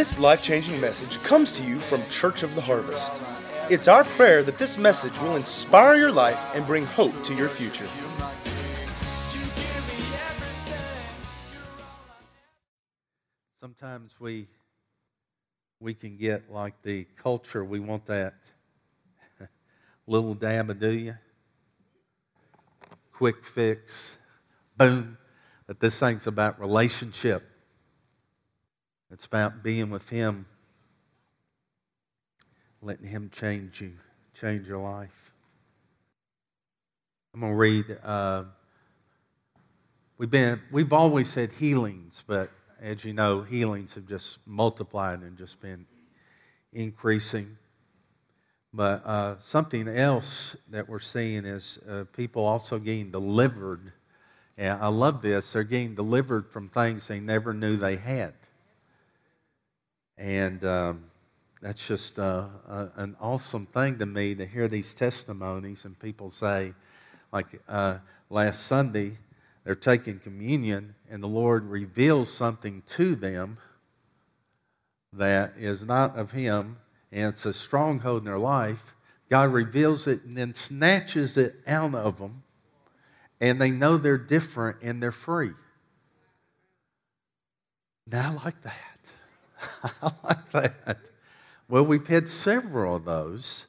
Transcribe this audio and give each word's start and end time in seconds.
This 0.00 0.18
life 0.18 0.42
changing 0.42 0.80
message 0.80 1.22
comes 1.22 1.52
to 1.52 1.62
you 1.62 1.78
from 1.78 2.08
Church 2.08 2.42
of 2.42 2.54
the 2.54 2.62
Harvest. 2.62 3.20
It's 3.68 3.86
our 3.86 4.02
prayer 4.02 4.42
that 4.44 4.56
this 4.56 4.78
message 4.78 5.12
will 5.20 5.36
inspire 5.36 5.94
your 5.94 6.10
life 6.10 6.38
and 6.54 6.64
bring 6.64 6.86
hope 6.86 7.22
to 7.24 7.34
your 7.34 7.50
future. 7.50 7.86
Sometimes 13.60 14.14
we 14.18 14.48
we 15.80 15.92
can 15.92 16.16
get 16.16 16.50
like 16.50 16.80
the 16.80 17.04
culture, 17.22 17.62
we 17.62 17.78
want 17.78 18.06
that 18.06 18.36
little 20.06 20.32
dab 20.32 20.70
of 20.70 20.80
do 20.80 20.92
you, 20.92 21.14
quick 23.12 23.44
fix, 23.44 24.12
boom. 24.78 25.18
But 25.66 25.78
this 25.78 25.98
thing's 25.98 26.26
about 26.26 26.58
relationship. 26.58 27.49
It's 29.12 29.26
about 29.26 29.62
being 29.62 29.90
with 29.90 30.08
Him, 30.08 30.46
letting 32.80 33.06
Him 33.06 33.30
change 33.32 33.80
you, 33.80 33.92
change 34.40 34.68
your 34.68 34.78
life. 34.78 35.32
I'm 37.34 37.40
going 37.40 37.52
to 37.52 37.56
read. 37.56 37.98
Uh, 38.04 38.44
we've 40.16 40.30
been, 40.30 40.60
we've 40.70 40.92
always 40.92 41.28
said 41.28 41.52
healings, 41.52 42.22
but 42.26 42.50
as 42.80 43.04
you 43.04 43.12
know, 43.12 43.42
healings 43.42 43.94
have 43.94 44.06
just 44.06 44.38
multiplied 44.46 45.20
and 45.20 45.36
just 45.36 45.60
been 45.60 45.86
increasing. 46.72 47.56
But 48.72 49.04
uh, 49.04 49.36
something 49.40 49.88
else 49.88 50.56
that 50.68 50.88
we're 50.88 51.00
seeing 51.00 51.44
is 51.44 51.78
uh, 51.88 52.04
people 52.16 52.44
also 52.44 52.78
getting 52.78 53.10
delivered. 53.10 53.92
And 54.56 54.80
I 54.80 54.88
love 54.88 55.22
this. 55.22 55.52
They're 55.52 55.64
getting 55.64 55.96
delivered 55.96 56.48
from 56.48 56.68
things 56.68 57.08
they 57.08 57.18
never 57.18 57.52
knew 57.52 57.76
they 57.76 57.96
had. 57.96 58.34
And 60.20 60.62
um, 60.66 61.04
that's 61.62 61.86
just 61.88 62.18
uh, 62.18 62.48
an 62.68 63.16
awesome 63.22 63.64
thing 63.64 63.98
to 64.00 64.06
me 64.06 64.34
to 64.34 64.44
hear 64.44 64.68
these 64.68 64.92
testimonies 64.92 65.86
and 65.86 65.98
people 65.98 66.30
say, 66.30 66.74
like 67.32 67.46
uh, 67.66 67.98
last 68.28 68.66
Sunday, 68.66 69.16
they're 69.64 69.74
taking 69.74 70.18
communion 70.18 70.94
and 71.10 71.22
the 71.22 71.26
Lord 71.26 71.64
reveals 71.64 72.30
something 72.30 72.82
to 72.88 73.14
them 73.14 73.56
that 75.14 75.54
is 75.58 75.82
not 75.82 76.18
of 76.18 76.32
Him 76.32 76.76
and 77.10 77.32
it's 77.32 77.46
a 77.46 77.54
stronghold 77.54 78.18
in 78.18 78.24
their 78.26 78.38
life. 78.38 78.94
God 79.30 79.54
reveals 79.54 80.06
it 80.06 80.22
and 80.24 80.36
then 80.36 80.54
snatches 80.54 81.38
it 81.38 81.56
out 81.66 81.94
of 81.94 82.18
them 82.18 82.42
and 83.40 83.58
they 83.58 83.70
know 83.70 83.96
they're 83.96 84.18
different 84.18 84.76
and 84.82 85.02
they're 85.02 85.12
free. 85.12 85.52
Now, 88.06 88.32
I 88.32 88.44
like 88.44 88.62
that. 88.64 88.99
I 90.02 90.36
like 90.52 90.84
that. 90.84 90.98
Well, 91.68 91.84
we've 91.84 92.06
had 92.06 92.28
several 92.28 92.96
of 92.96 93.04
those, 93.04 93.66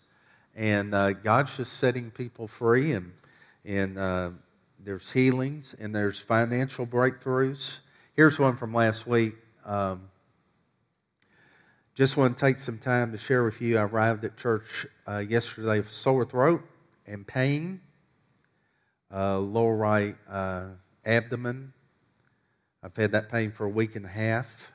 and 0.55 0.93
uh, 0.93 1.13
God's 1.13 1.55
just 1.57 1.73
setting 1.73 2.11
people 2.11 2.47
free, 2.47 2.93
and 2.93 3.13
and 3.63 3.97
uh, 3.97 4.31
there's 4.83 5.11
healings 5.11 5.75
and 5.79 5.95
there's 5.95 6.19
financial 6.19 6.87
breakthroughs. 6.87 7.79
Here's 8.15 8.39
one 8.39 8.57
from 8.57 8.73
last 8.73 9.05
week. 9.05 9.35
Um, 9.65 10.09
just 11.93 12.17
want 12.17 12.37
to 12.37 12.41
take 12.45 12.57
some 12.57 12.79
time 12.79 13.11
to 13.11 13.17
share 13.17 13.43
with 13.43 13.61
you. 13.61 13.77
I 13.77 13.83
arrived 13.83 14.25
at 14.25 14.37
church 14.37 14.87
uh, 15.07 15.19
yesterday 15.19 15.77
with 15.77 15.91
sore 15.91 16.25
throat 16.25 16.63
and 17.05 17.27
pain, 17.27 17.81
uh, 19.13 19.37
lower 19.37 19.75
right 19.75 20.15
uh, 20.29 20.65
abdomen. 21.05 21.73
I've 22.81 22.95
had 22.95 23.11
that 23.11 23.29
pain 23.31 23.51
for 23.51 23.65
a 23.65 23.69
week 23.69 23.95
and 23.95 24.05
a 24.05 24.09
half. 24.09 24.71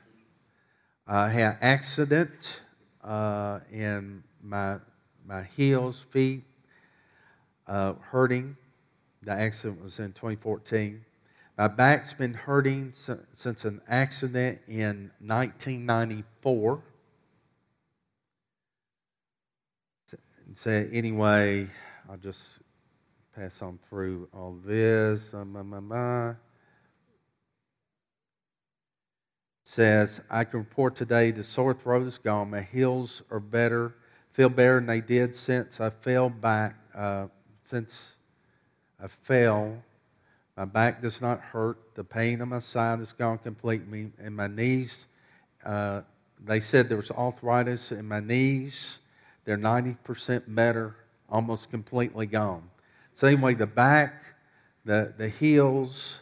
I 1.09 1.29
had 1.29 1.53
an 1.53 1.57
accident 1.61 2.59
uh, 3.01 3.61
in 3.71 4.23
my, 4.43 4.77
my 5.25 5.43
heels, 5.43 6.05
feet, 6.11 6.43
uh, 7.65 7.93
hurting. 8.11 8.57
The 9.23 9.31
accident 9.31 9.81
was 9.81 9.99
in 9.99 10.11
2014. 10.11 11.05
My 11.57 11.69
back's 11.69 12.13
been 12.13 12.33
hurting 12.33 12.91
since 13.33 13.63
an 13.63 13.79
accident 13.87 14.59
in 14.67 15.11
1994. 15.21 16.81
So 20.55 20.87
anyway, 20.91 21.69
I'll 22.09 22.17
just 22.17 22.59
pass 23.33 23.61
on 23.61 23.79
through 23.89 24.27
all 24.33 24.57
this. 24.65 25.33
Uh, 25.33 26.33
says, 29.67 30.21
I 30.29 30.45
can 30.45 30.59
report 30.59 30.95
today 30.95 31.31
the 31.31 31.43
sore 31.43 31.73
throat 31.73 32.07
is 32.07 32.17
gone. 32.17 32.51
My 32.51 32.61
heels 32.61 33.21
are 33.29 33.41
better, 33.41 33.95
feel 34.31 34.47
better 34.47 34.75
than 34.75 34.85
they 34.85 35.01
did 35.01 35.35
since 35.35 35.81
I 35.81 35.89
fell 35.89 36.29
back. 36.29 36.75
Uh, 36.95 37.27
since 37.65 38.15
I 39.03 39.07
fell, 39.07 39.83
my 40.55 40.63
back 40.63 41.01
does 41.01 41.21
not 41.21 41.41
hurt. 41.41 41.77
The 41.95 42.03
pain 42.05 42.41
on 42.41 42.49
my 42.49 42.59
side 42.59 43.01
is 43.01 43.11
gone 43.11 43.39
completely. 43.39 44.09
And 44.23 44.33
my 44.33 44.47
knees, 44.47 45.05
uh, 45.65 46.01
they 46.45 46.61
said 46.61 46.87
there 46.87 46.95
was 46.95 47.11
arthritis 47.11 47.91
in 47.91 48.07
my 48.07 48.21
knees. 48.21 48.99
They're 49.43 49.57
90% 49.57 50.43
better, 50.47 50.95
almost 51.29 51.69
completely 51.69 52.25
gone. 52.25 52.69
Same 53.15 53.41
way, 53.41 53.53
the 53.53 53.67
back, 53.67 54.23
the, 54.85 55.13
the 55.17 55.27
heels, 55.27 56.21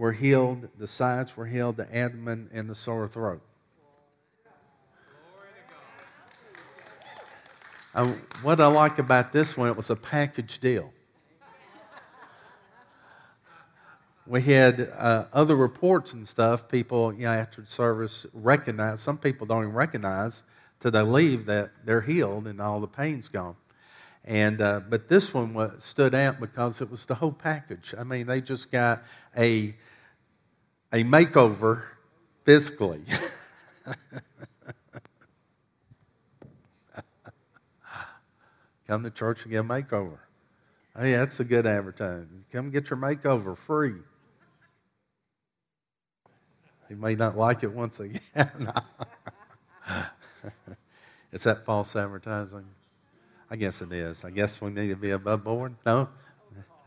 were 0.00 0.12
healed, 0.12 0.66
the 0.78 0.86
sides 0.86 1.36
were 1.36 1.44
healed, 1.44 1.76
the 1.76 1.94
abdomen, 1.94 2.48
and 2.54 2.70
the 2.70 2.74
sore 2.74 3.06
throat. 3.06 3.42
Uh, 7.94 8.06
what 8.42 8.58
I 8.60 8.66
like 8.68 8.98
about 8.98 9.30
this 9.30 9.58
one, 9.58 9.68
it 9.68 9.76
was 9.76 9.90
a 9.90 9.96
package 9.96 10.58
deal. 10.58 10.90
We 14.26 14.40
had 14.40 14.90
uh, 14.96 15.26
other 15.34 15.54
reports 15.54 16.14
and 16.14 16.26
stuff. 16.26 16.66
People, 16.66 17.12
you 17.12 17.24
know, 17.24 17.32
after 17.32 17.60
the 17.60 17.66
service 17.66 18.24
recognize. 18.32 19.02
Some 19.02 19.18
people 19.18 19.46
don't 19.46 19.64
even 19.64 19.74
recognize 19.74 20.44
till 20.80 20.92
they 20.92 21.02
leave 21.02 21.44
that 21.44 21.72
they're 21.84 22.00
healed 22.00 22.46
and 22.46 22.58
all 22.58 22.80
the 22.80 22.86
pain's 22.86 23.28
gone. 23.28 23.56
And 24.24 24.62
uh, 24.62 24.80
but 24.80 25.10
this 25.10 25.34
one 25.34 25.52
was, 25.52 25.72
stood 25.84 26.14
out 26.14 26.40
because 26.40 26.80
it 26.80 26.90
was 26.90 27.04
the 27.04 27.16
whole 27.16 27.32
package. 27.32 27.94
I 27.98 28.04
mean, 28.04 28.26
they 28.26 28.40
just 28.40 28.70
got 28.70 29.02
a 29.36 29.74
a 30.92 31.04
makeover 31.04 31.82
physically. 32.44 33.02
Come 38.86 39.04
to 39.04 39.10
church 39.10 39.42
and 39.42 39.52
get 39.52 39.58
a 39.58 39.64
makeover. 39.64 40.18
Hey, 40.98 41.12
that's 41.12 41.38
a 41.38 41.44
good 41.44 41.66
advertisement. 41.66 42.46
Come 42.50 42.70
get 42.70 42.90
your 42.90 42.98
makeover 42.98 43.56
free. 43.56 43.94
You 46.88 46.96
may 46.96 47.14
not 47.14 47.38
like 47.38 47.62
it 47.62 47.72
once 47.72 48.00
again. 48.00 48.20
is 51.32 51.44
that 51.44 51.64
false 51.64 51.94
advertising? 51.94 52.66
I 53.48 53.54
guess 53.54 53.80
it 53.80 53.92
is. 53.92 54.24
I 54.24 54.30
guess 54.30 54.60
we 54.60 54.70
need 54.70 54.88
to 54.88 54.96
be 54.96 55.10
above 55.10 55.44
board. 55.44 55.76
No? 55.86 56.08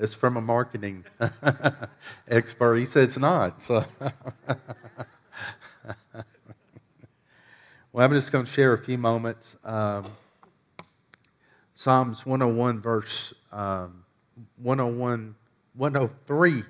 It's 0.04 0.14
from 0.14 0.36
a 0.36 0.42
marketing 0.42 1.06
expert. 2.28 2.76
He 2.76 2.86
said 2.86 3.06
it's 3.06 3.18
not. 3.18 3.62
So. 3.62 3.86
well, 7.94 8.06
I'm 8.06 8.12
just 8.12 8.30
going 8.30 8.44
to 8.44 8.52
share 8.52 8.74
a 8.74 8.78
few 8.78 8.98
moments. 8.98 9.56
Um, 9.64 10.04
Psalms 11.74 12.26
101, 12.26 12.82
verse 12.82 13.34
um, 13.54 14.04
101, 14.62 15.36
103, 15.74 16.64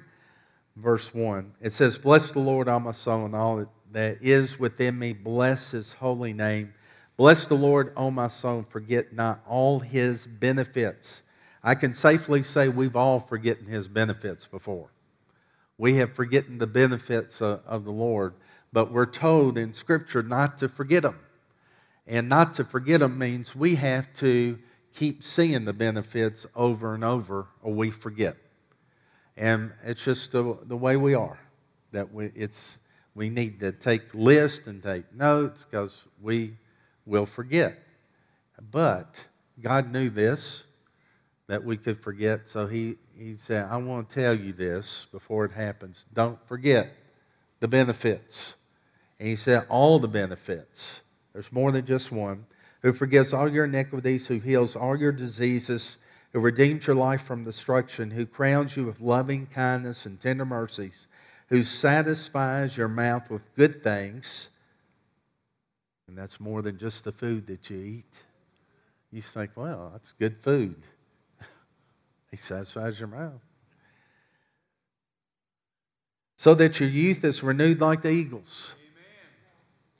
verse 0.75 1.11
1. 1.11 1.53
It 1.59 1.73
says, 1.73 1.97
Bless 1.97 2.31
the 2.31 2.37
Lord, 2.37 2.67
all 2.67 2.81
my 2.81 2.91
soul, 2.91 3.25
and 3.25 3.35
all 3.35 3.65
that 3.93 4.19
is 4.21 4.59
within 4.59 4.99
me. 4.99 5.11
Bless 5.13 5.71
his 5.71 5.93
holy 5.93 6.33
name. 6.33 6.75
Bless 7.17 7.47
the 7.47 7.55
Lord, 7.55 7.93
O 7.97 8.11
my 8.11 8.27
soul, 8.27 8.59
and 8.59 8.69
forget 8.69 9.11
not 9.11 9.41
all 9.47 9.79
his 9.79 10.27
benefits 10.27 11.23
I 11.63 11.75
can 11.75 11.93
safely 11.93 12.43
say 12.43 12.67
we've 12.67 12.95
all 12.95 13.19
forgotten 13.19 13.67
his 13.67 13.87
benefits 13.87 14.47
before. 14.47 14.89
We 15.77 15.95
have 15.95 16.13
forgotten 16.13 16.57
the 16.57 16.67
benefits 16.67 17.41
of, 17.41 17.61
of 17.65 17.85
the 17.85 17.91
Lord, 17.91 18.33
but 18.73 18.91
we're 18.91 19.05
told 19.05 19.57
in 19.57 19.73
Scripture 19.73 20.21
not 20.21 20.57
to 20.57 20.67
forget 20.67 21.03
them. 21.03 21.19
And 22.05 22.27
not 22.27 22.53
to 22.55 22.65
forget 22.65 22.99
them 22.99 23.17
means 23.17 23.55
we 23.55 23.75
have 23.75 24.13
to 24.15 24.59
keep 24.93 25.23
seeing 25.23 25.65
the 25.65 25.73
benefits 25.73 26.45
over 26.55 26.93
and 26.93 27.03
over, 27.03 27.47
or 27.61 27.73
we 27.73 27.91
forget. 27.91 28.35
And 29.37 29.71
it's 29.83 30.03
just 30.03 30.31
the, 30.31 30.57
the 30.65 30.75
way 30.77 30.97
we 30.97 31.13
are. 31.13 31.39
That 31.91 32.13
we, 32.13 32.31
it's, 32.35 32.77
we 33.15 33.29
need 33.29 33.59
to 33.61 33.71
take 33.71 34.13
lists 34.13 34.67
and 34.67 34.83
take 34.83 35.13
notes 35.13 35.65
because 35.65 36.03
we 36.21 36.57
will 37.05 37.25
forget. 37.25 37.79
But 38.71 39.23
God 39.61 39.91
knew 39.91 40.09
this 40.09 40.65
that 41.47 41.63
we 41.63 41.77
could 41.77 42.01
forget. 42.01 42.47
So 42.47 42.67
he, 42.67 42.95
he 43.17 43.35
said, 43.37 43.67
I 43.69 43.77
want 43.77 44.09
to 44.09 44.15
tell 44.15 44.33
you 44.33 44.53
this 44.53 45.07
before 45.11 45.45
it 45.45 45.51
happens. 45.51 46.05
Don't 46.13 46.39
forget 46.47 46.93
the 47.59 47.67
benefits. 47.67 48.55
And 49.19 49.27
he 49.27 49.35
said, 49.35 49.65
all 49.69 49.99
the 49.99 50.07
benefits. 50.07 51.01
There's 51.33 51.51
more 51.51 51.71
than 51.71 51.85
just 51.85 52.11
one. 52.11 52.45
Who 52.81 52.93
forgives 52.93 53.33
all 53.33 53.49
your 53.49 53.65
iniquities, 53.65 54.27
who 54.27 54.39
heals 54.39 54.75
all 54.75 54.97
your 54.97 55.13
diseases, 55.13 55.97
who 56.33 56.39
redeems 56.39 56.87
your 56.87 56.95
life 56.95 57.23
from 57.23 57.45
destruction, 57.45 58.11
who 58.11 58.25
crowns 58.25 58.75
you 58.75 58.85
with 58.85 58.99
loving 58.99 59.47
kindness 59.47 60.05
and 60.05 60.19
tender 60.19 60.45
mercies, 60.45 61.07
who 61.47 61.63
satisfies 61.63 62.75
your 62.75 62.87
mouth 62.89 63.29
with 63.29 63.41
good 63.55 63.83
things. 63.83 64.49
And 66.07 66.17
that's 66.17 66.39
more 66.39 66.61
than 66.61 66.77
just 66.77 67.05
the 67.05 67.11
food 67.11 67.47
that 67.47 67.69
you 67.69 67.77
eat. 67.77 68.13
You 69.11 69.21
think, 69.21 69.51
well, 69.55 69.91
that's 69.93 70.11
good 70.13 70.37
food. 70.41 70.81
He 72.33 72.37
satisfies 72.37 72.97
your 72.97 73.09
mouth. 73.09 73.43
So 76.35 76.55
that 76.55 76.79
your 76.79 76.89
youth 76.89 77.23
is 77.23 77.43
renewed 77.43 77.79
like 77.79 78.01
the 78.01 78.09
eagles. 78.09 78.73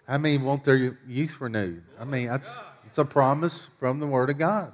I 0.07 0.17
mean, 0.17 0.41
want 0.41 0.63
their 0.63 0.97
youth 1.07 1.39
renewed? 1.39 1.83
I 1.99 2.05
mean, 2.05 2.29
that's 2.29 2.49
it's 2.87 2.97
a 2.97 3.05
promise 3.05 3.67
from 3.77 3.99
the 3.99 4.07
Word 4.07 4.31
of 4.31 4.39
God. 4.39 4.73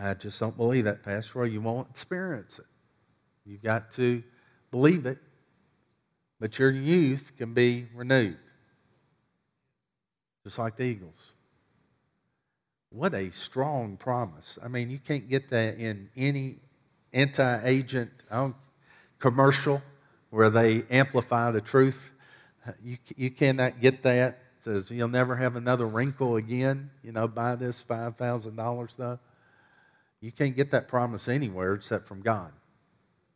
I 0.00 0.14
just 0.14 0.40
don't 0.40 0.56
believe 0.56 0.86
that, 0.86 1.02
Pastor. 1.02 1.44
You 1.44 1.60
won't 1.60 1.90
experience 1.90 2.58
it. 2.58 2.64
You've 3.44 3.62
got 3.62 3.92
to 3.96 4.22
believe 4.70 5.04
it. 5.04 5.18
But 6.40 6.58
your 6.58 6.70
youth 6.70 7.32
can 7.36 7.52
be 7.52 7.86
renewed, 7.94 8.38
just 10.42 10.58
like 10.58 10.76
the 10.76 10.84
eagles. 10.84 11.34
What 12.92 13.14
a 13.14 13.30
strong 13.30 13.96
promise. 13.96 14.58
I 14.62 14.68
mean, 14.68 14.90
you 14.90 14.98
can't 14.98 15.28
get 15.28 15.48
that 15.48 15.78
in 15.78 16.10
any 16.14 16.56
anti 17.12 17.64
agent 17.64 18.10
commercial 19.18 19.82
where 20.30 20.50
they 20.50 20.84
amplify 20.90 21.50
the 21.50 21.60
truth. 21.60 22.10
You, 22.84 22.98
you 23.16 23.30
cannot 23.30 23.80
get 23.80 24.02
that. 24.02 24.38
It 24.58 24.62
says 24.64 24.90
you'll 24.90 25.08
never 25.08 25.36
have 25.36 25.56
another 25.56 25.86
wrinkle 25.86 26.36
again. 26.36 26.90
You 27.02 27.12
know, 27.12 27.26
buy 27.26 27.56
this 27.56 27.82
$5,000 27.88 28.90
stuff. 28.90 29.18
You 30.20 30.30
can't 30.30 30.54
get 30.54 30.70
that 30.70 30.86
promise 30.86 31.28
anywhere 31.28 31.74
except 31.74 32.06
from 32.06 32.20
God. 32.20 32.52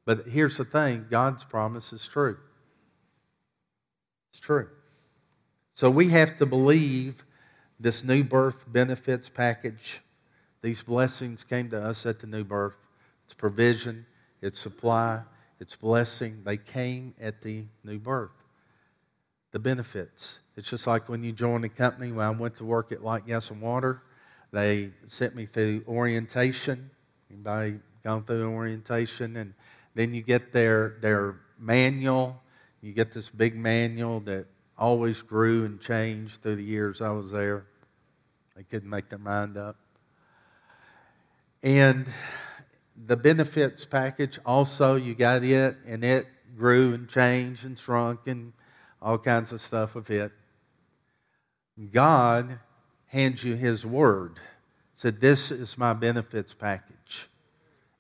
But 0.04 0.28
here's 0.28 0.56
the 0.56 0.64
thing 0.64 1.06
God's 1.10 1.44
promise 1.44 1.92
is 1.92 2.06
true. 2.06 2.36
It's 4.30 4.40
true. 4.40 4.68
So 5.74 5.90
we 5.90 6.08
have 6.08 6.38
to 6.38 6.46
believe 6.46 7.25
this 7.78 8.02
new 8.02 8.24
birth 8.24 8.64
benefits 8.66 9.28
package. 9.28 10.00
These 10.62 10.82
blessings 10.82 11.44
came 11.44 11.70
to 11.70 11.82
us 11.82 12.06
at 12.06 12.20
the 12.20 12.26
new 12.26 12.44
birth. 12.44 12.74
It's 13.24 13.34
provision, 13.34 14.06
it's 14.40 14.58
supply, 14.58 15.22
its 15.58 15.74
blessing, 15.74 16.42
they 16.44 16.56
came 16.56 17.14
at 17.20 17.42
the 17.42 17.64
new 17.82 17.98
birth. 17.98 18.30
The 19.52 19.58
benefits. 19.58 20.38
It's 20.56 20.68
just 20.68 20.86
like 20.86 21.08
when 21.08 21.22
you 21.22 21.32
join 21.32 21.64
a 21.64 21.68
company. 21.68 22.12
When 22.12 22.26
I 22.26 22.30
went 22.30 22.56
to 22.56 22.64
work 22.64 22.92
at 22.92 23.02
Light 23.02 23.26
Gas 23.26 23.50
and 23.50 23.60
Water, 23.60 24.02
they 24.52 24.90
sent 25.06 25.34
me 25.34 25.46
through 25.46 25.84
orientation. 25.88 26.90
Anybody 27.30 27.80
gone 28.04 28.24
through 28.24 28.50
orientation? 28.50 29.36
And 29.36 29.54
then 29.94 30.12
you 30.14 30.22
get 30.22 30.52
their, 30.52 30.96
their 31.00 31.36
manual. 31.58 32.42
You 32.82 32.92
get 32.92 33.12
this 33.12 33.30
big 33.30 33.56
manual 33.56 34.20
that 34.20 34.46
always 34.78 35.22
grew 35.22 35.64
and 35.64 35.80
changed 35.80 36.42
through 36.42 36.56
the 36.56 36.62
years 36.62 37.00
I 37.00 37.10
was 37.10 37.30
there. 37.30 37.66
They 38.56 38.62
couldn't 38.62 38.88
make 38.88 39.08
their 39.08 39.18
mind 39.18 39.56
up. 39.56 39.76
And 41.62 42.06
the 43.04 43.16
benefits 43.16 43.84
package 43.84 44.38
also 44.46 44.96
you 44.96 45.14
got 45.14 45.44
it 45.44 45.76
and 45.86 46.02
it 46.02 46.26
grew 46.56 46.94
and 46.94 47.08
changed 47.08 47.64
and 47.64 47.78
shrunk 47.78 48.20
and 48.26 48.52
all 49.02 49.18
kinds 49.18 49.52
of 49.52 49.60
stuff 49.60 49.94
with 49.94 50.10
it 50.10 50.32
god 51.92 52.58
hands 53.08 53.44
you 53.44 53.54
his 53.54 53.84
word 53.84 54.40
said 54.94 55.20
this 55.20 55.50
is 55.50 55.76
my 55.76 55.92
benefits 55.92 56.54
package 56.54 57.28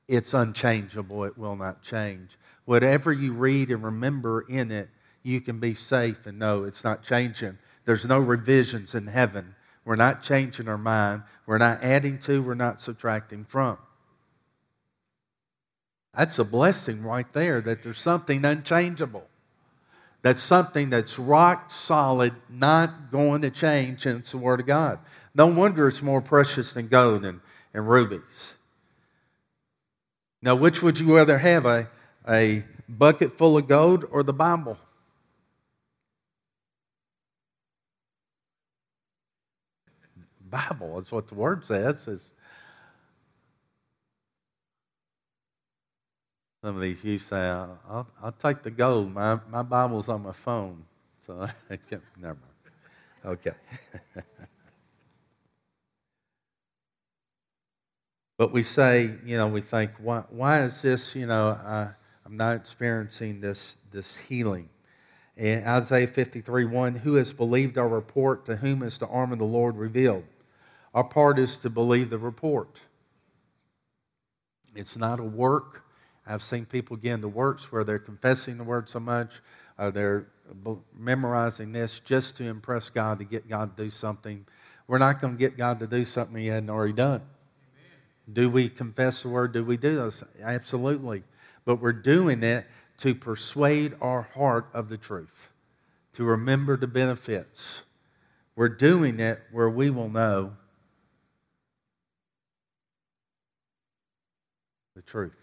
it's 0.08 0.32
unchangeable 0.32 1.24
it 1.24 1.36
will 1.36 1.56
not 1.56 1.82
change 1.82 2.38
whatever 2.64 3.12
you 3.12 3.34
read 3.34 3.70
and 3.70 3.84
remember 3.84 4.40
in 4.48 4.70
it 4.70 4.88
you 5.26 5.40
can 5.40 5.58
be 5.58 5.74
safe 5.74 6.26
and 6.26 6.38
know 6.38 6.64
it's 6.64 6.84
not 6.84 7.02
changing 7.02 7.58
there's 7.84 8.04
no 8.04 8.18
revisions 8.18 8.94
in 8.94 9.06
heaven 9.06 9.54
we're 9.84 9.96
not 9.96 10.22
changing 10.22 10.68
our 10.68 10.78
mind 10.78 11.22
we're 11.46 11.58
not 11.58 11.82
adding 11.82 12.18
to 12.18 12.42
we're 12.42 12.54
not 12.54 12.80
subtracting 12.80 13.44
from 13.44 13.78
that's 16.16 16.38
a 16.38 16.44
blessing 16.44 17.02
right 17.02 17.30
there 17.34 17.60
that 17.60 17.82
there's 17.82 18.00
something 18.00 18.44
unchangeable. 18.44 19.26
That's 20.22 20.42
something 20.42 20.88
that's 20.88 21.18
rock 21.18 21.70
solid, 21.70 22.34
not 22.48 23.12
going 23.12 23.42
to 23.42 23.50
change, 23.50 24.06
and 24.06 24.20
it's 24.20 24.30
the 24.30 24.38
Word 24.38 24.60
of 24.60 24.66
God. 24.66 24.98
No 25.34 25.46
wonder 25.46 25.86
it's 25.86 26.02
more 26.02 26.22
precious 26.22 26.72
than 26.72 26.88
gold 26.88 27.24
and, 27.24 27.40
and 27.74 27.86
rubies. 27.86 28.54
Now, 30.40 30.54
which 30.54 30.82
would 30.82 30.98
you 30.98 31.14
rather 31.14 31.38
have, 31.38 31.66
a, 31.66 31.88
a 32.26 32.64
bucket 32.88 33.36
full 33.36 33.58
of 33.58 33.68
gold 33.68 34.06
or 34.10 34.22
the 34.22 34.32
Bible? 34.32 34.78
Bible, 40.56 40.96
that's 40.96 41.12
what 41.12 41.28
the 41.28 41.34
Word 41.34 41.66
says. 41.66 42.08
It's, 42.08 42.30
Some 46.64 46.76
of 46.76 46.82
these 46.82 47.04
you 47.04 47.18
say, 47.18 47.36
I'll, 47.36 48.08
I'll, 48.20 48.32
take 48.32 48.62
the 48.64 48.72
gold. 48.72 49.12
My, 49.12 49.38
my 49.50 49.62
Bible's 49.62 50.08
on 50.08 50.22
my 50.24 50.32
phone. 50.32 50.82
So 51.24 51.42
I 51.70 51.76
can't, 51.76 52.02
never 52.20 52.34
mind. 52.34 52.42
Okay. 53.24 53.52
but 58.38 58.52
we 58.52 58.64
say, 58.64 59.12
you 59.24 59.36
know, 59.36 59.46
we 59.46 59.60
think, 59.60 59.92
why, 59.98 60.24
why 60.30 60.64
is 60.64 60.82
this, 60.82 61.14
you 61.14 61.26
know, 61.26 61.50
I, 61.50 61.90
I'm 62.24 62.36
not 62.36 62.56
experiencing 62.56 63.40
this, 63.40 63.76
this 63.92 64.16
healing? 64.16 64.68
In 65.36 65.62
Isaiah 65.64 66.08
53 66.08 66.64
1, 66.64 66.94
who 66.96 67.14
has 67.14 67.32
believed 67.32 67.78
our 67.78 67.86
report? 67.86 68.46
To 68.46 68.56
whom 68.56 68.82
is 68.82 68.98
the 68.98 69.06
arm 69.06 69.30
of 69.30 69.38
the 69.38 69.44
Lord 69.44 69.76
revealed? 69.76 70.24
Our 70.96 71.04
part 71.04 71.38
is 71.38 71.58
to 71.58 71.70
believe 71.70 72.10
the 72.10 72.18
report. 72.18 72.80
It's 74.74 74.96
not 74.96 75.20
a 75.20 75.22
work, 75.22 75.82
I've 76.26 76.42
seen 76.42 76.64
people 76.64 76.96
get 76.96 77.12
into 77.12 77.28
works 77.28 77.70
where 77.70 77.84
they're 77.84 77.98
confessing 77.98 78.56
the 78.56 78.64
word 78.64 78.88
so 78.88 78.98
much, 78.98 79.30
or 79.78 79.90
they're 79.90 80.26
memorizing 80.98 81.72
this 81.72 82.00
just 82.00 82.36
to 82.38 82.44
impress 82.44 82.90
God, 82.90 83.18
to 83.18 83.24
get 83.24 83.46
God 83.48 83.76
to 83.76 83.84
do 83.84 83.90
something. 83.90 84.46
We're 84.88 84.98
not 84.98 85.20
going 85.20 85.34
to 85.34 85.38
get 85.38 85.56
God 85.56 85.78
to 85.80 85.86
do 85.86 86.04
something 86.04 86.36
He 86.36 86.48
hadn't 86.48 86.70
already 86.70 86.94
done. 86.94 87.20
Amen. 87.20 88.32
Do 88.32 88.50
we 88.50 88.68
confess 88.68 89.22
the 89.22 89.28
word? 89.28 89.52
Do 89.52 89.64
we 89.64 89.76
do 89.76 89.94
those? 89.94 90.24
Absolutely. 90.42 91.24
But 91.64 91.76
we're 91.76 91.92
doing 91.92 92.42
it 92.42 92.66
to 92.98 93.14
persuade 93.14 93.94
our 94.00 94.22
heart 94.22 94.68
of 94.72 94.88
the 94.88 94.96
truth, 94.96 95.50
to 96.14 96.24
remember 96.24 96.76
the 96.76 96.86
benefits. 96.86 97.82
We're 98.56 98.70
doing 98.70 99.20
it 99.20 99.42
where 99.52 99.68
we 99.68 99.90
will 99.90 100.08
know 100.08 100.54
the 104.96 105.02
truth. 105.02 105.36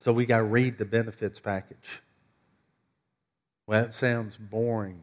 So 0.00 0.12
we 0.12 0.24
got 0.24 0.38
to 0.38 0.44
read 0.44 0.78
the 0.78 0.86
benefits 0.86 1.38
package. 1.38 2.00
Well, 3.66 3.82
that 3.82 3.94
sounds 3.94 4.36
boring. 4.36 5.00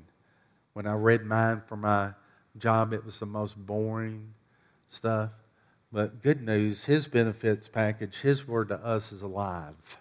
When 0.73 0.87
I 0.87 0.93
read 0.93 1.25
mine 1.25 1.61
for 1.67 1.77
my 1.77 2.13
job, 2.57 2.91
it 2.91 3.05
was 3.05 3.19
the 3.19 3.27
most 3.27 3.55
boring 3.55 4.33
stuff. 4.89 5.29
But 5.91 6.23
good 6.23 6.41
news, 6.41 6.85
his 6.85 7.07
benefits 7.07 7.67
package, 7.67 8.21
his 8.21 8.47
word 8.47 8.69
to 8.69 8.75
us 8.83 9.11
is 9.11 9.21
alive. 9.21 9.99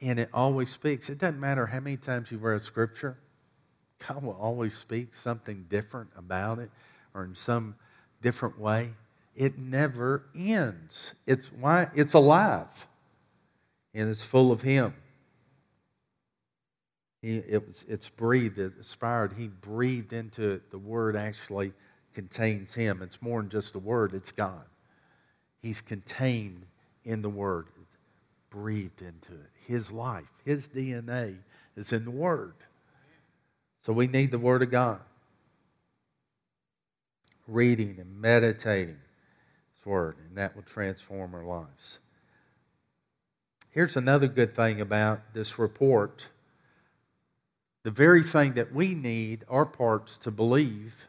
And 0.00 0.18
it 0.18 0.30
always 0.32 0.70
speaks. 0.70 1.10
It 1.10 1.18
doesn't 1.18 1.38
matter 1.38 1.66
how 1.66 1.80
many 1.80 1.98
times 1.98 2.32
you 2.32 2.38
read 2.38 2.62
scripture, 2.62 3.18
God 4.06 4.22
will 4.22 4.38
always 4.40 4.74
speak 4.74 5.14
something 5.14 5.66
different 5.68 6.10
about 6.16 6.60
it 6.60 6.70
or 7.14 7.24
in 7.24 7.34
some 7.34 7.74
different 8.22 8.58
way. 8.58 8.90
It 9.36 9.58
never 9.58 10.24
ends. 10.34 11.12
It's 11.26 11.46
why 11.52 11.88
it's 11.94 12.14
alive 12.14 12.86
and 13.94 14.10
it's 14.10 14.24
full 14.24 14.52
of 14.52 14.62
Him. 14.62 14.94
He, 17.22 17.36
it 17.36 17.66
was, 17.66 17.84
it's 17.88 18.08
breathed, 18.08 18.58
it's 18.58 18.76
inspired. 18.76 19.32
He 19.32 19.48
breathed 19.48 20.12
into 20.12 20.50
it. 20.50 20.70
The 20.70 20.78
Word 20.78 21.16
actually 21.16 21.72
contains 22.14 22.74
Him. 22.74 23.02
It's 23.02 23.20
more 23.20 23.40
than 23.40 23.50
just 23.50 23.72
the 23.72 23.78
Word, 23.78 24.14
it's 24.14 24.32
God. 24.32 24.64
He's 25.60 25.80
contained 25.80 26.64
in 27.04 27.22
the 27.22 27.28
Word, 27.28 27.66
breathed 28.50 29.02
into 29.02 29.32
it. 29.32 29.50
His 29.66 29.90
life, 29.90 30.30
His 30.44 30.68
DNA 30.68 31.36
is 31.76 31.92
in 31.92 32.04
the 32.04 32.10
Word. 32.10 32.54
So 33.82 33.92
we 33.92 34.06
need 34.06 34.30
the 34.30 34.38
Word 34.38 34.62
of 34.62 34.70
God. 34.70 35.00
Reading 37.48 37.96
and 37.98 38.20
meditating 38.20 38.98
His 39.74 39.86
Word, 39.86 40.16
and 40.28 40.36
that 40.36 40.54
will 40.54 40.62
transform 40.62 41.34
our 41.34 41.44
lives. 41.44 41.98
Here's 43.70 43.96
another 43.96 44.28
good 44.28 44.54
thing 44.54 44.80
about 44.80 45.34
this 45.34 45.58
report 45.58 46.28
the 47.84 47.90
very 47.90 48.22
thing 48.22 48.52
that 48.52 48.74
we 48.74 48.94
need, 48.94 49.44
our 49.48 49.64
parts 49.64 50.18
to 50.18 50.30
believe, 50.30 51.08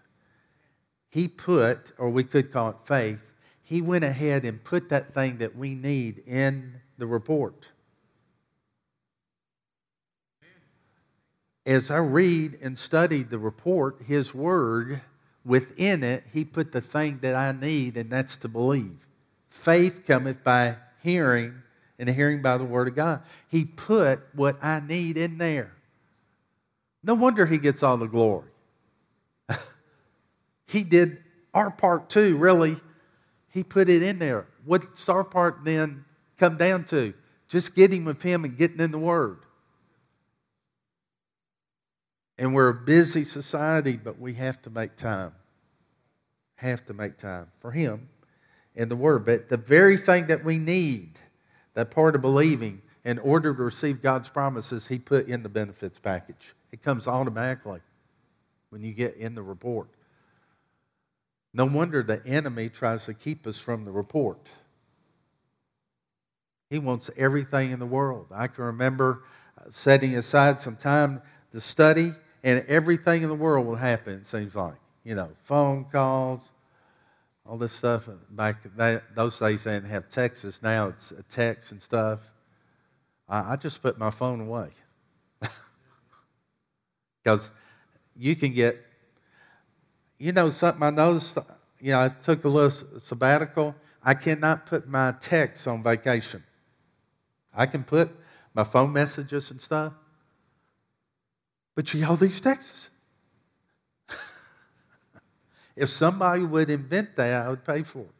he 1.09 1.27
put, 1.27 1.91
or 1.97 2.09
we 2.09 2.23
could 2.23 2.53
call 2.53 2.69
it 2.69 2.81
faith, 2.85 3.33
he 3.61 3.81
went 3.81 4.03
ahead 4.03 4.45
and 4.45 4.63
put 4.63 4.89
that 4.89 5.13
thing 5.13 5.39
that 5.39 5.55
we 5.55 5.75
need 5.75 6.23
in 6.25 6.75
the 6.97 7.07
report. 7.07 7.67
As 11.65 11.91
I 11.91 11.97
read 11.97 12.57
and 12.61 12.77
studied 12.77 13.29
the 13.29 13.39
report, 13.39 14.03
his 14.05 14.33
word, 14.33 15.01
within 15.49 16.03
it, 16.03 16.23
he 16.31 16.45
put 16.45 16.71
the 16.71 16.79
thing 16.79 17.17
that 17.23 17.33
I 17.33 17.51
need, 17.51 17.97
and 17.97 18.09
that's 18.11 18.37
to 18.37 18.47
believe. 18.47 19.07
Faith 19.49 20.05
cometh 20.05 20.43
by 20.43 20.75
hearing, 21.01 21.55
and 21.97 22.07
hearing 22.07 22.43
by 22.43 22.57
the 22.59 22.63
word 22.63 22.87
of 22.87 22.95
God. 22.95 23.23
He 23.47 23.65
put 23.65 24.21
what 24.33 24.63
I 24.63 24.79
need 24.79 25.17
in 25.17 25.39
there. 25.39 25.73
No 27.03 27.15
wonder 27.15 27.47
he 27.47 27.57
gets 27.57 27.81
all 27.81 27.97
the 27.97 28.05
glory. 28.05 28.49
he 30.67 30.83
did 30.83 31.17
our 31.53 31.71
part 31.71 32.11
too, 32.11 32.37
really. 32.37 32.77
He 33.49 33.63
put 33.63 33.89
it 33.89 34.03
in 34.03 34.19
there. 34.19 34.45
What's 34.65 35.09
our 35.09 35.23
part 35.23 35.61
then 35.63 36.05
come 36.37 36.57
down 36.57 36.85
to? 36.85 37.15
Just 37.47 37.73
getting 37.73 38.05
with 38.05 38.21
him 38.21 38.45
and 38.45 38.55
getting 38.55 38.79
in 38.79 38.91
the 38.91 38.99
word. 38.99 39.39
And 42.37 42.53
we're 42.53 42.69
a 42.69 42.73
busy 42.73 43.23
society, 43.23 43.97
but 43.97 44.19
we 44.19 44.35
have 44.35 44.61
to 44.61 44.69
make 44.69 44.95
time. 44.95 45.33
Have 46.59 46.85
to 46.85 46.93
make 46.93 47.17
time 47.17 47.47
for 47.59 47.71
him 47.71 48.09
and 48.75 48.91
the 48.91 48.95
word. 48.95 49.25
But 49.25 49.49
the 49.49 49.57
very 49.57 49.97
thing 49.97 50.27
that 50.27 50.43
we 50.43 50.57
need, 50.57 51.19
that 51.73 51.91
part 51.91 52.15
of 52.15 52.21
believing, 52.21 52.81
in 53.05 53.17
order 53.19 53.53
to 53.53 53.63
receive 53.63 54.01
God's 54.01 54.29
promises, 54.29 54.87
he 54.87 54.99
put 54.99 55.27
in 55.27 55.41
the 55.43 55.49
benefits 55.49 55.99
package. 55.99 56.53
It 56.71 56.83
comes 56.83 57.07
automatically 57.07 57.79
when 58.69 58.83
you 58.83 58.93
get 58.93 59.15
in 59.15 59.35
the 59.35 59.41
report. 59.41 59.87
No 61.53 61.65
wonder 61.65 62.03
the 62.03 62.25
enemy 62.25 62.69
tries 62.69 63.05
to 63.05 63.13
keep 63.13 63.47
us 63.47 63.57
from 63.57 63.85
the 63.85 63.91
report. 63.91 64.49
He 66.69 66.77
wants 66.77 67.09
everything 67.17 67.71
in 67.71 67.79
the 67.79 67.85
world. 67.85 68.27
I 68.31 68.47
can 68.47 68.65
remember 68.65 69.23
uh, 69.57 69.71
setting 69.71 70.15
aside 70.15 70.59
some 70.59 70.75
time 70.75 71.21
to 71.51 71.59
study, 71.59 72.13
and 72.43 72.63
everything 72.67 73.23
in 73.23 73.29
the 73.29 73.35
world 73.35 73.65
will 73.65 73.75
happen, 73.75 74.15
it 74.15 74.27
seems 74.27 74.53
like. 74.53 74.75
You 75.03 75.15
know, 75.15 75.29
phone 75.43 75.85
calls, 75.85 76.41
all 77.45 77.57
this 77.57 77.73
stuff. 77.73 78.07
Back 78.29 78.57
that, 78.75 79.15
those 79.15 79.39
days, 79.39 79.63
they 79.63 79.73
didn't 79.73 79.89
have 79.89 80.09
Texas. 80.09 80.59
Now 80.61 80.89
it's 80.89 81.11
a 81.11 81.23
text 81.23 81.71
and 81.71 81.81
stuff. 81.81 82.19
I, 83.27 83.53
I 83.53 83.55
just 83.55 83.81
put 83.81 83.97
my 83.97 84.11
phone 84.11 84.41
away. 84.41 84.69
Because 87.21 87.49
you 88.15 88.33
can 88.35 88.53
get, 88.53 88.79
you 90.17 90.31
know, 90.31 90.49
something 90.51 90.81
I 90.81 90.89
noticed, 90.89 91.37
you 91.81 91.91
know, 91.91 91.99
I 91.99 92.09
took 92.09 92.45
a 92.45 92.47
little 92.47 92.99
sabbatical. 92.99 93.75
I 94.01 94.13
cannot 94.13 94.65
put 94.65 94.87
my 94.87 95.13
texts 95.19 95.67
on 95.67 95.83
vacation. 95.83 96.43
I 97.53 97.65
can 97.65 97.83
put 97.83 98.09
my 98.53 98.63
phone 98.63 98.93
messages 98.93 99.51
and 99.51 99.59
stuff, 99.59 99.93
but 101.75 101.93
you 101.93 102.05
all 102.05 102.15
these 102.15 102.39
texts. 102.39 102.89
If 105.79 105.89
somebody 105.89 106.43
would 106.43 106.69
invent 106.69 107.15
that, 107.15 107.45
I 107.45 107.49
would 107.49 107.63
pay 107.63 107.83
for 107.83 108.01
it. 108.01 108.11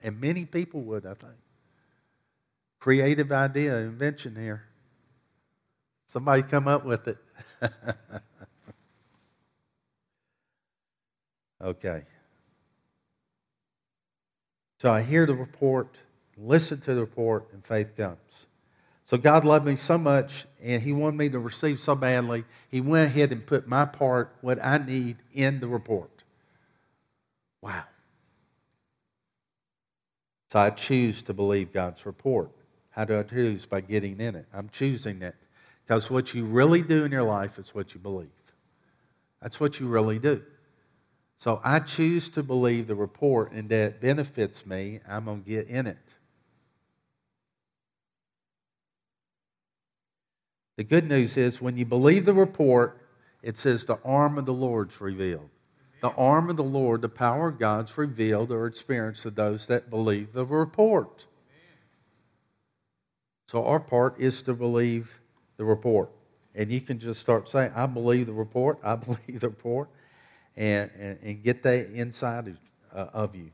And 0.00 0.20
many 0.20 0.44
people 0.44 0.80
would, 0.82 1.04
I 1.04 1.14
think. 1.14 1.34
Creative 2.78 3.32
idea, 3.32 3.78
invention 3.78 4.36
here. 4.36 4.62
Somebody 6.06 6.42
come 6.42 6.68
up 6.68 6.84
with 6.84 7.08
it. 7.08 7.18
okay. 11.64 12.02
So 14.80 14.92
I 14.92 15.02
hear 15.02 15.26
the 15.26 15.34
report, 15.34 15.96
listen 16.36 16.80
to 16.82 16.94
the 16.94 17.00
report, 17.00 17.48
and 17.52 17.64
faith 17.66 17.96
comes. 17.96 18.46
So 19.04 19.16
God 19.16 19.44
loved 19.44 19.66
me 19.66 19.74
so 19.74 19.98
much, 19.98 20.46
and 20.62 20.80
He 20.80 20.92
wanted 20.92 21.16
me 21.16 21.28
to 21.30 21.40
receive 21.40 21.80
so 21.80 21.96
badly, 21.96 22.44
He 22.70 22.80
went 22.80 23.10
ahead 23.10 23.32
and 23.32 23.44
put 23.44 23.66
my 23.66 23.84
part, 23.84 24.36
what 24.42 24.64
I 24.64 24.78
need, 24.78 25.16
in 25.32 25.58
the 25.58 25.66
report. 25.66 26.13
Wow. 27.64 27.84
So 30.52 30.58
I 30.58 30.68
choose 30.68 31.22
to 31.22 31.32
believe 31.32 31.72
God's 31.72 32.04
report. 32.04 32.50
How 32.90 33.06
do 33.06 33.18
I 33.18 33.22
choose? 33.22 33.64
By 33.64 33.80
getting 33.80 34.20
in 34.20 34.34
it. 34.34 34.46
I'm 34.52 34.68
choosing 34.68 35.22
it. 35.22 35.34
Because 35.86 36.10
what 36.10 36.34
you 36.34 36.44
really 36.44 36.82
do 36.82 37.04
in 37.04 37.10
your 37.10 37.22
life 37.22 37.58
is 37.58 37.74
what 37.74 37.94
you 37.94 38.00
believe. 38.00 38.28
That's 39.40 39.58
what 39.58 39.80
you 39.80 39.86
really 39.86 40.18
do. 40.18 40.42
So 41.38 41.62
I 41.64 41.78
choose 41.78 42.28
to 42.30 42.42
believe 42.42 42.86
the 42.86 42.94
report 42.94 43.52
and 43.52 43.70
that 43.70 43.76
it 43.76 44.00
benefits 44.00 44.66
me. 44.66 45.00
I'm 45.08 45.24
going 45.24 45.42
to 45.42 45.48
get 45.48 45.66
in 45.66 45.86
it. 45.86 45.96
The 50.76 50.84
good 50.84 51.08
news 51.08 51.38
is 51.38 51.62
when 51.62 51.78
you 51.78 51.86
believe 51.86 52.26
the 52.26 52.34
report, 52.34 53.00
it 53.42 53.56
says 53.56 53.86
the 53.86 53.98
arm 54.04 54.36
of 54.36 54.44
the 54.44 54.52
Lord's 54.52 55.00
revealed. 55.00 55.48
The 56.04 56.10
arm 56.10 56.50
of 56.50 56.58
the 56.58 56.62
Lord, 56.62 57.00
the 57.00 57.08
power 57.08 57.48
of 57.48 57.58
God's 57.58 57.96
revealed 57.96 58.52
or 58.52 58.66
experienced 58.66 59.22
to 59.22 59.30
those 59.30 59.68
that 59.68 59.88
believe 59.88 60.34
the 60.34 60.44
report. 60.44 61.24
So 63.46 63.64
our 63.64 63.80
part 63.80 64.20
is 64.20 64.42
to 64.42 64.52
believe 64.52 65.18
the 65.56 65.64
report. 65.64 66.10
And 66.54 66.70
you 66.70 66.82
can 66.82 66.98
just 66.98 67.22
start 67.22 67.48
saying, 67.48 67.72
I 67.74 67.86
believe 67.86 68.26
the 68.26 68.34
report, 68.34 68.80
I 68.84 68.96
believe 68.96 69.40
the 69.40 69.48
report, 69.48 69.88
and, 70.58 70.90
and, 70.98 71.18
and 71.22 71.42
get 71.42 71.62
that 71.62 71.88
inside 71.94 72.48
of, 72.48 72.58
uh, 72.94 73.10
of 73.14 73.34
you. 73.34 73.50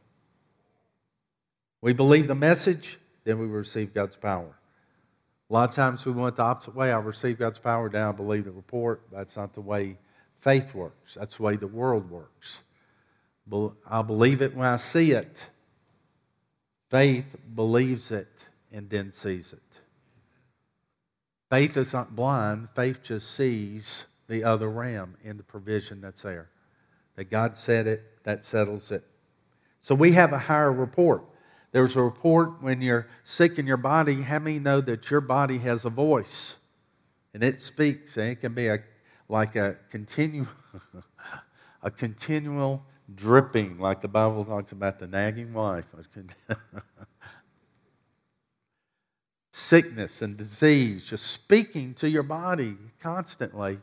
We 1.81 1.93
believe 1.93 2.27
the 2.27 2.35
message, 2.35 2.99
then 3.23 3.39
we 3.39 3.47
receive 3.47 3.95
God's 3.95 4.17
power. 4.17 4.59
A 5.49 5.53
lot 5.53 5.69
of 5.69 5.77
times 5.77 6.05
we 6.05 6.11
went 6.11 6.35
the 6.35 6.43
opposite 6.43 6.75
way. 6.75 6.91
I 6.91 6.99
receive 6.99 7.39
God's 7.39 7.61
power, 7.61 7.89
now 7.89 8.09
I 8.09 8.13
believe 8.13 8.47
the 8.47 8.51
report. 8.51 9.03
That's 9.13 9.37
not 9.37 9.55
the 9.55 9.61
way 9.61 9.99
faith 10.41 10.75
works. 10.75 11.15
That's 11.15 11.37
the 11.37 11.43
way 11.43 11.57
the 11.57 11.67
world 11.67 12.11
works. 12.11 12.61
I 13.89 14.03
believe 14.03 14.43
it 14.43 14.55
when 14.55 14.67
I 14.67 14.77
see 14.77 15.13
it. 15.13 15.47
Faith 16.91 17.37
believes 17.55 18.11
it 18.11 18.33
and 18.73 18.89
then 18.89 19.13
sees 19.13 19.53
it. 19.53 19.63
Faith 21.51 21.77
is 21.77 21.93
not 21.93 22.15
blind, 22.15 22.69
faith 22.77 23.03
just 23.03 23.35
sees 23.35 24.05
the 24.29 24.45
other 24.45 24.71
ram 24.71 25.17
in 25.25 25.37
the 25.37 25.43
provision 25.43 26.01
that's 26.01 26.23
there. 26.23 26.49
That 27.17 27.29
God 27.29 27.57
said 27.57 27.89
it, 27.89 28.23
that 28.23 28.45
settles 28.45 28.93
it. 28.93 29.05
So 29.83 29.95
we 29.95 30.13
have 30.13 30.33
a 30.33 30.39
higher 30.39 30.73
report. 30.73 31.25
There's 31.73 31.97
a 31.97 32.03
report 32.03 32.63
when 32.63 32.81
you're 32.81 33.09
sick 33.25 33.59
in 33.59 33.67
your 33.67 33.77
body. 33.77 34.23
How 34.23 34.39
many 34.39 34.59
know 34.59 34.81
that 34.81 35.11
your 35.11 35.21
body 35.21 35.59
has 35.59 35.85
a 35.85 35.91
voice? 35.91 36.57
And 37.35 37.43
it 37.43 37.63
speaks, 37.63 38.17
and 38.17 38.31
it 38.31 38.41
can 38.41 38.55
be 38.55 38.69
a, 38.69 38.81
like 39.31 39.57
a 39.57 39.77
continual, 39.91 40.49
a 41.83 41.91
continual 41.91 42.83
dripping, 43.15 43.79
like 43.79 44.03
the 44.03 44.09
Bible 44.09 44.45
talks 44.45 44.73
about 44.73 44.99
the 44.99 45.07
nagging 45.07 45.53
wife. 45.53 45.85
sickness 49.53 50.21
and 50.21 50.37
disease, 50.37 51.05
just 51.05 51.27
speaking 51.27 51.95
to 51.95 52.09
your 52.09 52.25
body 52.25 52.77
constantly. 53.01 53.79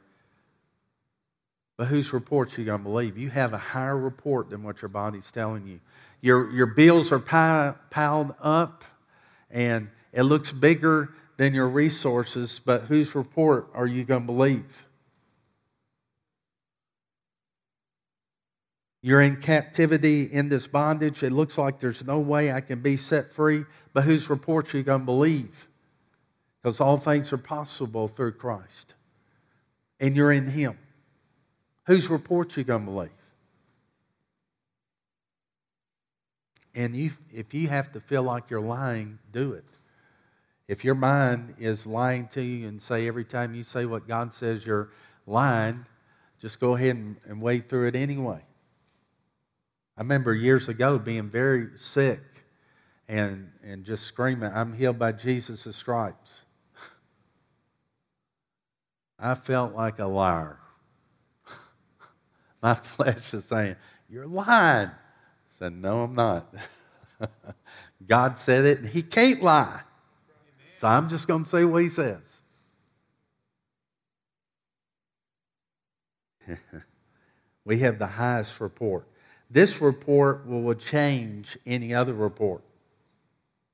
But 1.77 1.87
whose 1.87 2.11
report 2.11 2.57
are 2.57 2.61
you 2.61 2.67
going 2.67 2.79
to 2.79 2.83
believe? 2.83 3.17
You 3.17 3.29
have 3.29 3.53
a 3.53 3.57
higher 3.57 3.97
report 3.97 4.49
than 4.49 4.63
what 4.63 4.81
your 4.81 4.89
body's 4.89 5.31
telling 5.31 5.65
you. 5.65 5.79
Your, 6.21 6.51
your 6.51 6.65
bills 6.65 7.11
are 7.11 7.19
piled 7.19 8.33
up 8.41 8.83
and 9.51 9.87
it 10.11 10.23
looks 10.23 10.51
bigger 10.51 11.13
than 11.37 11.53
your 11.53 11.69
resources, 11.69 12.59
but 12.65 12.83
whose 12.83 13.13
report 13.13 13.67
are 13.73 13.85
you 13.85 14.03
going 14.03 14.23
to 14.23 14.25
believe? 14.25 14.86
You're 19.01 19.21
in 19.21 19.37
captivity 19.37 20.23
in 20.23 20.49
this 20.49 20.67
bondage. 20.67 21.23
It 21.23 21.31
looks 21.31 21.57
like 21.57 21.79
there's 21.79 22.05
no 22.05 22.19
way 22.19 22.51
I 22.51 22.61
can 22.61 22.81
be 22.81 22.97
set 22.97 23.31
free, 23.31 23.65
but 23.93 24.03
whose 24.03 24.29
report 24.29 24.73
are 24.73 24.77
you 24.77 24.83
going 24.83 25.01
to 25.01 25.05
believe? 25.05 25.67
Because 26.61 26.81
all 26.81 26.97
things 26.97 27.31
are 27.31 27.37
possible 27.37 28.07
through 28.07 28.33
Christ. 28.33 28.95
And 29.99 30.15
you're 30.15 30.31
in 30.31 30.47
Him. 30.47 30.77
Whose 31.85 32.09
report 32.09 32.57
are 32.57 32.59
you 32.59 32.63
going 32.65 32.85
to 32.85 32.91
believe? 32.91 33.09
And 36.75 36.95
you, 36.95 37.11
if 37.33 37.53
you 37.53 37.69
have 37.69 37.91
to 37.93 37.99
feel 37.99 38.23
like 38.23 38.49
you're 38.49 38.61
lying, 38.61 39.19
do 39.31 39.53
it. 39.53 39.65
If 40.67 40.83
your 40.83 40.95
mind 40.95 41.55
is 41.59 41.85
lying 41.85 42.27
to 42.33 42.41
you 42.41 42.67
and 42.67 42.81
say 42.81 43.07
every 43.07 43.23
time 43.23 43.55
you 43.55 43.63
say 43.63 43.85
what 43.85 44.07
God 44.07 44.33
says 44.33 44.65
you're 44.65 44.89
lying, 45.25 45.85
just 46.41 46.59
go 46.59 46.75
ahead 46.75 46.95
and, 46.95 47.15
and 47.25 47.41
wade 47.41 47.69
through 47.69 47.87
it 47.87 47.95
anyway. 47.95 48.41
I 49.97 50.01
remember 50.01 50.33
years 50.33 50.69
ago 50.69 50.99
being 50.99 51.29
very 51.29 51.69
sick 51.75 52.21
and, 53.07 53.49
and 53.63 53.83
just 53.83 54.03
screaming, 54.03 54.51
I'm 54.53 54.73
healed 54.73 54.99
by 54.99 55.11
Jesus' 55.11 55.75
stripes. 55.75 56.43
I 59.19 59.33
felt 59.33 59.73
like 59.73 59.97
a 59.97 60.05
liar. 60.05 60.59
My 62.61 62.75
flesh 62.75 63.33
is 63.33 63.45
saying, 63.45 63.75
You're 64.07 64.27
lying. 64.27 64.89
I 64.89 64.91
said, 65.57 65.73
No, 65.73 66.01
I'm 66.01 66.13
not. 66.13 66.53
God 68.07 68.37
said 68.37 68.65
it, 68.65 68.79
and 68.79 68.89
He 68.89 69.01
can't 69.01 69.41
lie. 69.41 69.81
So 70.79 70.87
I'm 70.87 71.09
just 71.09 71.27
going 71.27 71.43
to 71.43 71.49
say 71.49 71.65
what 71.65 71.81
He 71.81 71.89
says. 71.89 72.21
we 77.65 77.79
have 77.79 77.97
the 77.97 78.05
highest 78.05 78.61
report. 78.61 79.07
This 79.49 79.81
report 79.81 80.45
will 80.45 80.73
change 80.73 81.57
any 81.65 81.93
other 81.93 82.13
report. 82.13 82.61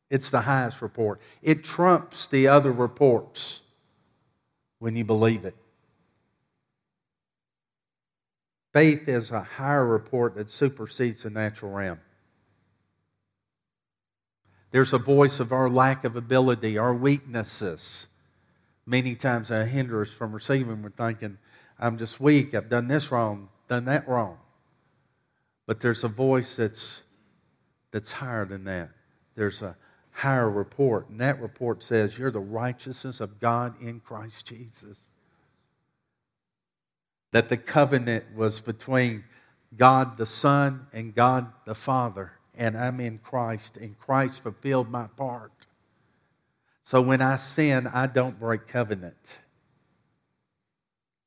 It's 0.10 0.30
the 0.30 0.42
highest 0.42 0.82
report. 0.82 1.20
It 1.42 1.64
trumps 1.64 2.28
the 2.28 2.48
other 2.48 2.72
reports 2.72 3.62
when 4.80 4.96
you 4.96 5.04
believe 5.04 5.46
it. 5.46 5.56
Faith 8.74 9.08
is 9.08 9.32
a 9.32 9.42
higher 9.42 9.86
report 9.86 10.36
that 10.36 10.50
supersedes 10.50 11.24
the 11.24 11.30
natural 11.30 11.72
realm. 11.72 12.00
There's 14.72 14.94
a 14.94 14.98
voice 14.98 15.40
of 15.40 15.52
our 15.52 15.70
lack 15.70 16.04
of 16.04 16.16
ability, 16.16 16.80
our 16.80 16.94
weaknesses. 16.94 18.08
Many 18.86 19.16
times 19.16 19.50
that 19.50 19.68
hinder 19.68 20.02
us 20.02 20.10
from 20.10 20.34
receiving. 20.34 20.82
We're 20.82 20.90
thinking, 20.90 21.38
I'm 21.80 21.98
just 21.98 22.20
weak. 22.20 22.56
I've 22.56 22.70
done 22.70 22.88
this 22.88 23.12
wrong, 23.12 23.50
done 23.68 23.86
that 23.86 24.08
wrong. 24.08 24.38
But 25.66 25.80
there's 25.80 26.04
a 26.04 26.10
voice 26.10 26.56
that's, 26.56 27.02
that's 27.92 28.12
higher 28.12 28.46
than 28.46 28.66
that. 28.66 28.90
There's 29.36 29.62
a 29.62 29.76
higher 30.12 30.50
report, 30.50 31.10
and 31.10 31.20
that 31.20 31.42
report 31.42 31.84
says 31.84 32.18
you're 32.18 32.32
the 32.32 32.40
righteousness 32.40 33.20
of 33.20 33.40
God 33.40 33.82
in 33.82 34.00
Christ 34.00 34.46
Jesus. 34.46 34.98
That 37.32 37.50
the 37.50 37.58
covenant 37.58 38.26
was 38.36 38.60
between 38.60 39.24
God 39.76 40.18
the 40.18 40.26
Son 40.26 40.86
and 40.94 41.16
God 41.16 41.52
the 41.66 41.74
Father, 41.74 42.34
and 42.56 42.78
I'm 42.78 43.00
in 43.00 43.18
Christ, 43.18 43.78
and 43.78 43.98
Christ 43.98 44.44
fulfilled 44.44 44.90
my 44.90 45.08
part. 45.08 45.52
So 46.84 47.02
when 47.02 47.22
I 47.22 47.38
sin, 47.38 47.88
I 47.88 48.08
don't 48.08 48.40
break 48.40 48.68
covenant. 48.68 49.38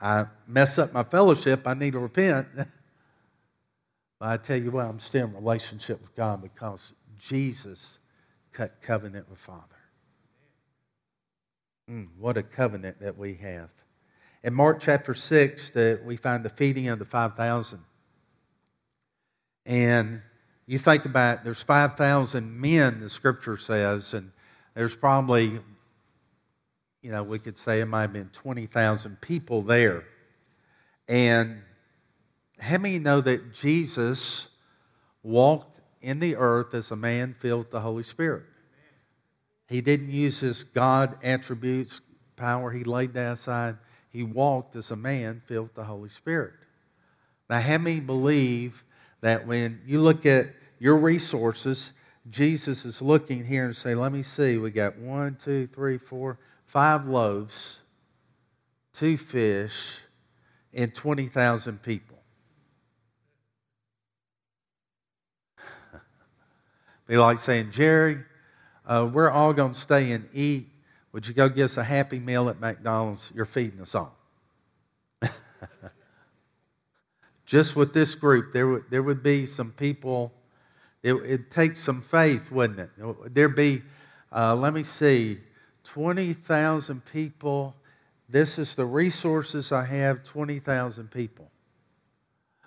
I 0.01 0.27
mess 0.47 0.79
up 0.79 0.93
my 0.93 1.03
fellowship, 1.03 1.63
I 1.67 1.75
need 1.75 1.93
to 1.93 1.99
repent. 1.99 2.47
I 4.21 4.37
tell 4.37 4.57
you 4.57 4.71
what, 4.71 4.87
I'm 4.87 4.99
still 4.99 5.27
in 5.27 5.35
relationship 5.35 6.01
with 6.01 6.15
God 6.15 6.43
because 6.43 6.93
Jesus 7.19 7.99
cut 8.53 8.81
covenant 8.81 9.29
with 9.29 9.39
Father. 9.39 9.63
Mm, 11.91 12.09
what 12.19 12.37
a 12.37 12.43
covenant 12.43 13.01
that 13.01 13.17
we 13.19 13.35
have. 13.35 13.69
In 14.43 14.55
Mark 14.55 14.81
chapter 14.81 15.15
6, 15.15 15.71
the, 15.71 16.01
we 16.05 16.17
find 16.17 16.45
the 16.45 16.49
feeding 16.49 16.89
of 16.89 16.99
the 16.99 17.05
5,000. 17.05 17.81
And 19.67 20.23
you 20.67 20.79
think 20.79 21.05
about 21.05 21.39
it, 21.39 21.45
there's 21.45 21.63
5,000 21.63 22.61
men, 22.61 23.01
the 23.01 23.11
scripture 23.11 23.57
says, 23.57 24.15
and 24.15 24.33
there's 24.75 24.97
probably 24.97 25.61
you 27.07 27.13
know, 27.13 27.23
we 27.23 27.39
could 27.39 27.57
say 27.57 27.81
it 27.81 27.87
might 27.87 28.03
have 28.03 28.13
been 28.13 28.31
20,000 28.33 29.21
people 29.21 29.63
there. 29.63 30.03
And 31.07 31.63
how 32.59 32.79
many 32.79 32.99
know 32.99 33.21
that 33.21 33.55
Jesus 33.55 34.49
walked 35.23 35.81
in 36.01 36.21
the 36.21 36.37
earth 36.37 36.75
as 36.75 36.91
a 36.91 36.97
man 36.97 37.35
filled 37.39 37.61
with 37.61 37.71
the 37.71 37.81
Holy 37.81 38.03
Spirit? 38.03 38.45
He 39.69 39.81
didn't 39.81 40.11
use 40.11 40.41
his 40.41 40.65
God 40.65 41.19
attributes, 41.23 42.01
power, 42.37 42.71
he 42.71 42.85
laid 42.85 43.15
that 43.15 43.33
aside. 43.39 43.77
He 44.11 44.23
walked 44.23 44.77
as 44.77 44.91
a 44.91 44.97
man 44.97 45.43
filled 45.47 45.69
with 45.69 45.75
the 45.75 45.85
Holy 45.85 46.09
Spirit. 46.09 46.55
Now, 47.51 47.61
how 47.61 47.79
many 47.79 48.01
believe 48.01 48.85
that 49.21 49.47
when 49.47 49.81
you 49.87 50.01
look 50.01 50.25
at 50.25 50.49
your 50.79 50.97
resources, 50.97 51.93
Jesus 52.31 52.85
is 52.85 53.01
looking 53.01 53.45
here 53.45 53.67
and 53.67 53.77
say, 53.77 53.95
let 53.95 54.13
me 54.13 54.23
see, 54.23 54.59
we 54.59 54.71
got 54.71 54.99
one, 54.99 55.37
two, 55.43 55.69
three, 55.69 55.99
four, 55.99 56.39
five 56.65 57.07
loaves, 57.07 57.81
two 58.93 59.17
fish, 59.17 59.99
and 60.73 60.95
20,000 60.95 61.83
people. 61.83 62.16
Be 67.07 67.17
like 67.17 67.39
saying, 67.39 67.71
Jerry, 67.71 68.19
uh, 68.87 69.09
we're 69.13 69.31
all 69.31 69.53
going 69.53 69.75
to 69.75 69.81
stay 69.81 70.11
and 70.13 70.29
eat. 70.33 70.69
Would 71.13 71.27
you 71.27 71.35
go 71.35 71.49
get 71.49 71.65
us 71.65 71.77
a 71.77 71.85
happy 71.85 72.19
meal 72.19 72.49
at 72.49 72.61
McDonald's? 72.61 73.31
You're 73.35 73.45
feeding 73.45 73.81
us 73.81 73.95
all. 73.95 74.17
Just 77.47 77.77
with 77.77 77.95
this 77.95 78.15
group, 78.15 78.53
there 78.53 78.67
would, 78.67 78.85
there 78.91 79.03
would 79.03 79.23
be 79.23 79.47
some 79.47 79.71
people, 79.73 80.33
it, 81.03 81.15
it 81.15 81.51
takes 81.51 81.83
some 81.83 82.03
faith, 82.03 82.51
wouldn't 82.51 82.81
it? 82.81 82.91
There'd 83.33 83.55
be, 83.55 83.83
uh, 84.35 84.57
let 84.57 84.75
me 84.75 84.83
see, 84.83 85.39
20,000 85.85 87.05
people. 87.07 87.77
This 88.29 88.59
is 88.59 88.75
the 88.75 88.85
resources 88.85 89.71
I 89.71 89.85
have 89.85 90.25
20,000 90.25 91.11
people. 91.11 91.51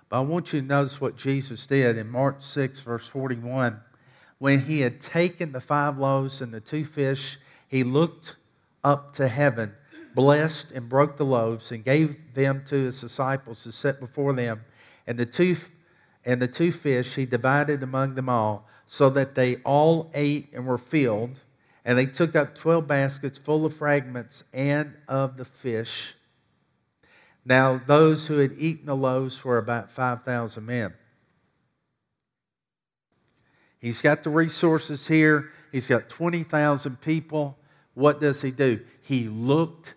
But 0.08 0.18
I 0.18 0.22
want 0.22 0.54
you 0.54 0.62
to 0.62 0.66
notice 0.66 1.02
what 1.02 1.18
Jesus 1.18 1.68
did 1.68 1.98
in 1.98 2.10
Mark 2.10 2.38
6, 2.40 2.80
verse 2.80 3.06
41. 3.08 3.82
When 4.40 4.62
he 4.62 4.80
had 4.80 5.02
taken 5.02 5.52
the 5.52 5.62
five 5.62 5.98
loaves 5.98 6.42
and 6.42 6.54
the 6.54 6.62
two 6.62 6.86
fish, 6.86 7.38
he 7.68 7.84
looked 7.84 8.36
up 8.84 9.14
to 9.16 9.28
heaven, 9.28 9.74
blessed 10.16 10.72
and 10.72 10.88
broke 10.88 11.18
the 11.18 11.26
loaves, 11.26 11.72
and 11.72 11.84
gave 11.84 12.16
them 12.34 12.64
to 12.70 12.76
his 12.76 13.02
disciples 13.02 13.64
to 13.64 13.72
set 13.74 14.00
before 14.00 14.34
them. 14.34 14.64
And 15.06 15.18
the 15.18 15.26
two, 15.26 15.58
and 16.24 16.42
the 16.42 16.48
two 16.48 16.72
fish 16.72 17.16
he 17.16 17.26
divided 17.26 17.84
among 17.84 18.16
them 18.16 18.30
all, 18.30 18.68
so 18.88 19.10
that 19.10 19.36
they 19.36 19.58
all 19.58 20.10
ate 20.14 20.50
and 20.54 20.66
were 20.66 20.78
filled. 20.78 21.40
And 21.84 21.98
they 21.98 22.06
took 22.06 22.36
up 22.36 22.56
12 22.56 22.88
baskets 22.88 23.38
full 23.38 23.66
of 23.66 23.74
fragments 23.74 24.44
and 24.54 24.94
of 25.08 25.38
the 25.38 25.46
fish. 25.46 26.16
Now, 27.46 27.82
those 27.86 28.28
who 28.28 28.38
had 28.38 28.54
eaten 28.58 28.86
the 28.86 28.96
loaves 28.96 29.44
were 29.44 29.58
about 29.58 29.92
5,000 29.92 30.66
men. 30.66 30.94
He's 33.80 34.02
got 34.02 34.24
the 34.24 34.30
resources 34.30 35.08
here, 35.08 35.52
he's 35.72 35.88
got 35.88 36.10
20,000 36.10 37.00
people. 37.02 37.58
What 37.94 38.22
does 38.22 38.42
he 38.42 38.52
do? 38.52 38.82
He 39.02 39.28
looked 39.28 39.94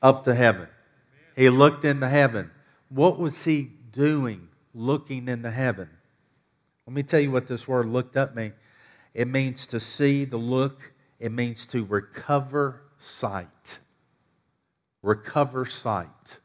up 0.00 0.24
to 0.24 0.34
heaven. 0.34 0.68
He 1.36 1.48
looked 1.48 1.84
into 1.84 2.08
heaven. 2.08 2.50
What 2.88 3.18
was 3.18 3.44
he 3.44 3.70
doing 3.92 4.48
looking 4.74 5.28
into 5.28 5.50
heaven? 5.50 5.88
Let 6.86 6.94
me 6.94 7.02
tell 7.02 7.20
you 7.20 7.30
what 7.30 7.46
this 7.46 7.66
word 7.66 7.86
looked 7.86 8.16
up 8.16 8.34
means. 8.34 8.54
It 9.14 9.28
means 9.28 9.66
to 9.68 9.80
see, 9.80 10.26
to 10.26 10.36
look, 10.36 10.92
it 11.20 11.32
means 11.32 11.66
to 11.68 11.84
recover 11.84 12.82
sight. 12.98 13.78
Recover 15.02 15.66
sight. 15.66 16.38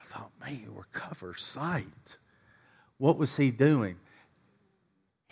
I 0.00 0.04
thought, 0.04 0.30
man, 0.40 0.66
recover 0.74 1.34
sight. 1.34 2.16
What 2.98 3.18
was 3.18 3.36
he 3.36 3.50
doing? 3.50 3.96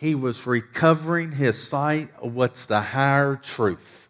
He 0.02 0.16
was 0.16 0.48
recovering 0.48 1.30
his 1.30 1.62
sight 1.68 2.08
of 2.20 2.34
what's 2.34 2.66
the 2.66 2.80
higher 2.80 3.36
truth. 3.36 4.08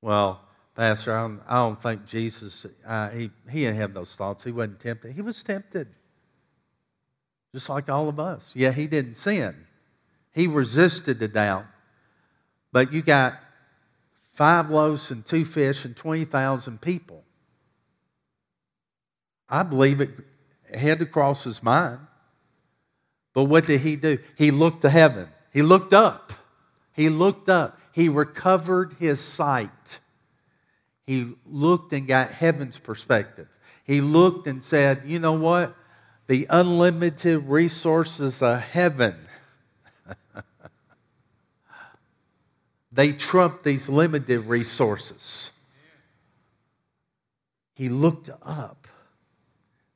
Well, 0.00 0.40
Pastor, 0.74 1.14
I 1.14 1.20
don't, 1.20 1.40
I 1.46 1.56
don't 1.56 1.82
think 1.82 2.06
Jesus, 2.06 2.64
uh, 2.86 3.10
he, 3.10 3.30
he 3.50 3.60
didn't 3.60 3.76
have 3.76 3.92
those 3.92 4.14
thoughts. 4.14 4.42
He 4.42 4.50
wasn't 4.50 4.80
tempted. 4.80 5.12
He 5.12 5.20
was 5.20 5.44
tempted, 5.44 5.86
just 7.54 7.68
like 7.68 7.90
all 7.90 8.08
of 8.08 8.18
us. 8.18 8.50
Yeah, 8.54 8.72
he 8.72 8.86
didn't 8.86 9.18
sin. 9.18 9.54
He 10.32 10.46
resisted 10.46 11.18
the 11.18 11.28
doubt, 11.28 11.66
but 12.72 12.90
you 12.90 13.02
got 13.02 13.38
five 14.32 14.70
loaves 14.70 15.10
and 15.10 15.26
two 15.26 15.44
fish 15.44 15.84
and 15.84 15.94
20,000 15.94 16.80
people. 16.80 17.22
I 19.46 19.62
believe 19.62 20.00
it 20.00 20.08
had 20.72 21.00
to 21.00 21.04
cross 21.04 21.44
his 21.44 21.62
mind. 21.62 21.98
But 23.34 23.44
what 23.44 23.64
did 23.64 23.80
he 23.80 23.96
do? 23.96 24.18
He 24.36 24.50
looked 24.50 24.82
to 24.82 24.90
heaven. 24.90 25.28
He 25.52 25.62
looked 25.62 25.94
up. 25.94 26.32
He 26.92 27.08
looked 27.08 27.48
up. 27.48 27.78
He 27.92 28.08
recovered 28.08 28.96
his 28.98 29.20
sight. 29.20 30.00
He 31.06 31.34
looked 31.46 31.92
and 31.92 32.06
got 32.06 32.30
heaven's 32.30 32.78
perspective. 32.78 33.48
He 33.84 34.00
looked 34.00 34.46
and 34.46 34.62
said, 34.62 35.02
You 35.06 35.18
know 35.18 35.32
what? 35.32 35.74
The 36.26 36.46
unlimited 36.48 37.48
resources 37.48 38.42
of 38.42 38.60
heaven 38.60 39.16
they 42.92 43.12
trump 43.12 43.62
these 43.62 43.88
limited 43.88 44.40
resources. 44.46 45.50
He 47.74 47.88
looked 47.88 48.30
up. 48.42 48.81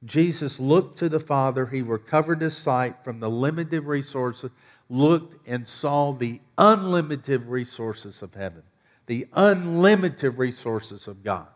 Jesus 0.05 0.61
looked 0.61 0.99
to 0.99 1.09
the 1.09 1.21
Father. 1.21 1.67
He 1.67 1.83
recovered 1.83 2.41
his 2.41 2.57
sight 2.57 2.97
from 3.03 3.21
the 3.21 3.31
limited 3.31 3.85
resources, 3.85 4.51
looked 4.89 5.47
and 5.49 5.67
saw 5.67 6.13
the 6.13 6.41
unlimited 6.59 7.47
resources 7.47 8.23
of 8.23 8.35
heaven, 8.35 8.63
the 9.07 9.27
unlimited 9.33 10.39
resources 10.39 11.09
of 11.09 11.25
God. 11.25 11.49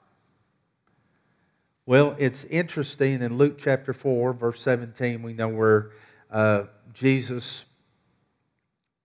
Well, 1.86 2.14
it's 2.18 2.44
interesting 2.44 3.22
in 3.22 3.36
Luke 3.36 3.58
chapter 3.58 3.92
4, 3.92 4.32
verse 4.32 4.62
17, 4.62 5.22
we 5.22 5.32
know 5.32 5.48
where 5.48 5.90
uh, 6.30 6.64
Jesus 6.94 7.64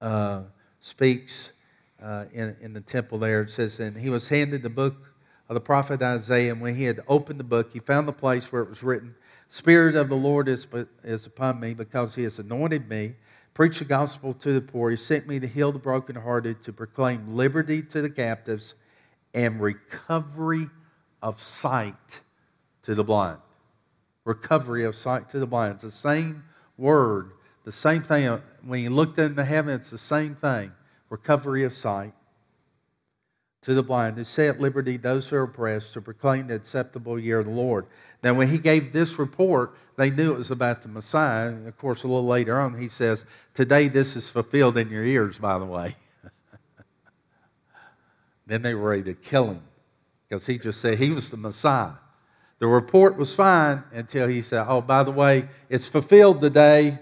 uh, 0.01 0.43
speaks 0.81 1.51
uh, 2.01 2.25
in, 2.31 2.55
in 2.61 2.73
the 2.73 2.81
temple 2.81 3.17
there. 3.17 3.41
It 3.41 3.51
says, 3.51 3.79
And 3.79 3.97
he 3.97 4.09
was 4.09 4.27
handed 4.27 4.61
the 4.61 4.69
book 4.69 4.95
of 5.49 5.55
the 5.55 5.61
prophet 5.61 6.01
Isaiah, 6.01 6.51
and 6.51 6.61
when 6.61 6.75
he 6.75 6.83
had 6.83 7.01
opened 7.07 7.39
the 7.39 7.45
book, 7.45 7.73
he 7.73 7.79
found 7.79 8.07
the 8.07 8.13
place 8.13 8.51
where 8.51 8.61
it 8.61 8.69
was 8.69 8.83
written, 8.83 9.15
Spirit 9.55 9.95
of 9.95 10.09
the 10.09 10.17
Lord 10.17 10.49
is, 10.49 10.67
is 11.01 11.25
upon 11.25 11.61
me 11.61 11.73
because 11.73 12.13
he 12.13 12.23
has 12.23 12.39
anointed 12.39 12.89
me. 12.89 13.15
Preach 13.53 13.79
the 13.79 13.85
gospel 13.85 14.33
to 14.33 14.51
the 14.51 14.59
poor. 14.59 14.91
He 14.91 14.97
sent 14.97 15.29
me 15.29 15.39
to 15.39 15.47
heal 15.47 15.71
the 15.71 15.79
brokenhearted, 15.79 16.61
to 16.63 16.73
proclaim 16.73 17.37
liberty 17.37 17.81
to 17.83 18.01
the 18.01 18.09
captives, 18.09 18.75
and 19.33 19.61
recovery 19.61 20.69
of 21.21 21.41
sight 21.41 22.19
to 22.83 22.95
the 22.95 23.03
blind. 23.05 23.37
Recovery 24.25 24.83
of 24.83 24.93
sight 24.93 25.29
to 25.29 25.39
the 25.39 25.47
blind. 25.47 25.75
It's 25.75 25.83
the 25.83 25.91
same 25.91 26.43
word, 26.77 27.31
the 27.63 27.71
same 27.71 28.03
thing. 28.03 28.41
When 28.61 28.83
you 28.83 28.89
looked 28.89 29.19
into 29.19 29.45
heaven, 29.45 29.75
it's 29.75 29.89
the 29.89 29.97
same 29.97 30.35
thing. 30.35 30.73
Recovery 31.09 31.63
of 31.63 31.73
sight 31.73 32.11
to 33.65 33.73
the 33.73 33.83
blind, 33.83 34.15
to 34.15 34.25
set 34.25 34.55
at 34.55 34.61
liberty 34.61 34.95
those 34.95 35.27
who 35.27 35.35
are 35.35 35.43
oppressed, 35.43 35.93
to 35.93 36.01
proclaim 36.01 36.47
the 36.47 36.55
acceptable 36.55 37.19
year 37.19 37.39
of 37.39 37.45
the 37.45 37.51
Lord. 37.51 37.87
Now, 38.23 38.35
when 38.35 38.47
he 38.47 38.59
gave 38.59 38.93
this 38.93 39.17
report, 39.17 39.75
they 39.97 40.11
knew 40.11 40.33
it 40.33 40.37
was 40.37 40.51
about 40.51 40.83
the 40.83 40.87
Messiah. 40.87 41.47
And 41.47 41.67
of 41.67 41.75
course, 41.77 42.03
a 42.03 42.07
little 42.07 42.27
later 42.27 42.59
on, 42.59 42.79
he 42.79 42.87
says, 42.87 43.25
Today 43.55 43.87
this 43.87 44.15
is 44.15 44.29
fulfilled 44.29 44.77
in 44.77 44.89
your 44.89 45.03
ears, 45.03 45.39
by 45.39 45.57
the 45.57 45.65
way. 45.65 45.95
then 48.45 48.61
they 48.61 48.75
were 48.75 48.89
ready 48.89 49.03
to 49.03 49.13
kill 49.15 49.47
him 49.47 49.61
because 50.29 50.45
he 50.45 50.59
just 50.59 50.79
said 50.79 50.99
he 50.99 51.09
was 51.09 51.31
the 51.31 51.37
Messiah. 51.37 51.93
The 52.59 52.67
report 52.67 53.17
was 53.17 53.33
fine 53.33 53.83
until 53.91 54.27
he 54.27 54.43
said, 54.43 54.65
Oh, 54.67 54.81
by 54.81 55.03
the 55.03 55.11
way, 55.11 55.49
it's 55.69 55.87
fulfilled 55.87 56.39
today. 56.39 56.99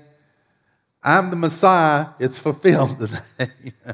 I'm 1.04 1.30
the 1.30 1.36
Messiah. 1.36 2.08
It's 2.20 2.38
fulfilled 2.38 3.00
today. 3.38 3.74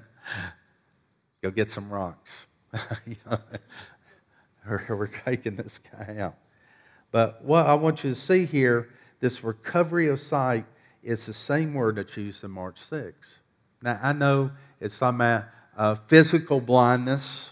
Go 1.41 1.49
get 1.49 1.71
some 1.71 1.89
rocks. 1.89 2.45
We're 4.67 5.07
taking 5.07 5.55
this 5.57 5.79
guy 5.79 6.17
out. 6.19 6.35
But 7.11 7.43
what 7.43 7.65
I 7.65 7.73
want 7.73 8.03
you 8.03 8.11
to 8.11 8.15
see 8.15 8.45
here, 8.45 8.89
this 9.19 9.43
recovery 9.43 10.07
of 10.07 10.19
sight 10.19 10.65
is 11.03 11.25
the 11.25 11.33
same 11.33 11.73
word 11.73 11.95
that's 11.95 12.15
used 12.15 12.43
in 12.43 12.51
Mark 12.51 12.77
6. 12.77 13.39
Now, 13.81 13.99
I 14.01 14.13
know 14.13 14.51
it's 14.79 14.97
talking 14.99 15.15
about 15.15 15.45
uh, 15.77 15.95
physical 16.07 16.59
blindness, 16.61 17.51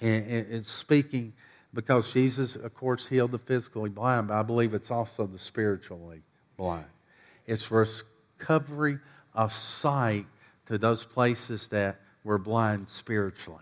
and 0.00 0.26
it's 0.26 0.70
speaking 0.70 1.32
because 1.72 2.12
Jesus, 2.12 2.56
of 2.56 2.74
course, 2.74 3.06
healed 3.06 3.32
the 3.32 3.38
physically 3.38 3.90
blind, 3.90 4.28
but 4.28 4.34
I 4.34 4.42
believe 4.42 4.74
it's 4.74 4.90
also 4.90 5.26
the 5.26 5.38
spiritually 5.38 6.22
blind. 6.56 6.86
It's 7.46 7.70
recovery 7.70 8.98
of 9.34 9.52
sight 9.52 10.26
to 10.66 10.78
those 10.78 11.04
places 11.04 11.68
that 11.68 12.00
were 12.24 12.38
blind 12.38 12.88
spiritually. 12.88 13.60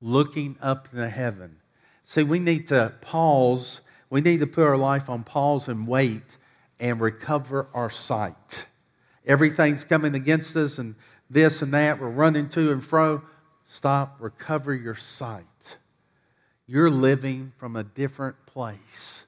Looking 0.00 0.56
up 0.60 0.90
to 0.92 1.08
heaven. 1.08 1.56
See, 2.04 2.22
we 2.22 2.38
need 2.38 2.68
to 2.68 2.92
pause. 3.00 3.80
We 4.10 4.20
need 4.20 4.40
to 4.40 4.46
put 4.46 4.64
our 4.64 4.76
life 4.76 5.10
on 5.10 5.24
pause 5.24 5.66
and 5.68 5.88
wait 5.88 6.36
and 6.78 7.00
recover 7.00 7.66
our 7.74 7.90
sight. 7.90 8.66
Everything's 9.26 9.84
coming 9.84 10.14
against 10.14 10.54
us 10.54 10.78
and 10.78 10.94
this 11.28 11.60
and 11.60 11.74
that. 11.74 12.00
We're 12.00 12.08
running 12.08 12.48
to 12.50 12.70
and 12.70 12.84
fro. 12.84 13.22
Stop, 13.64 14.16
recover 14.20 14.74
your 14.74 14.94
sight. 14.94 15.76
You're 16.66 16.90
living 16.90 17.52
from 17.56 17.76
a 17.76 17.84
different 17.84 18.46
place. 18.46 19.24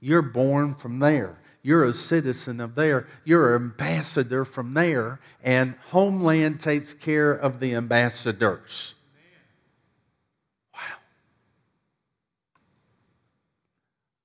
You're 0.00 0.22
born 0.22 0.74
from 0.74 0.98
there. 0.98 1.38
You're 1.62 1.84
a 1.84 1.92
citizen 1.92 2.60
of 2.60 2.74
there. 2.74 3.06
You're 3.24 3.54
an 3.54 3.62
ambassador 3.62 4.44
from 4.44 4.74
there. 4.74 5.20
And 5.42 5.74
Homeland 5.88 6.60
takes 6.60 6.94
care 6.94 7.32
of 7.32 7.60
the 7.60 7.74
ambassadors. 7.74 8.94
Wow. 10.72 10.80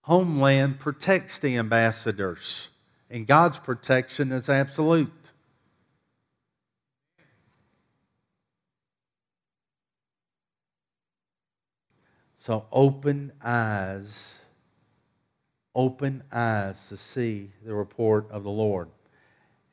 Homeland 0.02 0.80
protects 0.80 1.40
the 1.40 1.58
ambassadors. 1.58 2.70
And 3.10 3.28
God's 3.28 3.60
protection 3.60 4.32
is 4.32 4.48
absolute. 4.50 5.12
So 12.38 12.68
open 12.72 13.32
eyes, 13.44 14.40
open 15.76 16.24
eyes 16.32 16.88
to 16.90 16.98
see 16.98 17.52
the 17.66 17.76
report 17.76 18.30
of 18.32 18.44
the 18.44 18.50
Lord. 18.50 18.90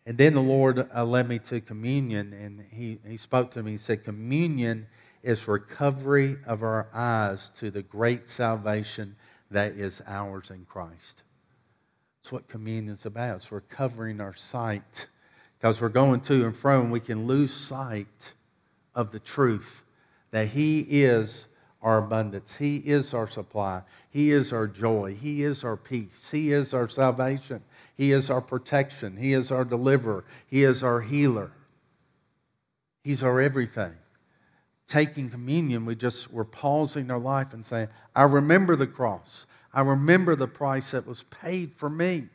And 0.04 0.18
then 0.18 0.34
the 0.34 0.42
Lord 0.42 0.88
uh, 0.94 1.04
led 1.04 1.28
me 1.28 1.38
to 1.40 1.60
communion, 1.60 2.32
and 2.32 2.64
he, 2.70 2.98
he 3.08 3.16
spoke 3.16 3.52
to 3.52 3.62
me. 3.62 3.72
He 3.72 3.78
said, 3.78 4.04
Communion 4.04 4.88
is 5.22 5.46
recovery 5.46 6.36
of 6.44 6.64
our 6.64 6.88
eyes 6.92 7.52
to 7.60 7.70
the 7.70 7.82
great 7.82 8.28
salvation 8.28 9.14
that 9.52 9.72
is 9.72 10.02
ours 10.06 10.50
in 10.50 10.64
Christ. 10.64 11.22
That's 12.22 12.32
what 12.32 12.48
communion 12.48 12.94
is 12.94 13.06
about. 13.06 13.36
It's 13.36 13.52
recovering 13.52 14.20
our 14.20 14.34
sight. 14.34 15.06
Because 15.58 15.80
we're 15.80 15.90
going 15.90 16.20
to 16.22 16.44
and 16.44 16.56
fro, 16.56 16.80
and 16.80 16.90
we 16.90 16.98
can 16.98 17.28
lose 17.28 17.54
sight 17.54 18.32
of 18.96 19.12
the 19.12 19.20
truth 19.20 19.84
that 20.32 20.48
He 20.48 20.80
is 20.80 21.46
our 21.82 21.98
abundance. 21.98 22.56
He 22.56 22.76
is 22.76 23.12
our 23.12 23.28
supply. 23.28 23.82
He 24.10 24.30
is 24.30 24.52
our 24.52 24.66
joy. 24.66 25.16
He 25.20 25.42
is 25.42 25.64
our 25.64 25.76
peace. 25.76 26.30
He 26.30 26.52
is 26.52 26.72
our 26.72 26.88
salvation. 26.88 27.62
He 27.96 28.12
is 28.12 28.30
our 28.30 28.40
protection. 28.40 29.16
He 29.16 29.32
is 29.32 29.50
our 29.50 29.64
deliverer. 29.64 30.24
He 30.46 30.64
is 30.64 30.82
our 30.82 31.00
healer. 31.00 31.50
He's 33.02 33.22
our 33.22 33.40
everything. 33.40 33.94
Taking 34.86 35.30
communion, 35.30 35.86
we 35.86 35.94
just 35.94 36.32
we're 36.32 36.44
pausing 36.44 37.10
our 37.10 37.18
life 37.18 37.52
and 37.52 37.64
saying, 37.64 37.88
I 38.14 38.24
remember 38.24 38.76
the 38.76 38.86
cross. 38.86 39.46
I 39.72 39.80
remember 39.80 40.36
the 40.36 40.48
price 40.48 40.90
that 40.90 41.06
was 41.06 41.22
paid 41.24 41.74
for 41.74 41.88
me. 41.88 42.28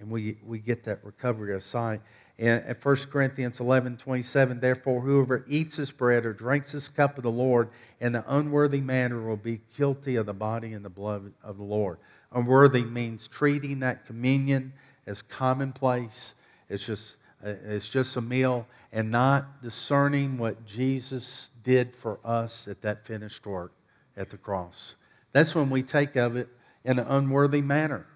And 0.00 0.10
we, 0.10 0.38
we 0.44 0.58
get 0.58 0.84
that 0.84 1.04
recovery 1.04 1.54
of 1.54 1.62
sight. 1.62 2.00
In 2.38 2.76
1 2.82 2.96
Corinthians 3.10 3.60
11 3.60 3.98
27, 3.98 4.60
therefore, 4.60 5.00
whoever 5.02 5.44
eats 5.48 5.76
this 5.76 5.90
bread 5.90 6.24
or 6.24 6.32
drinks 6.32 6.72
this 6.72 6.88
cup 6.88 7.16
of 7.16 7.22
the 7.22 7.30
Lord 7.30 7.68
in 8.00 8.14
an 8.14 8.24
unworthy 8.26 8.80
manner 8.80 9.20
will 9.20 9.36
be 9.36 9.60
guilty 9.76 10.16
of 10.16 10.26
the 10.26 10.32
body 10.32 10.72
and 10.72 10.84
the 10.84 10.90
blood 10.90 11.32
of 11.42 11.58
the 11.58 11.62
Lord. 11.62 11.98
Unworthy 12.32 12.82
means 12.82 13.28
treating 13.28 13.80
that 13.80 14.06
communion 14.06 14.72
as 15.06 15.20
commonplace. 15.22 16.34
It's 16.68 16.84
just, 16.84 17.16
uh, 17.44 17.50
it's 17.64 17.88
just 17.88 18.16
a 18.16 18.22
meal 18.22 18.66
and 18.92 19.10
not 19.10 19.62
discerning 19.62 20.38
what 20.38 20.66
Jesus 20.66 21.50
did 21.62 21.94
for 21.94 22.18
us 22.24 22.66
at 22.66 22.82
that 22.82 23.06
finished 23.06 23.46
work 23.46 23.72
at 24.16 24.30
the 24.30 24.36
cross. 24.36 24.96
That's 25.32 25.54
when 25.54 25.70
we 25.70 25.82
take 25.82 26.16
of 26.16 26.36
it 26.36 26.48
in 26.84 26.98
an 26.98 27.06
unworthy 27.06 27.62
manner. 27.62 28.06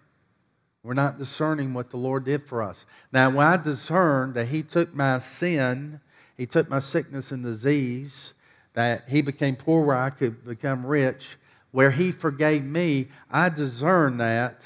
We're 0.87 0.95
not 0.95 1.19
discerning 1.19 1.75
what 1.75 1.91
the 1.91 1.97
Lord 1.97 2.25
did 2.25 2.47
for 2.47 2.63
us. 2.63 2.87
Now, 3.13 3.29
when 3.29 3.45
I 3.45 3.57
discern 3.57 4.35
that 4.35 4.47
He 4.47 4.63
took 4.63 4.95
my 4.95 5.19
sin, 5.19 5.99
He 6.37 6.47
took 6.47 6.71
my 6.71 6.79
sickness 6.79 7.33
and 7.33 7.43
disease, 7.43 8.35
that 8.75 9.09
He 9.09 9.21
became 9.21 9.57
poor 9.57 9.85
where 9.85 9.99
I 9.99 10.11
could 10.11 10.47
become 10.47 10.87
rich, 10.87 11.39
where 11.73 11.91
He 11.91 12.13
forgave 12.13 12.63
me, 12.63 13.09
I 13.29 13.49
discern 13.49 14.19
that, 14.19 14.61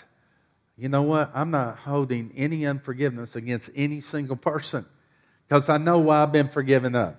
you 0.76 0.90
know 0.90 1.00
what? 1.00 1.30
I'm 1.32 1.50
not 1.50 1.78
holding 1.78 2.34
any 2.36 2.66
unforgiveness 2.66 3.34
against 3.34 3.70
any 3.74 4.02
single 4.02 4.36
person 4.36 4.84
because 5.48 5.70
I 5.70 5.78
know 5.78 6.00
why 6.00 6.22
I've 6.22 6.32
been 6.32 6.50
forgiven 6.50 6.94
of. 6.96 7.14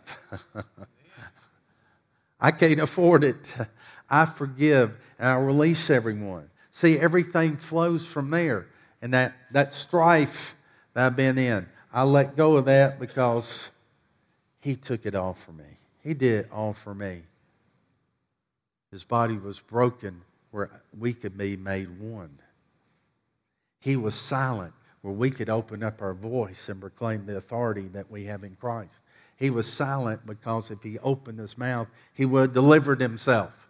I 2.39 2.51
can't 2.51 2.79
afford 2.79 3.23
it. 3.23 3.41
I 4.11 4.25
forgive 4.25 4.95
and 5.17 5.27
I 5.27 5.37
release 5.37 5.89
everyone. 5.89 6.51
See, 6.71 6.99
everything 6.99 7.57
flows 7.57 8.05
from 8.05 8.29
there 8.29 8.67
and 9.01 9.13
that, 9.13 9.33
that 9.51 9.73
strife 9.73 10.55
that 10.93 11.05
I've 11.05 11.15
been 11.15 11.37
in. 11.37 11.67
I 11.93 12.03
let 12.03 12.35
go 12.35 12.55
of 12.57 12.65
that 12.65 12.99
because 12.99 13.69
He 14.59 14.75
took 14.75 15.05
it 15.05 15.15
all 15.15 15.33
for 15.33 15.51
me. 15.51 15.63
He 16.03 16.13
did 16.13 16.45
it 16.45 16.49
all 16.51 16.73
for 16.73 16.93
me. 16.93 17.23
His 18.91 19.03
body 19.03 19.37
was 19.37 19.59
broken 19.59 20.21
where 20.51 20.69
we 20.97 21.13
could 21.13 21.37
be 21.37 21.55
made 21.55 21.99
one. 21.99 22.37
He 23.79 23.95
was 23.95 24.15
silent 24.15 24.73
where 25.01 25.13
we 25.13 25.31
could 25.31 25.49
open 25.49 25.81
up 25.83 26.01
our 26.01 26.13
voice 26.13 26.69
and 26.69 26.79
proclaim 26.79 27.25
the 27.25 27.37
authority 27.37 27.87
that 27.89 28.11
we 28.11 28.25
have 28.25 28.43
in 28.43 28.55
Christ. 28.59 28.93
He 29.37 29.49
was 29.49 29.71
silent 29.71 30.25
because 30.27 30.69
if 30.69 30.83
he 30.83 30.99
opened 30.99 31.39
his 31.39 31.57
mouth, 31.57 31.87
he 32.13 32.25
would 32.25 32.41
have 32.41 32.53
delivered 32.53 33.01
himself. 33.01 33.61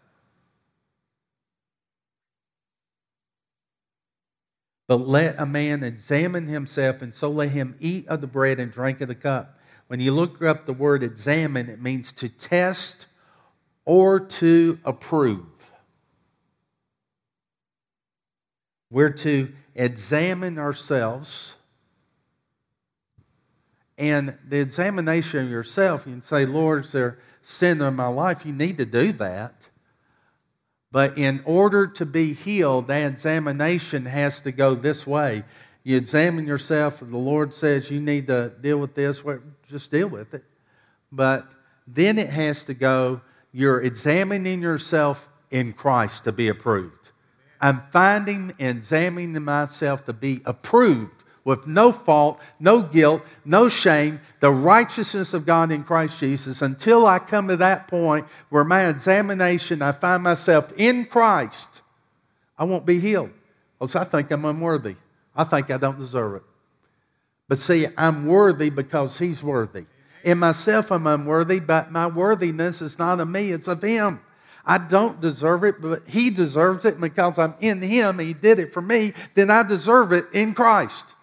But 4.92 5.08
let 5.08 5.40
a 5.40 5.46
man 5.46 5.84
examine 5.84 6.48
himself, 6.48 7.02
and 7.02 7.16
so 7.16 7.30
let 7.32 7.52
him 7.52 7.78
eat 7.80 8.10
of 8.10 8.20
the 8.20 8.28
bread 8.28 8.60
and 8.60 8.70
drink 8.70 9.00
of 9.00 9.08
the 9.08 9.16
cup. 9.16 9.58
When 9.88 10.02
you 10.02 10.12
look 10.12 10.42
up 10.42 10.66
the 10.66 10.74
word 10.74 11.02
examine, 11.02 11.70
it 11.70 11.82
means 11.82 12.12
to 12.12 12.28
test 12.28 13.06
or 13.86 14.20
to 14.20 14.80
approve. 14.84 15.46
We're 18.90 19.12
to 19.12 19.54
examine 19.76 20.60
ourselves. 20.60 21.56
And 23.98 24.38
the 24.46 24.60
examination 24.60 25.46
of 25.46 25.50
yourself, 25.50 26.06
you 26.06 26.12
can 26.12 26.22
say, 26.22 26.46
Lord, 26.46 26.84
is 26.84 26.92
there 26.92 27.18
sin 27.44 27.82
in 27.82 27.96
my 27.96 28.08
life? 28.08 28.46
You 28.46 28.52
need 28.52 28.78
to 28.78 28.86
do 28.86 29.14
that. 29.14 29.70
But 30.92 31.18
in 31.18 31.42
order 31.46 31.88
to 31.88 32.06
be 32.06 32.34
healed, 32.34 32.88
that 32.88 33.12
examination 33.12 34.06
has 34.06 34.42
to 34.42 34.52
go 34.52 34.76
this 34.76 35.08
way. 35.08 35.44
You 35.84 35.98
examine 35.98 36.46
yourself, 36.46 37.00
the 37.00 37.18
Lord 37.18 37.54
says 37.54 37.90
you 37.90 38.02
need 38.02 38.28
to 38.28 38.52
deal 38.62 38.78
with 38.78 38.94
this, 38.94 39.24
well, 39.24 39.40
just 39.70 39.90
deal 39.90 40.10
with 40.10 40.34
it. 40.34 40.44
But 41.12 41.48
then 41.88 42.20
it 42.20 42.30
has 42.30 42.66
to 42.66 42.74
go, 42.74 43.22
you're 43.52 43.82
examining 43.82 44.62
yourself 44.62 45.28
in 45.50 45.74
Christ 45.74 46.26
to 46.26 46.32
be 46.32 46.50
approved. 46.50 47.10
I'm 47.60 47.82
finding 47.92 48.54
and 48.60 48.78
examining 48.80 49.44
myself 49.44 50.06
to 50.06 50.14
be 50.14 50.42
approved 50.46 51.21
with 51.44 51.66
no 51.66 51.92
fault, 51.92 52.40
no 52.60 52.82
guilt, 52.82 53.24
no 53.46 53.68
shame, 53.68 54.20
the 54.40 54.52
righteousness 54.52 55.34
of 55.34 55.46
God 55.46 55.72
in 55.72 55.84
Christ 55.84 56.20
Jesus 56.20 56.62
until 56.62 57.08
I 57.08 57.20
come 57.20 57.48
to 57.48 57.58
that 57.58 57.88
point 57.88 58.28
where 58.50 58.64
my 58.64 58.88
examination, 58.88 59.82
I 59.82 59.92
find 59.92 60.24
myself 60.24 60.72
in 60.78 61.06
Christ, 61.06 61.82
I 62.58 62.64
won't 62.64 62.86
be 62.86 63.00
healed. 63.00 63.32
Because 63.80 63.96
I 63.96 64.04
think 64.04 64.30
I'm 64.30 64.46
unworthy. 64.46 64.96
I 65.36 65.44
think 65.44 65.72
I 65.72 65.78
don't 65.78 65.98
deserve 65.98 66.36
it. 66.36 66.44
But 67.48 67.58
see, 67.58 67.88
I'm 67.98 68.28
worthy 68.28 68.70
because 68.70 69.18
He's 69.18 69.44
worthy. 69.44 69.86
In 70.24 70.38
myself, 70.38 70.92
I'm 70.92 71.08
unworthy, 71.08 71.60
but 71.60 71.92
my 71.92 72.06
worthiness 72.06 72.82
is 72.84 73.00
not 73.00 73.20
of 73.20 73.28
me, 73.28 73.50
it's 73.50 73.68
of 73.68 73.82
Him. 73.82 74.22
I 74.64 74.78
don't 74.78 75.20
deserve 75.20 75.64
it, 75.64 75.82
but 75.82 76.08
He 76.08 76.30
deserves 76.30 76.86
it 76.86 77.02
because 77.02 77.40
I'm 77.40 77.56
in 77.60 77.82
Him. 77.82 78.20
He 78.20 78.36
did 78.36 78.60
it 78.60 78.72
for 78.72 78.84
me. 78.84 79.14
Then 79.34 79.50
I 79.50 79.64
deserve 79.64 80.12
it 80.12 80.26
in 80.32 80.54
Christ. 80.54 81.16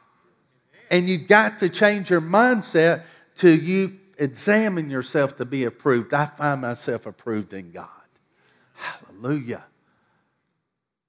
And 0.90 1.08
you've 1.08 1.28
got 1.28 1.58
to 1.60 1.68
change 1.68 2.10
your 2.10 2.20
mindset 2.20 3.04
to 3.36 3.50
you 3.50 3.98
examine 4.18 4.90
yourself 4.90 5.36
to 5.36 5.44
be 5.44 5.64
approved. 5.64 6.12
I 6.12 6.26
find 6.26 6.60
myself 6.60 7.06
approved 7.06 7.52
in 7.52 7.70
God. 7.70 7.88
Hallelujah. 8.74 9.64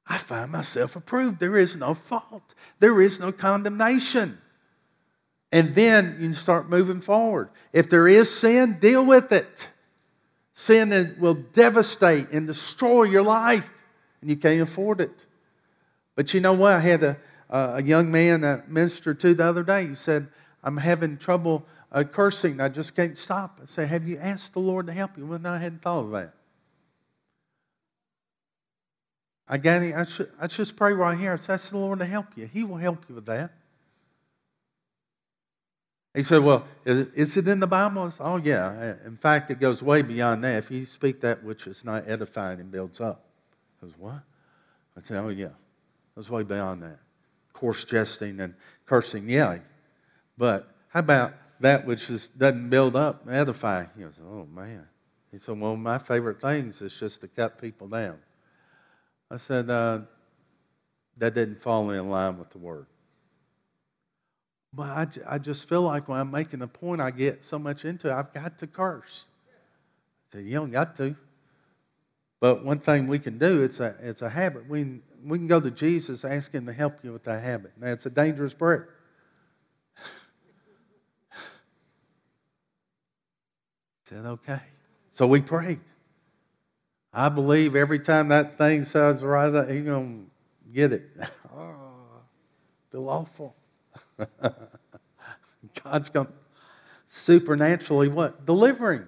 I 0.08 0.18
find 0.18 0.52
myself 0.52 0.96
approved. 0.96 1.40
There 1.40 1.58
is 1.58 1.76
no 1.76 1.94
fault, 1.94 2.54
there 2.80 3.02
is 3.02 3.20
no 3.20 3.32
condemnation. 3.32 4.40
And 5.52 5.74
then 5.74 6.18
you 6.20 6.32
start 6.34 6.70
moving 6.70 7.02
forward. 7.02 7.50
If 7.74 7.90
there 7.90 8.08
is 8.08 8.32
sin, 8.32 8.78
deal 8.80 9.04
with 9.04 9.32
it. 9.32 9.68
Sin 10.54 11.16
will 11.20 11.34
devastate 11.34 12.30
and 12.32 12.46
destroy 12.46 13.04
your 13.04 13.24
life, 13.24 13.72
and 14.22 14.30
you 14.30 14.36
can't 14.36 14.62
afford 14.62 15.02
it. 15.02 15.26
But 16.16 16.36
you 16.36 16.40
know 16.40 16.54
what? 16.54 16.74
I 16.74 16.80
had 16.82 17.04
a, 17.04 17.18
uh, 17.50 17.74
a 17.76 17.84
young 17.84 18.12
man 18.12 18.42
that 18.42 18.70
ministered 18.70 19.20
to 19.22 19.34
the 19.34 19.44
other 19.44 19.64
day. 19.64 19.88
He 19.88 19.96
said, 19.96 20.28
I'm 20.64 20.78
having 20.78 21.18
trouble 21.18 21.66
uh, 21.92 22.04
cursing. 22.04 22.62
I 22.62 22.70
just 22.70 22.96
can't 22.96 23.18
stop. 23.18 23.60
I 23.62 23.66
said, 23.66 23.90
Have 23.90 24.08
you 24.08 24.18
asked 24.18 24.54
the 24.54 24.60
Lord 24.60 24.88
to 24.88 24.94
help 24.94 25.18
you? 25.18 25.26
Well, 25.26 25.40
no, 25.40 25.54
I 25.54 25.58
hadn't 25.58 25.82
thought 25.82 26.06
of 26.06 26.12
that. 26.12 26.34
I 29.48 29.58
got 29.58 29.82
I 29.82 30.06
should, 30.06 30.32
I 30.40 30.46
just 30.46 30.76
pray 30.76 30.94
right 30.94 31.18
here. 31.18 31.34
I 31.34 31.38
said, 31.38 31.54
Ask 31.54 31.72
the 31.72 31.78
Lord 31.78 32.00
to 32.00 32.06
help 32.06 32.28
you. 32.36 32.46
He 32.46 32.64
will 32.64 32.78
help 32.78 33.04
you 33.10 33.16
with 33.16 33.26
that. 33.26 33.52
He 36.14 36.22
said, 36.22 36.44
Well, 36.44 36.68
is, 36.86 37.36
it 37.36 37.48
in 37.48 37.60
the 37.60 37.68
Bible? 37.68 38.12
Said, 38.12 38.24
oh, 38.24 38.38
yeah. 38.38 38.96
In 39.06 39.18
fact, 39.18 39.50
it 39.50 39.60
goes 39.60 39.82
way 39.82 40.04
beyond 40.04 40.44
that. 40.44 40.58
If 40.58 40.70
you 40.70 40.86
speak 40.86 41.22
that 41.22 41.44
which 41.44 41.66
is 41.66 41.84
not 41.84 42.08
edifying 42.08 42.60
and 42.60 42.72
builds 42.72 43.00
up. 43.00 43.24
I 43.82 43.86
was, 43.86 43.98
What? 43.98 44.22
I 44.96 45.02
said, 45.04 45.24
Oh, 45.24 45.30
yeah. 45.30 45.48
It 45.48 46.16
goes 46.16 46.30
way 46.30 46.44
beyond 46.44 46.84
that 46.84 47.00
coarse 47.60 47.84
jesting 47.84 48.40
and 48.40 48.54
cursing, 48.86 49.30
yeah. 49.30 49.60
But 50.38 50.68
how 50.90 51.02
about 51.02 51.34
that 51.60 51.86
which 51.86 52.10
is, 52.10 52.28
doesn't 52.30 52.70
build 52.70 52.96
up, 52.96 53.26
edify? 53.30 53.86
He 53.96 54.04
goes, 54.04 54.14
oh 54.26 54.46
man. 54.46 54.88
He 55.32 55.38
said, 55.38 55.60
well, 55.60 55.76
my 55.76 56.00
favorite 56.00 56.42
things 56.42 56.82
is 56.82 56.94
just 56.94 57.22
to 57.22 57.28
cut 57.28 57.62
people 57.62 57.88
down. 57.88 58.18
I 59.30 59.38
said, 59.38 59.70
uh, 59.70 60.00
that 61.18 61.36
didn't 61.36 61.62
fall 61.62 61.92
in 61.92 62.10
line 62.10 62.40
with 62.40 62.50
the 62.50 62.58
word. 62.58 62.88
But 64.74 64.84
I, 64.84 65.08
I 65.36 65.38
just 65.38 65.68
feel 65.68 65.82
like 65.82 66.08
when 66.08 66.20
I'm 66.20 66.32
making 66.32 66.62
a 66.62 66.68
point, 66.68 67.02
I 67.02 67.12
get 67.12 67.44
so 67.44 67.60
much 67.60 67.86
into 67.86 68.08
it, 68.08 68.14
I've 68.14 68.34
got 68.34 68.58
to 68.60 68.68
curse. 68.68 69.26
I 70.32 70.38
said, 70.38 70.46
you 70.46 70.54
don't 70.54 70.72
got 70.72 70.96
to. 70.98 71.16
But 72.40 72.64
one 72.64 72.80
thing 72.80 73.08
we 73.08 73.20
can 73.20 73.38
do, 73.38 73.64
it's 73.64 73.80
a, 73.80 73.96
it's 74.02 74.22
a 74.22 74.30
habit. 74.30 74.68
We, 74.70 75.02
we 75.24 75.38
can 75.38 75.48
go 75.48 75.60
to 75.60 75.72
Jesus, 75.72 76.24
ask 76.24 76.52
Him 76.54 76.66
to 76.66 76.74
help 76.74 77.04
you 77.04 77.12
with 77.14 77.24
that 77.24 77.44
habit. 77.44 77.74
Now, 77.80 77.88
it's 77.88 78.06
a 78.06 78.10
dangerous 78.10 78.54
prayer. 78.54 78.90
said, 84.10 84.26
okay. 84.26 84.62
So 85.12 85.28
we 85.28 85.42
prayed. 85.42 85.80
I 87.14 87.30
believe 87.30 87.76
every 87.76 88.00
time 88.00 88.30
that 88.30 88.58
thing 88.58 88.86
sounds 88.86 89.22
right, 89.22 89.48
he's 89.70 89.84
going 89.84 90.30
to 90.66 90.74
get 90.74 90.94
it. 90.94 91.10
oh, 91.56 91.74
feel 92.92 93.10
awful. 93.10 93.56
God's 95.84 96.10
going 96.10 96.28
to 96.28 96.34
supernaturally 97.08 98.08
what? 98.08 98.46
Delivering 98.46 99.06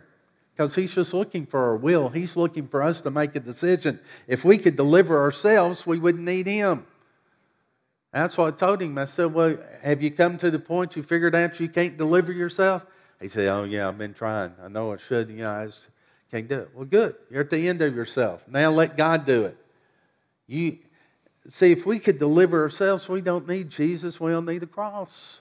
because 0.56 0.76
he's 0.76 0.94
just 0.94 1.14
looking 1.14 1.46
for 1.46 1.60
our 1.60 1.76
will. 1.76 2.10
He's 2.10 2.36
looking 2.36 2.68
for 2.68 2.84
us 2.84 3.02
to 3.02 3.12
make 3.12 3.36
a 3.36 3.40
decision. 3.40 4.00
If 4.28 4.46
we 4.46 4.58
could 4.58 4.76
deliver 4.76 5.20
ourselves, 5.20 5.88
we 5.88 5.98
wouldn't 5.98 6.24
need 6.24 6.48
him. 6.48 6.86
That's 8.12 8.38
what 8.38 8.54
I 8.54 8.58
told 8.58 8.82
him. 8.82 8.98
I 8.98 9.06
said, 9.06 9.34
Well, 9.34 9.58
have 9.82 10.02
you 10.02 10.12
come 10.12 10.38
to 10.40 10.52
the 10.52 10.60
point 10.60 10.96
you 10.96 11.04
figured 11.04 11.34
out 11.34 11.60
you 11.60 11.70
can't 11.70 11.98
deliver 11.98 12.32
yourself? 12.32 12.86
He 13.22 13.28
said, 13.28 13.48
Oh, 13.48 13.64
yeah, 13.64 13.88
I've 13.88 13.98
been 13.98 14.14
trying. 14.14 14.54
I 14.62 14.68
know 14.68 14.94
I 14.94 14.98
should. 14.98 15.30
You 15.30 15.38
know, 15.38 15.52
I 15.52 15.66
just 15.68 15.88
can't 16.30 16.48
do 16.48 16.60
it. 16.60 16.70
Well, 16.76 16.86
good. 16.86 17.16
You're 17.30 17.42
at 17.42 17.50
the 17.50 17.68
end 17.68 17.82
of 17.82 17.96
yourself. 17.96 18.44
Now 18.48 18.72
let 18.72 18.98
God 18.98 19.26
do 19.26 19.46
it. 19.46 19.58
You 20.48 20.80
see, 21.48 21.72
if 21.72 21.86
we 21.86 22.00
could 22.00 22.20
deliver 22.20 22.62
ourselves, 22.62 23.08
we 23.08 23.22
don't 23.22 23.48
need 23.48 23.70
Jesus. 23.70 24.20
We 24.20 24.32
don't 24.32 24.46
need 24.46 24.60
the 24.60 24.68
cross. 24.68 25.40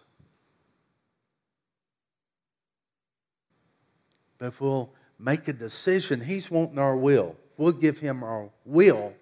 But 4.39 4.47
if 4.47 4.61
we'll 4.61 4.91
make 5.21 5.49
a 5.49 5.53
decision. 5.53 6.21
He's 6.21 6.51
wanting 6.51 6.79
our 6.79 6.97
will. 6.97 7.37
We'll 7.57 7.73
give 7.73 7.99
him 7.99 8.23
our 8.23 8.51
will. 8.65 9.13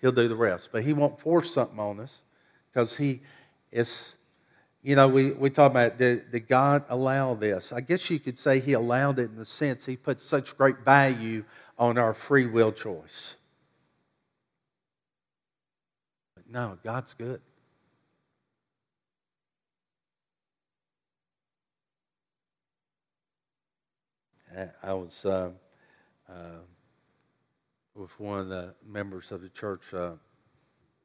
He'll 0.00 0.12
do 0.12 0.28
the 0.28 0.36
rest. 0.36 0.68
But 0.70 0.82
he 0.82 0.92
won't 0.92 1.18
force 1.20 1.52
something 1.52 1.78
on 1.78 2.00
us 2.00 2.22
because 2.70 2.96
he 2.96 3.20
is, 3.72 4.14
you 4.82 4.94
know, 4.94 5.08
we, 5.08 5.30
we 5.32 5.50
talk 5.50 5.70
about 5.70 5.98
did, 5.98 6.30
did 6.30 6.48
God 6.48 6.84
allow 6.88 7.34
this? 7.34 7.72
I 7.72 7.80
guess 7.80 8.08
you 8.10 8.20
could 8.20 8.38
say 8.38 8.60
he 8.60 8.74
allowed 8.74 9.18
it 9.18 9.30
in 9.30 9.36
the 9.36 9.44
sense 9.44 9.84
he 9.86 9.96
put 9.96 10.20
such 10.20 10.56
great 10.56 10.80
value 10.84 11.44
on 11.78 11.98
our 11.98 12.14
free 12.14 12.46
will 12.46 12.72
choice. 12.72 13.36
But 16.34 16.44
no, 16.50 16.78
God's 16.84 17.14
good. 17.14 17.40
I 24.82 24.92
was 24.92 25.24
uh, 25.24 25.50
uh, 26.28 26.32
with 27.94 28.18
one 28.18 28.40
of 28.40 28.48
the 28.48 28.74
members 28.86 29.30
of 29.32 29.42
the 29.42 29.48
church, 29.48 29.82
uh, 29.92 30.12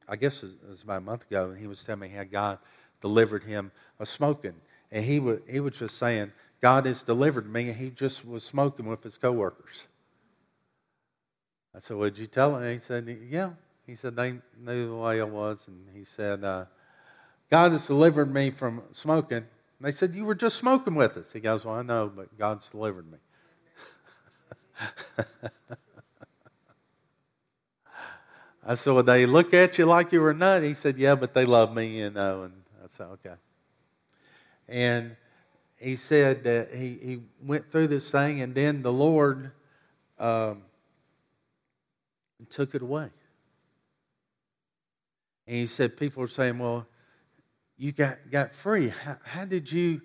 I 0.08 0.16
guess 0.16 0.42
it 0.42 0.50
was 0.68 0.82
about 0.82 0.98
a 0.98 1.00
month 1.00 1.22
ago, 1.30 1.50
and 1.50 1.58
he 1.58 1.66
was 1.66 1.82
telling 1.82 2.00
me 2.00 2.08
how 2.08 2.24
God 2.24 2.58
delivered 3.00 3.44
him 3.44 3.72
of 3.98 4.08
smoking. 4.08 4.54
And 4.90 5.04
he, 5.04 5.18
was, 5.18 5.40
he 5.48 5.60
was 5.60 5.74
just 5.74 5.98
saying, 5.98 6.32
God 6.60 6.86
has 6.86 7.02
delivered 7.02 7.52
me, 7.52 7.68
and 7.68 7.78
he 7.78 7.90
just 7.90 8.26
was 8.26 8.44
smoking 8.44 8.86
with 8.86 9.02
his 9.02 9.18
coworkers. 9.18 9.86
I 11.74 11.80
said, 11.80 11.96
well, 11.96 12.10
did 12.10 12.18
you 12.18 12.26
tell 12.26 12.56
him? 12.56 12.72
he 12.72 12.84
said, 12.84 13.18
yeah. 13.28 13.50
He 13.86 13.96
said, 13.96 14.16
they 14.16 14.32
knew 14.58 14.88
the 14.88 14.94
way 14.94 15.20
I 15.20 15.24
was. 15.24 15.58
And 15.66 15.88
he 15.94 16.04
said, 16.04 16.44
uh, 16.44 16.64
God 17.50 17.72
has 17.72 17.86
delivered 17.86 18.32
me 18.32 18.50
from 18.50 18.82
smoking. 18.92 19.38
And 19.38 19.46
they 19.80 19.92
said, 19.92 20.14
you 20.14 20.24
were 20.24 20.34
just 20.34 20.56
smoking 20.56 20.94
with 20.94 21.16
us. 21.16 21.26
He 21.32 21.40
goes, 21.40 21.64
well, 21.64 21.74
I 21.74 21.82
know, 21.82 22.10
but 22.14 22.38
God's 22.38 22.68
delivered 22.68 23.10
me. 23.10 23.18
I 28.66 28.74
said, 28.74 28.92
Well, 28.92 29.02
they 29.02 29.26
look 29.26 29.52
at 29.52 29.76
you 29.78 29.86
like 29.86 30.12
you 30.12 30.20
were 30.20 30.30
a 30.30 30.34
nut. 30.34 30.62
He 30.62 30.74
said, 30.74 30.96
Yeah, 30.98 31.14
but 31.14 31.34
they 31.34 31.44
love 31.44 31.74
me, 31.74 31.98
you 31.98 32.10
know. 32.10 32.44
And 32.44 32.54
I 32.82 32.86
said, 32.96 33.06
Okay. 33.12 33.34
And 34.68 35.16
he 35.76 35.96
said 35.96 36.44
that 36.44 36.72
he, 36.72 36.98
he 37.02 37.20
went 37.42 37.70
through 37.70 37.88
this 37.88 38.10
thing, 38.10 38.40
and 38.40 38.54
then 38.54 38.82
the 38.82 38.92
Lord 38.92 39.50
um, 40.18 40.62
took 42.50 42.74
it 42.74 42.80
away. 42.82 43.10
And 45.46 45.56
he 45.56 45.66
said, 45.66 45.96
People 45.96 46.22
are 46.22 46.28
saying, 46.28 46.58
Well, 46.58 46.86
you 47.76 47.92
got, 47.92 48.30
got 48.30 48.54
free. 48.54 48.88
How, 48.88 49.18
how 49.24 49.44
did 49.44 49.70
you 49.70 50.00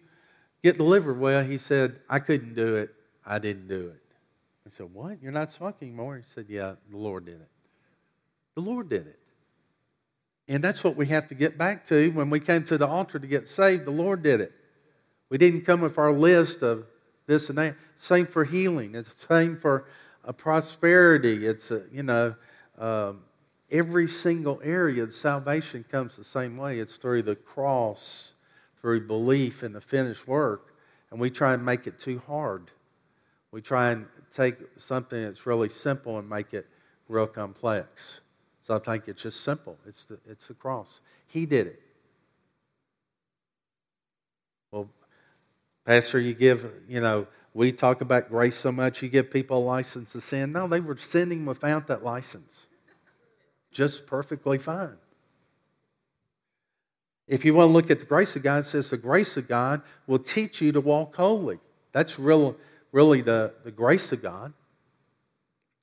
get 0.63 0.77
delivered? 0.77 1.19
Well, 1.19 1.43
he 1.43 1.57
said, 1.57 1.99
I 2.09 2.19
couldn't 2.19 2.55
do 2.55 2.75
it. 2.75 2.93
I 3.25 3.39
didn't 3.39 3.67
do 3.67 3.87
it. 3.87 4.08
I 4.69 4.77
said, 4.77 4.93
What? 4.93 5.21
You're 5.21 5.31
not 5.31 5.51
smoking 5.51 5.89
anymore? 5.89 6.17
He 6.17 6.23
said, 6.33 6.45
Yeah, 6.47 6.75
the 6.89 6.97
Lord 6.97 7.25
did 7.25 7.41
it. 7.41 7.49
The 8.55 8.61
Lord 8.61 8.89
did 8.89 9.07
it. 9.07 9.19
And 10.47 10.63
that's 10.63 10.83
what 10.83 10.95
we 10.95 11.07
have 11.07 11.27
to 11.27 11.35
get 11.35 11.57
back 11.57 11.87
to 11.87 12.09
when 12.11 12.29
we 12.29 12.39
came 12.39 12.63
to 12.65 12.77
the 12.77 12.87
altar 12.87 13.19
to 13.19 13.27
get 13.27 13.47
saved. 13.47 13.85
The 13.85 13.91
Lord 13.91 14.23
did 14.23 14.41
it. 14.41 14.51
We 15.29 15.37
didn't 15.37 15.61
come 15.61 15.81
with 15.81 15.97
our 15.97 16.11
list 16.11 16.63
of 16.63 16.85
this 17.27 17.49
and 17.49 17.57
that. 17.59 17.75
Same 17.97 18.25
for 18.25 18.43
healing. 18.43 18.95
It's 18.95 19.09
the 19.09 19.27
same 19.27 19.55
for 19.55 19.85
a 20.23 20.33
prosperity. 20.33 21.45
It's 21.45 21.69
a, 21.69 21.83
you 21.91 22.03
know, 22.03 22.35
um, 22.79 23.21
every 23.71 24.07
single 24.07 24.59
area 24.63 25.03
of 25.03 25.13
salvation 25.13 25.85
comes 25.89 26.15
the 26.15 26.23
same 26.23 26.57
way. 26.57 26.79
It's 26.79 26.97
through 26.97 27.23
the 27.23 27.35
cross, 27.35 28.33
through 28.81 29.05
belief 29.05 29.63
in 29.63 29.73
the 29.73 29.81
finished 29.81 30.27
work, 30.27 30.73
and 31.11 31.19
we 31.19 31.29
try 31.29 31.53
and 31.53 31.63
make 31.63 31.85
it 31.85 31.99
too 31.99 32.21
hard. 32.25 32.71
We 33.51 33.61
try 33.61 33.91
and 33.91 34.07
take 34.35 34.55
something 34.77 35.21
that's 35.23 35.45
really 35.45 35.69
simple 35.69 36.17
and 36.17 36.29
make 36.29 36.53
it 36.53 36.67
real 37.07 37.27
complex. 37.27 38.19
So 38.65 38.75
I 38.75 38.79
think 38.79 39.07
it's 39.07 39.21
just 39.21 39.41
simple. 39.41 39.77
It's 39.87 40.05
the, 40.05 40.19
it's 40.29 40.47
the 40.47 40.53
cross. 40.53 41.01
He 41.27 41.45
did 41.45 41.67
it. 41.67 41.81
Well, 44.71 44.87
Pastor, 45.85 46.19
you 46.19 46.33
give, 46.33 46.71
you 46.87 47.01
know, 47.01 47.27
we 47.53 47.71
talk 47.71 48.01
about 48.01 48.29
grace 48.29 48.55
so 48.55 48.71
much, 48.71 49.01
you 49.01 49.09
give 49.09 49.31
people 49.31 49.57
a 49.57 49.65
license 49.65 50.11
to 50.11 50.21
sin. 50.21 50.51
No, 50.51 50.67
they 50.67 50.79
were 50.79 50.97
sinning 50.97 51.45
without 51.45 51.87
that 51.87 52.03
license. 52.03 52.67
Just 53.71 54.05
perfectly 54.05 54.57
fine. 54.57 54.97
If 57.27 57.45
you 57.45 57.53
want 57.53 57.69
to 57.69 57.73
look 57.73 57.91
at 57.91 57.99
the 57.99 58.05
grace 58.05 58.35
of 58.35 58.43
God, 58.43 58.65
it 58.65 58.67
says 58.67 58.89
the 58.89 58.97
grace 58.97 59.37
of 59.37 59.47
God 59.47 59.81
will 60.07 60.19
teach 60.19 60.61
you 60.61 60.71
to 60.71 60.81
walk 60.81 61.15
holy. 61.15 61.59
That's 61.91 62.17
real, 62.17 62.55
really 62.91 63.21
the, 63.21 63.53
the 63.63 63.71
grace 63.71 64.11
of 64.11 64.21
God. 64.21 64.53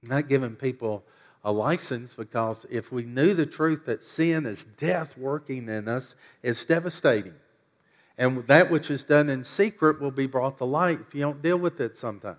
Not 0.03 0.29
giving 0.29 0.57
people 0.57 1.05
a 1.45 1.53
license 1.53 2.15
because 2.15 2.67
if 2.71 2.91
we 2.91 3.05
knew 3.05 3.35
the 3.35 3.47
truth 3.47 3.87
that 3.87 4.05
sin 4.05 4.47
is 4.47 4.65
death 4.77 5.17
working 5.17 5.69
in 5.69 5.89
us, 5.89 6.15
it's 6.43 6.65
devastating. 6.65 7.35
And 8.19 8.43
that 8.45 8.71
which 8.71 8.91
is 8.91 9.05
done 9.05 9.29
in 9.29 9.45
secret 9.45 10.01
will 10.01 10.11
be 10.11 10.27
brought 10.27 10.59
to 10.59 10.65
light 10.65 11.01
if 11.07 11.15
you 11.15 11.21
don't 11.21 11.43
deal 11.43 11.59
with 11.59 11.81
it 11.81 11.97
sometime. 11.97 12.39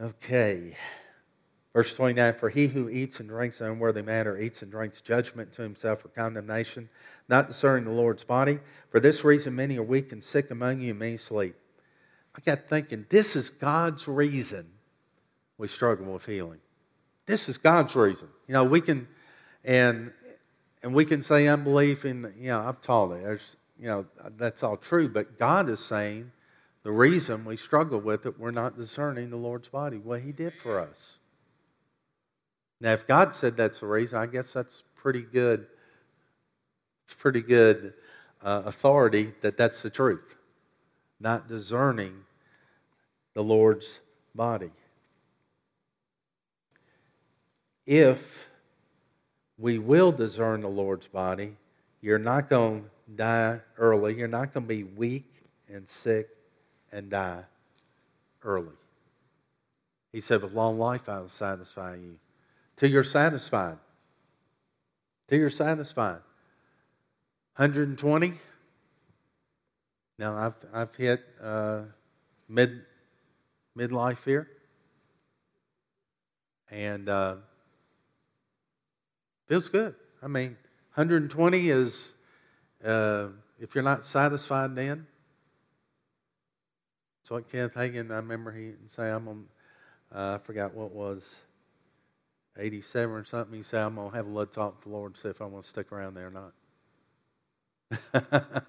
Okay. 0.00 0.76
Verse 1.72 1.94
29 1.94 2.34
For 2.34 2.48
he 2.48 2.68
who 2.68 2.88
eats 2.88 3.20
and 3.20 3.28
drinks 3.28 3.60
in 3.60 3.66
unworthy 3.66 4.02
manner 4.02 4.38
eats 4.38 4.62
and 4.62 4.70
drinks 4.70 5.00
judgment 5.00 5.52
to 5.54 5.62
himself 5.62 6.00
for 6.00 6.08
condemnation, 6.08 6.88
not 7.28 7.48
discerning 7.48 7.84
the 7.84 7.90
Lord's 7.90 8.24
body. 8.24 8.58
For 8.90 9.00
this 9.00 9.24
reason, 9.24 9.54
many 9.54 9.78
are 9.78 9.82
weak 9.82 10.12
and 10.12 10.22
sick 10.22 10.50
among 10.50 10.80
you, 10.80 10.90
and 10.90 10.98
many 10.98 11.16
sleep. 11.16 11.54
I 12.34 12.40
got 12.40 12.68
thinking, 12.68 13.06
this 13.08 13.36
is 13.36 13.50
God's 13.50 14.06
reason 14.06 14.66
we 15.58 15.68
struggle 15.68 16.12
with 16.12 16.26
healing. 16.26 16.60
This 17.26 17.48
is 17.48 17.58
God's 17.58 17.94
reason. 17.94 18.28
You 18.48 18.54
know, 18.54 18.64
we 18.64 18.80
can, 18.80 19.06
and 19.64 20.12
and 20.82 20.94
we 20.94 21.04
can 21.04 21.22
say 21.22 21.46
unbelief 21.46 22.04
in, 22.04 22.32
you 22.38 22.48
know, 22.48 22.60
I've 22.60 22.80
taught 22.80 23.12
it. 23.12 23.22
There's, 23.22 23.56
you 23.78 23.86
know, 23.86 24.06
that's 24.36 24.62
all 24.62 24.76
true. 24.76 25.08
But 25.08 25.38
God 25.38 25.68
is 25.68 25.80
saying 25.80 26.32
the 26.82 26.90
reason 26.90 27.44
we 27.44 27.56
struggle 27.56 28.00
with 28.00 28.24
it, 28.24 28.38
we're 28.38 28.50
not 28.50 28.76
discerning 28.76 29.30
the 29.30 29.36
Lord's 29.36 29.68
body, 29.68 29.98
what 29.98 30.22
He 30.22 30.32
did 30.32 30.54
for 30.54 30.80
us. 30.80 31.18
Now, 32.80 32.92
if 32.92 33.06
God 33.06 33.34
said 33.34 33.56
that's 33.56 33.80
the 33.80 33.86
reason, 33.86 34.18
I 34.18 34.26
guess 34.26 34.52
that's 34.52 34.82
pretty 34.94 35.22
good. 35.22 35.66
It's 37.04 37.14
pretty 37.14 37.42
good 37.42 37.94
uh, 38.42 38.62
authority 38.64 39.34
that 39.42 39.56
that's 39.56 39.82
the 39.82 39.90
truth 39.90 40.36
not 41.20 41.46
discerning 41.46 42.24
the 43.34 43.42
Lord's 43.42 44.00
body. 44.34 44.70
If 47.86 48.48
we 49.58 49.78
will 49.78 50.12
discern 50.12 50.62
the 50.62 50.68
Lord's 50.68 51.06
body, 51.06 51.56
you're 52.00 52.18
not 52.18 52.48
going 52.48 52.82
to 52.82 52.88
die 53.14 53.60
early. 53.76 54.16
You're 54.16 54.28
not 54.28 54.54
going 54.54 54.64
to 54.64 54.68
be 54.68 54.84
weak 54.84 55.26
and 55.68 55.86
sick 55.86 56.28
and 56.90 57.10
die 57.10 57.44
early. 58.42 58.72
He 60.12 60.20
said, 60.20 60.42
With 60.42 60.54
long 60.54 60.78
life 60.78 61.08
I 61.08 61.20
will 61.20 61.28
satisfy 61.28 61.96
you. 61.96 62.16
Till 62.80 62.90
you're 62.90 63.04
satisfied. 63.04 63.76
Till 65.28 65.38
you're 65.38 65.50
satisfied. 65.50 66.20
120? 67.56 68.32
Now, 70.18 70.34
I've, 70.34 70.54
I've 70.72 70.94
hit 70.94 71.22
uh, 71.42 71.82
mid 72.48 72.80
midlife 73.76 74.24
here, 74.24 74.48
and 76.70 77.06
uh, 77.10 77.34
feels 79.46 79.68
good. 79.68 79.94
I 80.22 80.28
mean, 80.28 80.56
120 80.94 81.68
is 81.68 82.12
uh, 82.82 83.26
if 83.60 83.74
you're 83.74 83.84
not 83.84 84.06
satisfied 84.06 84.74
then. 84.74 85.06
So 87.24 87.34
what 87.34 87.52
Kenneth 87.52 87.74
Hagin, 87.74 88.10
I 88.10 88.16
remember 88.16 88.50
he 88.52 88.72
say, 88.88 89.10
I'm 89.10 89.28
on, 89.28 89.44
uh, 90.14 90.36
I 90.36 90.38
forgot 90.38 90.72
what 90.72 90.92
was, 90.92 91.36
87 92.60 93.14
or 93.14 93.24
something. 93.24 93.56
He 93.56 93.62
said, 93.64 93.82
I'm 93.82 93.94
going 93.96 94.10
to 94.10 94.16
have 94.16 94.26
a 94.26 94.30
little 94.30 94.46
talk 94.46 94.76
with 94.76 94.84
the 94.84 94.90
Lord 94.90 95.12
and 95.12 95.22
see 95.22 95.28
if 95.28 95.40
I 95.40 95.46
want 95.46 95.64
to 95.64 95.70
stick 95.70 95.90
around 95.92 96.14
there 96.14 96.28
or 96.28 96.52
not. 98.12 98.42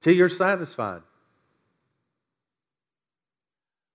till 0.00 0.14
you're 0.14 0.28
satisfied. 0.28 1.02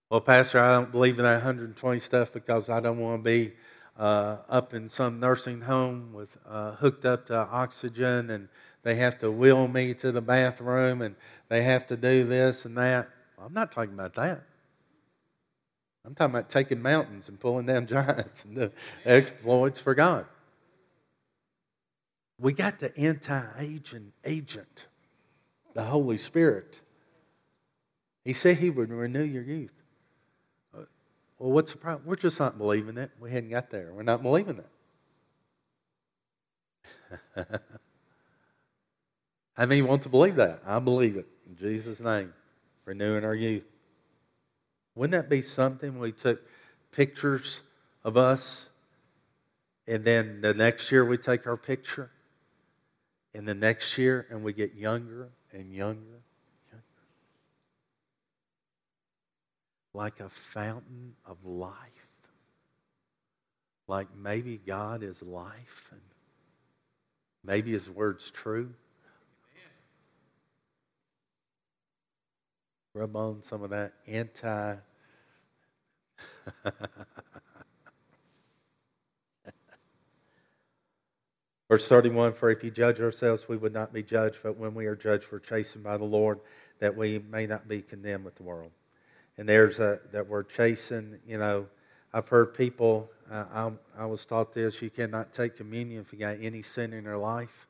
Well, 0.10 0.22
Pastor, 0.22 0.60
I 0.60 0.76
don't 0.76 0.92
believe 0.92 1.18
in 1.18 1.24
that 1.24 1.44
120 1.44 2.00
stuff 2.00 2.32
because 2.32 2.70
I 2.70 2.80
don't 2.80 3.00
want 3.00 3.20
to 3.20 3.24
be 3.24 3.54
uh, 3.98 4.38
up 4.50 4.74
in 4.74 4.90
some 4.90 5.20
nursing 5.20 5.62
home 5.62 6.14
with 6.14 6.38
uh, 6.48 6.74
hooked 6.74 7.06
up 7.06 7.28
to 7.28 7.36
oxygen 7.36 8.30
and 8.30 8.50
they 8.84 8.96
have 8.96 9.18
to 9.20 9.32
wheel 9.32 9.68
me 9.68 9.94
to 9.96 10.12
the 10.12 10.22
bathroom 10.22 11.02
and 11.02 11.16
they 11.50 11.64
have 11.64 11.88
to 11.88 11.98
do 11.98 12.24
this 12.26 12.66
and 12.66 12.78
that. 12.78 13.10
I'm 13.44 13.54
not 13.54 13.72
talking 13.72 13.94
about 13.94 14.14
that. 14.14 14.44
I'm 16.06 16.14
talking 16.14 16.36
about 16.36 16.50
taking 16.50 16.82
mountains 16.82 17.30
and 17.30 17.40
pulling 17.40 17.66
down 17.66 17.88
giants 17.88 18.46
and 18.46 18.56
the 18.56 18.72
exploits 19.06 19.80
for 19.80 19.96
God. 19.96 20.26
We 22.40 22.54
got 22.54 22.80
the 22.80 22.96
anti-aging 22.98 24.12
agent 24.24 24.86
the 25.76 25.84
Holy 25.84 26.18
Spirit. 26.18 26.80
He 28.24 28.34
said 28.34 28.58
he 28.58 28.72
would 28.72 28.90
renew 28.90 29.24
your 29.24 29.44
youth. 29.44 29.74
Well, 30.74 31.52
what's 31.52 31.74
the 31.74 31.78
problem? 31.78 32.08
We're 32.08 32.16
just 32.16 32.40
not 32.40 32.58
believing 32.58 32.98
it. 32.98 33.12
We 33.20 33.30
hadn't 33.30 33.50
got 33.50 33.70
there. 33.70 33.92
We're 33.94 34.04
not 34.04 34.24
believing 34.24 34.64
it. 37.36 37.48
How 39.54 39.66
many 39.66 39.82
want 39.82 40.02
to 40.04 40.10
believe 40.10 40.38
that? 40.38 40.62
I 40.66 40.80
believe 40.80 41.18
it. 41.18 41.28
In 41.48 41.58
Jesus' 41.58 42.00
name. 42.00 42.34
Renewing 42.86 43.26
our 43.26 43.36
youth. 43.36 43.66
Wouldn't 44.96 45.12
that 45.12 45.30
be 45.30 45.42
something? 45.42 46.00
We 46.00 46.14
took 46.14 46.42
pictures 46.92 47.62
of 48.04 48.18
us, 48.18 48.68
and 49.88 50.04
then 50.06 50.42
the 50.42 50.54
next 50.54 50.92
year 50.92 51.04
we 51.04 51.18
take 51.18 51.46
our 51.46 51.58
picture, 51.58 52.10
and 53.34 53.48
the 53.48 53.54
next 53.54 53.98
year, 53.98 54.26
and 54.30 54.44
we 54.44 54.54
get 54.54 54.74
younger 54.74 55.30
and 55.52 55.74
younger, 55.74 56.22
younger. 56.72 56.84
Like 59.94 60.22
a 60.22 60.30
fountain 60.30 61.16
of 61.26 61.38
life. 61.46 61.74
Like 63.88 64.08
maybe 64.16 64.60
God 64.66 65.04
is 65.04 65.22
life 65.22 65.90
and 65.92 66.02
maybe 67.44 67.72
His 67.72 67.90
word's 67.90 68.32
true. 68.32 68.74
Rub 72.96 73.16
on 73.18 73.44
some 73.44 73.62
of 73.62 73.70
that 73.72 73.94
anti. 74.08 74.76
Verse 81.70 81.88
31 81.90 82.36
For 82.36 82.50
if 82.50 82.64
you 82.64 82.72
judge 82.72 83.02
ourselves, 83.02 83.50
we 83.50 83.58
would 83.58 83.74
not 83.74 83.92
be 83.92 84.02
judged, 84.02 84.38
but 84.42 84.56
when 84.56 84.74
we 84.74 84.86
are 84.86 84.96
judged, 84.96 85.26
we're 85.30 85.40
chastened 85.40 85.84
by 85.84 85.98
the 85.98 86.06
Lord, 86.06 86.40
that 86.80 86.96
we 86.96 87.20
may 87.20 87.46
not 87.46 87.68
be 87.68 87.82
condemned 87.82 88.24
with 88.24 88.36
the 88.36 88.44
world. 88.44 88.72
And 89.38 89.50
there's 89.50 89.80
a, 89.80 90.00
that 90.14 90.30
word 90.30 90.48
chasten, 90.50 91.20
you 91.28 91.38
know, 91.38 91.68
I've 92.14 92.30
heard 92.30 92.54
people, 92.54 93.10
uh, 93.30 93.44
I, 93.54 93.74
I 94.04 94.06
was 94.06 94.26
taught 94.26 94.54
this 94.54 94.82
you 94.82 94.90
cannot 94.90 95.34
take 95.34 95.58
communion 95.58 96.00
if 96.00 96.14
you 96.14 96.20
got 96.20 96.38
any 96.40 96.62
sin 96.62 96.94
in 96.94 97.04
your 97.04 97.18
life. 97.18 97.68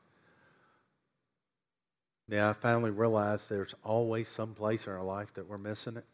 Now, 2.28 2.50
I 2.50 2.52
finally 2.54 2.90
realized 2.90 3.48
there's 3.48 3.74
always 3.84 4.26
some 4.28 4.54
place 4.54 4.86
in 4.86 4.92
our 4.92 5.04
life 5.04 5.32
that 5.34 5.48
we're 5.48 5.58
missing 5.58 5.96
it. 5.96 6.04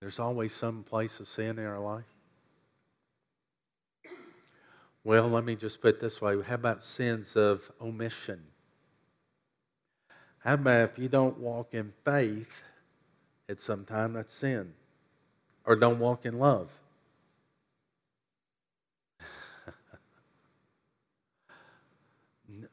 There's 0.00 0.18
always 0.18 0.52
some 0.52 0.82
place 0.82 1.20
of 1.20 1.28
sin 1.28 1.58
in 1.60 1.64
our 1.64 1.78
life. 1.78 2.04
Well, 5.04 5.28
let 5.28 5.44
me 5.44 5.54
just 5.54 5.80
put 5.80 6.00
this 6.00 6.20
way. 6.20 6.40
How 6.42 6.56
about 6.56 6.82
sins 6.82 7.36
of 7.36 7.70
omission? 7.80 8.42
How 10.38 10.54
about 10.54 10.90
if 10.90 10.98
you 10.98 11.08
don't 11.08 11.38
walk 11.38 11.74
in 11.74 11.92
faith 12.04 12.62
at 13.48 13.60
some 13.60 13.84
time, 13.84 14.14
that's 14.14 14.34
sin? 14.34 14.74
Or 15.64 15.76
don't 15.76 16.00
walk 16.00 16.26
in 16.26 16.38
love? 16.38 16.68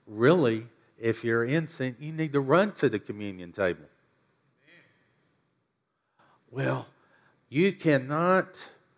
Really, 0.10 0.68
if 0.98 1.24
you're 1.24 1.46
in 1.46 1.68
sin, 1.68 1.96
you 2.00 2.12
need 2.12 2.32
to 2.34 2.42
run 2.42 2.74
to 2.74 2.90
the 2.90 3.00
communion 3.00 3.52
table. 3.52 3.86
Well, 6.52 6.88
you 7.48 7.74
cannot, 7.74 8.58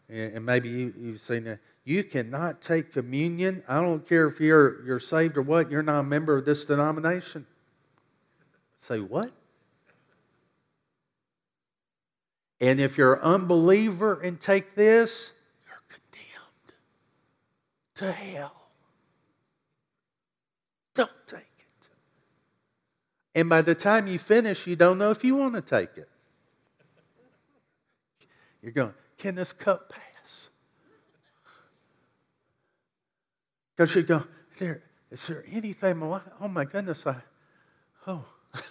and 0.09 0.45
maybe 0.45 0.69
you, 0.69 0.93
you've 0.97 1.21
seen 1.21 1.43
that, 1.43 1.59
you 1.83 2.03
cannot 2.03 2.61
take 2.61 2.93
communion. 2.93 3.63
I 3.67 3.81
don't 3.81 4.07
care 4.07 4.27
if 4.27 4.39
you're, 4.39 4.85
you're 4.85 4.99
saved 4.99 5.35
or 5.35 5.41
what, 5.41 5.69
you're 5.69 5.83
not 5.83 5.99
a 5.99 6.03
member 6.03 6.37
of 6.37 6.45
this 6.45 6.63
denomination. 6.65 7.45
Say, 8.79 8.99
what? 8.99 9.31
And 12.59 12.79
if 12.79 12.97
you're 12.97 13.15
an 13.15 13.21
unbeliever 13.21 14.19
and 14.21 14.39
take 14.39 14.75
this, 14.75 15.33
you're 15.65 15.81
condemned 15.89 16.75
to 17.95 18.11
hell. 18.11 18.60
Don't 20.95 21.09
take 21.27 21.39
it. 21.39 21.87
And 23.33 23.49
by 23.49 23.61
the 23.61 23.75
time 23.75 24.07
you 24.07 24.19
finish, 24.19 24.67
you 24.67 24.75
don't 24.75 24.97
know 24.97 25.11
if 25.11 25.23
you 25.23 25.35
want 25.35 25.55
to 25.55 25.61
take 25.61 25.97
it. 25.97 26.09
You're 28.61 28.71
going, 28.71 28.93
can 29.17 29.35
this 29.35 29.53
cup 29.53 29.89
pass? 29.89 30.49
Because 33.75 33.95
you 33.95 34.03
go, 34.03 34.23
there, 34.59 34.83
is 35.09 35.25
there 35.27 35.43
anything? 35.51 36.03
Oh 36.03 36.47
my 36.47 36.65
goodness, 36.65 37.07
I, 37.07 37.15
oh. 38.07 38.25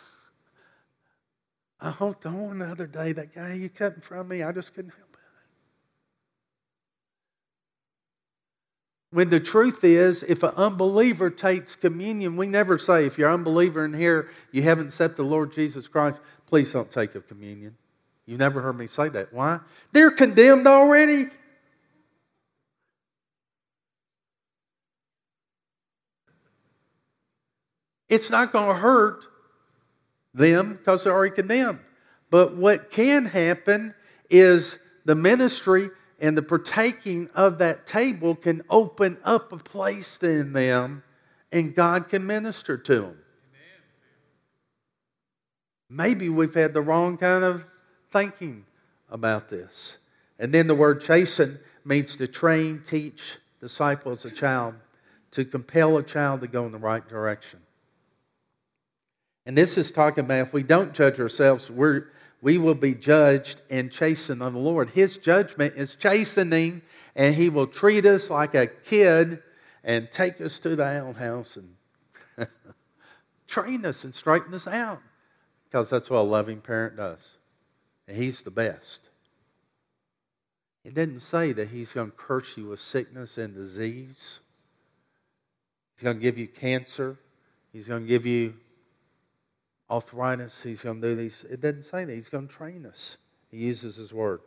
I 1.80 1.90
hope 1.90 2.24
on 2.26 2.58
the 2.58 2.66
other 2.66 2.86
day, 2.86 3.12
that 3.12 3.34
guy 3.34 3.54
you 3.54 3.68
cut 3.68 3.94
in 3.94 4.00
front 4.00 4.20
of 4.20 4.28
me, 4.28 4.42
I 4.42 4.52
just 4.52 4.74
couldn't 4.74 4.92
help 4.96 5.09
When 9.12 9.28
the 9.28 9.40
truth 9.40 9.82
is, 9.82 10.22
if 10.28 10.44
an 10.44 10.52
unbeliever 10.56 11.30
takes 11.30 11.74
communion, 11.74 12.36
we 12.36 12.46
never 12.46 12.78
say, 12.78 13.06
if 13.06 13.18
you're 13.18 13.28
an 13.28 13.34
unbeliever 13.34 13.84
in 13.84 13.92
here, 13.92 14.30
you 14.52 14.62
haven't 14.62 14.88
accepted 14.88 15.16
the 15.16 15.24
Lord 15.24 15.52
Jesus 15.52 15.88
Christ, 15.88 16.20
please 16.46 16.72
don't 16.72 16.90
take 16.90 17.16
a 17.16 17.20
communion. 17.20 17.76
You've 18.24 18.38
never 18.38 18.60
heard 18.60 18.78
me 18.78 18.86
say 18.86 19.08
that. 19.08 19.32
Why? 19.32 19.58
They're 19.90 20.12
condemned 20.12 20.68
already. 20.68 21.26
It's 28.08 28.30
not 28.30 28.52
going 28.52 28.68
to 28.68 28.80
hurt 28.80 29.24
them 30.34 30.74
because 30.74 31.02
they're 31.02 31.12
already 31.12 31.34
condemned. 31.34 31.80
But 32.30 32.56
what 32.56 32.92
can 32.92 33.26
happen 33.26 33.94
is 34.28 34.78
the 35.04 35.16
ministry 35.16 35.90
and 36.20 36.36
the 36.36 36.42
partaking 36.42 37.30
of 37.34 37.58
that 37.58 37.86
table 37.86 38.34
can 38.34 38.62
open 38.68 39.16
up 39.24 39.52
a 39.52 39.56
place 39.56 40.18
in 40.18 40.52
them 40.52 41.02
and 41.50 41.74
God 41.74 42.08
can 42.08 42.26
minister 42.26 42.76
to 42.76 43.00
them. 43.00 43.18
Maybe 45.88 46.28
we've 46.28 46.54
had 46.54 46.74
the 46.74 46.82
wrong 46.82 47.16
kind 47.16 47.42
of 47.42 47.64
thinking 48.12 48.66
about 49.08 49.48
this. 49.48 49.96
And 50.38 50.54
then 50.54 50.68
the 50.68 50.74
word 50.74 51.02
chasten 51.02 51.58
means 51.84 52.16
to 52.16 52.28
train, 52.28 52.82
teach, 52.86 53.38
disciple 53.60 54.12
as 54.12 54.24
a 54.24 54.30
child, 54.30 54.74
to 55.32 55.44
compel 55.44 55.96
a 55.96 56.02
child 56.02 56.42
to 56.42 56.46
go 56.46 56.66
in 56.66 56.72
the 56.72 56.78
right 56.78 57.06
direction. 57.08 57.60
And 59.46 59.56
this 59.56 59.76
is 59.76 59.90
talking 59.90 60.24
about 60.24 60.48
if 60.48 60.52
we 60.52 60.62
don't 60.62 60.92
judge 60.92 61.18
ourselves, 61.18 61.70
we're, 61.70 62.08
we 62.42 62.58
will 62.58 62.74
be 62.74 62.94
judged 62.94 63.62
and 63.68 63.90
chastened 63.90 64.42
of 64.42 64.54
the 64.54 64.58
Lord. 64.58 64.90
His 64.90 65.16
judgment 65.16 65.74
is 65.76 65.94
chastening, 65.94 66.82
and 67.14 67.34
He 67.34 67.48
will 67.48 67.66
treat 67.66 68.06
us 68.06 68.30
like 68.30 68.54
a 68.54 68.66
kid 68.66 69.42
and 69.84 70.10
take 70.10 70.40
us 70.40 70.58
to 70.60 70.74
the 70.76 70.84
outhouse 70.84 71.56
and 71.56 72.48
train 73.46 73.84
us 73.84 74.04
and 74.04 74.14
straighten 74.14 74.54
us 74.54 74.66
out. 74.66 75.00
Because 75.68 75.90
that's 75.90 76.10
what 76.10 76.20
a 76.20 76.22
loving 76.22 76.60
parent 76.60 76.96
does. 76.96 77.36
And 78.08 78.16
He's 78.16 78.40
the 78.40 78.50
best. 78.50 79.10
It 80.82 80.94
doesn't 80.94 81.20
say 81.20 81.52
that 81.52 81.68
He's 81.68 81.92
going 81.92 82.10
to 82.10 82.16
curse 82.16 82.56
you 82.56 82.68
with 82.68 82.80
sickness 82.80 83.36
and 83.36 83.54
disease. 83.54 84.40
He's 85.94 86.04
going 86.04 86.16
to 86.16 86.22
give 86.22 86.38
you 86.38 86.48
cancer. 86.48 87.18
He's 87.70 87.86
going 87.86 88.02
to 88.02 88.08
give 88.08 88.24
you 88.24 88.54
arthritis. 89.90 90.62
He's 90.62 90.82
going 90.82 91.00
to 91.00 91.08
do 91.08 91.16
these. 91.16 91.44
It 91.50 91.60
doesn't 91.60 91.84
say 91.84 92.04
that. 92.04 92.14
He's 92.14 92.28
going 92.28 92.48
to 92.48 92.54
train 92.54 92.86
us. 92.86 93.16
He 93.50 93.58
uses 93.58 93.96
His 93.96 94.12
word. 94.12 94.40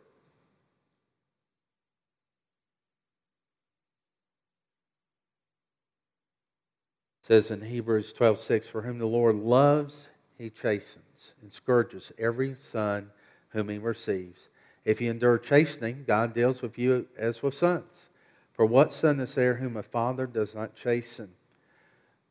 It 7.22 7.28
says 7.28 7.52
in 7.52 7.62
Hebrews 7.62 8.14
12 8.14 8.40
6, 8.40 8.68
For 8.68 8.82
whom 8.82 9.00
the 9.00 9.06
Lord 9.06 9.36
loves, 9.36 10.10
he 10.38 10.50
chastens 10.50 11.36
and 11.42 11.54
scourges 11.54 12.12
every 12.18 12.56
son 12.56 13.12
whom 13.50 13.70
he 13.70 13.78
receives. 13.78 14.50
If 14.84 15.00
you 15.00 15.10
endure 15.10 15.38
chastening, 15.38 16.04
God 16.06 16.34
deals 16.34 16.62
with 16.62 16.78
you 16.78 17.08
as 17.18 17.42
with 17.42 17.54
sons. 17.54 18.10
For 18.52 18.66
what 18.66 18.92
son 18.92 19.20
is 19.20 19.36
there 19.36 19.56
whom 19.56 19.78
a 19.78 19.84
father 19.84 20.28
does 20.28 20.54
not 20.54 20.76
chasten? 20.76 21.30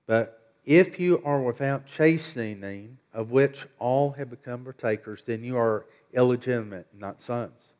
But 0.07 0.42
if 0.65 1.01
you 1.01 1.21
are 1.25 1.41
without 1.41 1.87
chastening, 1.87 2.99
of 3.13 3.31
which 3.31 3.67
all 3.79 4.13
have 4.13 4.31
become 4.31 4.65
partakers, 4.65 5.23
then 5.27 5.43
you 5.43 5.57
are 5.57 5.87
illegitimate, 6.13 6.87
not 6.97 7.21
sons. 7.21 7.73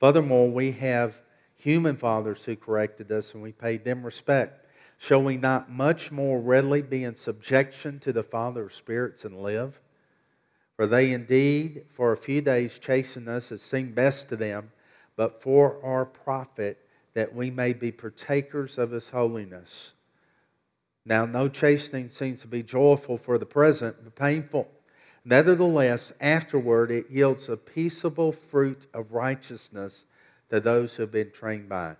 Furthermore, 0.00 0.50
we 0.50 0.72
have 0.72 1.20
human 1.54 1.96
fathers 1.96 2.44
who 2.44 2.56
corrected 2.56 3.10
us, 3.12 3.34
and 3.34 3.42
we 3.42 3.52
paid 3.52 3.84
them 3.84 4.02
respect. 4.02 4.66
Shall 4.98 5.22
we 5.22 5.36
not 5.36 5.70
much 5.70 6.10
more 6.10 6.40
readily 6.40 6.82
be 6.82 7.04
in 7.04 7.16
subjection 7.16 7.98
to 8.00 8.12
the 8.12 8.22
Father 8.22 8.64
of 8.64 8.74
spirits 8.74 9.24
and 9.24 9.42
live? 9.42 9.80
For 10.76 10.86
they 10.86 11.12
indeed 11.12 11.84
for 11.92 12.12
a 12.12 12.16
few 12.16 12.40
days 12.40 12.78
chasten 12.78 13.28
us 13.28 13.52
as 13.52 13.62
seemed 13.62 13.94
best 13.94 14.28
to 14.30 14.36
them, 14.36 14.72
but 15.16 15.42
for 15.42 15.84
our 15.84 16.04
profit, 16.06 16.78
that 17.14 17.34
we 17.34 17.50
may 17.50 17.72
be 17.72 17.92
partakers 17.92 18.78
of 18.78 18.90
his 18.90 19.10
holiness. 19.10 19.94
Now, 21.04 21.26
no 21.26 21.48
chastening 21.48 22.08
seems 22.08 22.40
to 22.42 22.48
be 22.48 22.62
joyful 22.62 23.18
for 23.18 23.38
the 23.38 23.46
present, 23.46 23.96
but 24.04 24.14
painful. 24.14 24.68
Nevertheless, 25.24 26.12
afterward 26.20 26.90
it 26.90 27.10
yields 27.10 27.48
a 27.48 27.56
peaceable 27.56 28.32
fruit 28.32 28.86
of 28.94 29.12
righteousness 29.12 30.04
to 30.50 30.60
those 30.60 30.94
who 30.94 31.02
have 31.02 31.12
been 31.12 31.30
trained 31.30 31.68
by 31.68 31.92
it. 31.92 31.98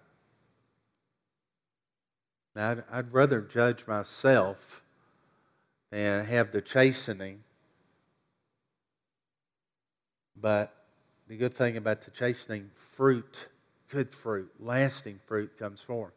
Now, 2.54 2.70
I'd, 2.70 2.84
I'd 2.90 3.12
rather 3.12 3.40
judge 3.40 3.86
myself 3.86 4.82
than 5.90 6.24
have 6.26 6.52
the 6.52 6.60
chastening. 6.60 7.42
But 10.36 10.74
the 11.28 11.36
good 11.36 11.54
thing 11.54 11.76
about 11.76 12.02
the 12.02 12.10
chastening, 12.10 12.70
fruit, 12.96 13.46
good 13.88 14.14
fruit, 14.14 14.50
lasting 14.60 15.20
fruit 15.26 15.58
comes 15.58 15.80
forth. 15.80 16.12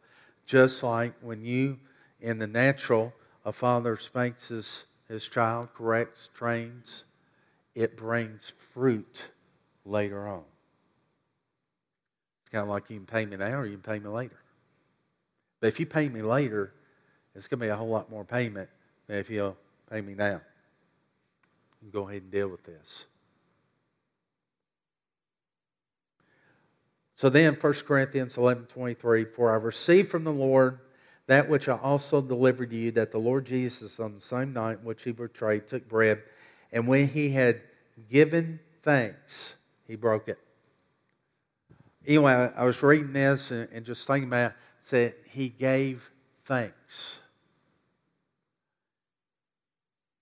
Just 0.46 0.82
like 0.82 1.14
when 1.20 1.44
you 1.44 1.78
in 2.26 2.40
the 2.40 2.46
natural, 2.48 3.14
a 3.44 3.52
father 3.52 3.96
spanks 3.96 4.48
his, 4.48 4.82
his 5.08 5.28
child, 5.28 5.68
corrects, 5.72 6.28
trains, 6.36 7.04
it 7.76 7.96
brings 7.96 8.52
fruit 8.74 9.26
later 9.84 10.26
on. 10.26 10.42
It's 12.42 12.50
kind 12.50 12.62
of 12.64 12.68
like 12.68 12.90
you 12.90 12.96
can 12.96 13.06
pay 13.06 13.26
me 13.26 13.36
now 13.36 13.60
or 13.60 13.64
you 13.64 13.78
can 13.78 13.92
pay 13.92 14.00
me 14.00 14.08
later. 14.08 14.40
But 15.60 15.68
if 15.68 15.78
you 15.78 15.86
pay 15.86 16.08
me 16.08 16.20
later, 16.20 16.72
it's 17.36 17.46
going 17.46 17.60
to 17.60 17.66
be 17.66 17.70
a 17.70 17.76
whole 17.76 17.88
lot 17.88 18.10
more 18.10 18.24
payment 18.24 18.70
than 19.06 19.18
if 19.18 19.30
you'll 19.30 19.56
pay 19.88 20.00
me 20.00 20.14
now. 20.14 20.40
Go 21.92 22.08
ahead 22.08 22.22
and 22.22 22.32
deal 22.32 22.48
with 22.48 22.64
this. 22.64 23.04
So 27.14 27.30
then, 27.30 27.54
1 27.54 27.72
Corinthians 27.86 28.36
11 28.36 28.66
23, 28.66 29.26
For 29.26 29.52
I 29.52 29.54
received 29.54 30.10
from 30.10 30.24
the 30.24 30.32
Lord 30.32 30.80
that 31.26 31.48
which 31.48 31.68
I 31.68 31.76
also 31.76 32.20
delivered 32.20 32.70
to 32.70 32.76
you, 32.76 32.92
that 32.92 33.10
the 33.10 33.18
Lord 33.18 33.46
Jesus, 33.46 33.98
on 33.98 34.14
the 34.14 34.20
same 34.20 34.52
night 34.52 34.78
in 34.80 34.84
which 34.84 35.02
he 35.02 35.12
betrayed, 35.12 35.66
took 35.66 35.88
bread, 35.88 36.22
and 36.72 36.86
when 36.86 37.08
he 37.08 37.30
had 37.30 37.60
given 38.08 38.60
thanks, 38.82 39.54
he 39.86 39.96
broke 39.96 40.28
it. 40.28 40.38
Anyway, 42.06 42.50
I 42.54 42.64
was 42.64 42.80
reading 42.82 43.12
this 43.12 43.50
and, 43.50 43.68
and 43.72 43.84
just 43.84 44.06
thinking 44.06 44.28
about 44.28 44.52
it, 44.52 44.56
said 44.84 45.14
he 45.30 45.48
gave 45.48 46.10
thanks. 46.44 47.18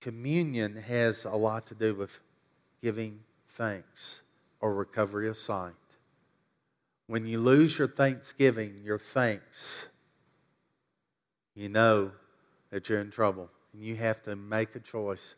Communion 0.00 0.76
has 0.76 1.24
a 1.24 1.36
lot 1.36 1.66
to 1.66 1.74
do 1.74 1.94
with 1.94 2.18
giving 2.82 3.20
thanks 3.50 4.20
or 4.60 4.74
recovery 4.74 5.28
of 5.28 5.36
sight. 5.36 5.72
When 7.06 7.26
you 7.26 7.40
lose 7.40 7.78
your 7.78 7.88
thanksgiving, 7.88 8.80
your 8.82 8.98
thanks, 8.98 9.86
you 11.54 11.68
know 11.68 12.12
that 12.70 12.88
you're 12.88 13.00
in 13.00 13.10
trouble. 13.10 13.50
And 13.72 13.82
you 13.82 13.96
have 13.96 14.22
to 14.24 14.36
make 14.36 14.74
a 14.74 14.80
choice. 14.80 15.34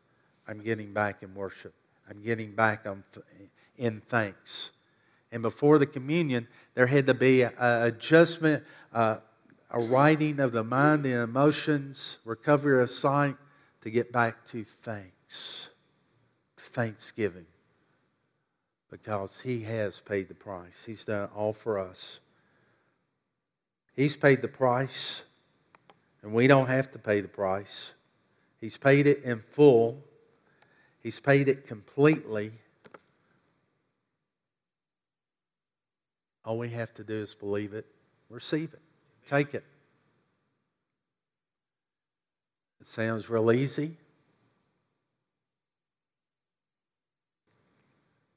I'm 0.48 0.60
getting 0.60 0.92
back 0.92 1.22
in 1.22 1.34
worship. 1.34 1.74
I'm 2.08 2.22
getting 2.22 2.52
back 2.52 2.86
in 3.76 4.00
thanks. 4.08 4.70
And 5.32 5.42
before 5.42 5.78
the 5.78 5.86
communion, 5.86 6.46
there 6.74 6.86
had 6.86 7.06
to 7.06 7.14
be 7.14 7.42
an 7.42 7.52
adjustment, 7.58 8.64
uh, 8.92 9.18
a 9.70 9.80
righting 9.80 10.38
of 10.38 10.52
the 10.52 10.62
mind 10.62 11.04
and 11.04 11.14
emotions, 11.14 12.18
recovery 12.24 12.82
of 12.82 12.90
sight 12.90 13.36
to 13.82 13.90
get 13.90 14.12
back 14.12 14.46
to 14.46 14.64
thanks, 14.82 15.68
thanksgiving. 16.56 17.46
Because 18.90 19.40
He 19.42 19.62
has 19.62 20.00
paid 20.00 20.28
the 20.28 20.34
price. 20.34 20.84
He's 20.86 21.04
done 21.04 21.28
all 21.34 21.52
for 21.52 21.78
us. 21.78 22.20
He's 23.94 24.16
paid 24.16 24.42
the 24.42 24.48
price, 24.48 25.22
and 26.27 26.35
we 26.35 26.49
don't 26.49 26.66
have 26.66 26.91
to 26.91 26.99
pay 26.99 27.20
the 27.20 27.29
price. 27.29 27.93
He's 28.61 28.77
paid 28.77 29.07
it 29.07 29.22
in 29.22 29.39
full, 29.53 30.03
He's 31.01 31.20
paid 31.20 31.47
it 31.47 31.68
completely. 31.68 32.51
All 36.45 36.59
we 36.59 36.70
have 36.70 36.93
to 36.95 37.05
do 37.05 37.14
is 37.14 37.33
believe 37.33 37.74
it, 37.74 37.87
receive 38.29 38.74
it, 38.74 38.81
take 39.31 39.55
it. 39.55 39.62
It 42.81 42.89
sounds 42.89 43.31
real 43.31 43.53
easy, 43.53 43.97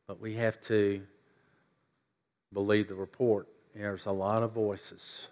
but 0.05 0.21
we 0.21 0.35
have 0.35 0.61
to 0.65 1.01
believe 2.53 2.87
the 2.87 2.93
report. 2.93 3.47
There's 3.73 4.05
a 4.05 4.11
lot 4.11 4.43
of 4.43 4.51
voices. 4.51 5.29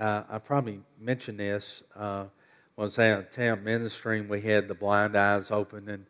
Uh, 0.00 0.22
I 0.30 0.38
probably 0.38 0.80
mentioned 0.98 1.38
this. 1.38 1.82
Uh, 1.94 2.24
when 2.74 2.84
I 2.84 2.86
was 2.86 2.98
out 2.98 3.18
of 3.18 3.34
town 3.34 3.62
ministering, 3.62 4.28
we 4.28 4.40
had 4.40 4.66
the 4.66 4.74
blind 4.74 5.14
eyes 5.14 5.50
open 5.50 5.90
and 5.90 6.06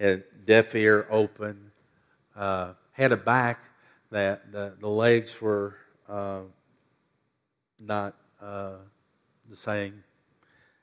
had 0.00 0.24
deaf 0.46 0.74
ear 0.74 1.06
open. 1.10 1.70
Uh, 2.34 2.72
had 2.92 3.12
a 3.12 3.16
back 3.16 3.62
that 4.10 4.50
the, 4.52 4.72
the 4.80 4.88
legs 4.88 5.38
were 5.38 5.76
uh, 6.08 6.40
not 7.78 8.14
uh, 8.40 8.76
the 9.50 9.56
same. 9.56 10.02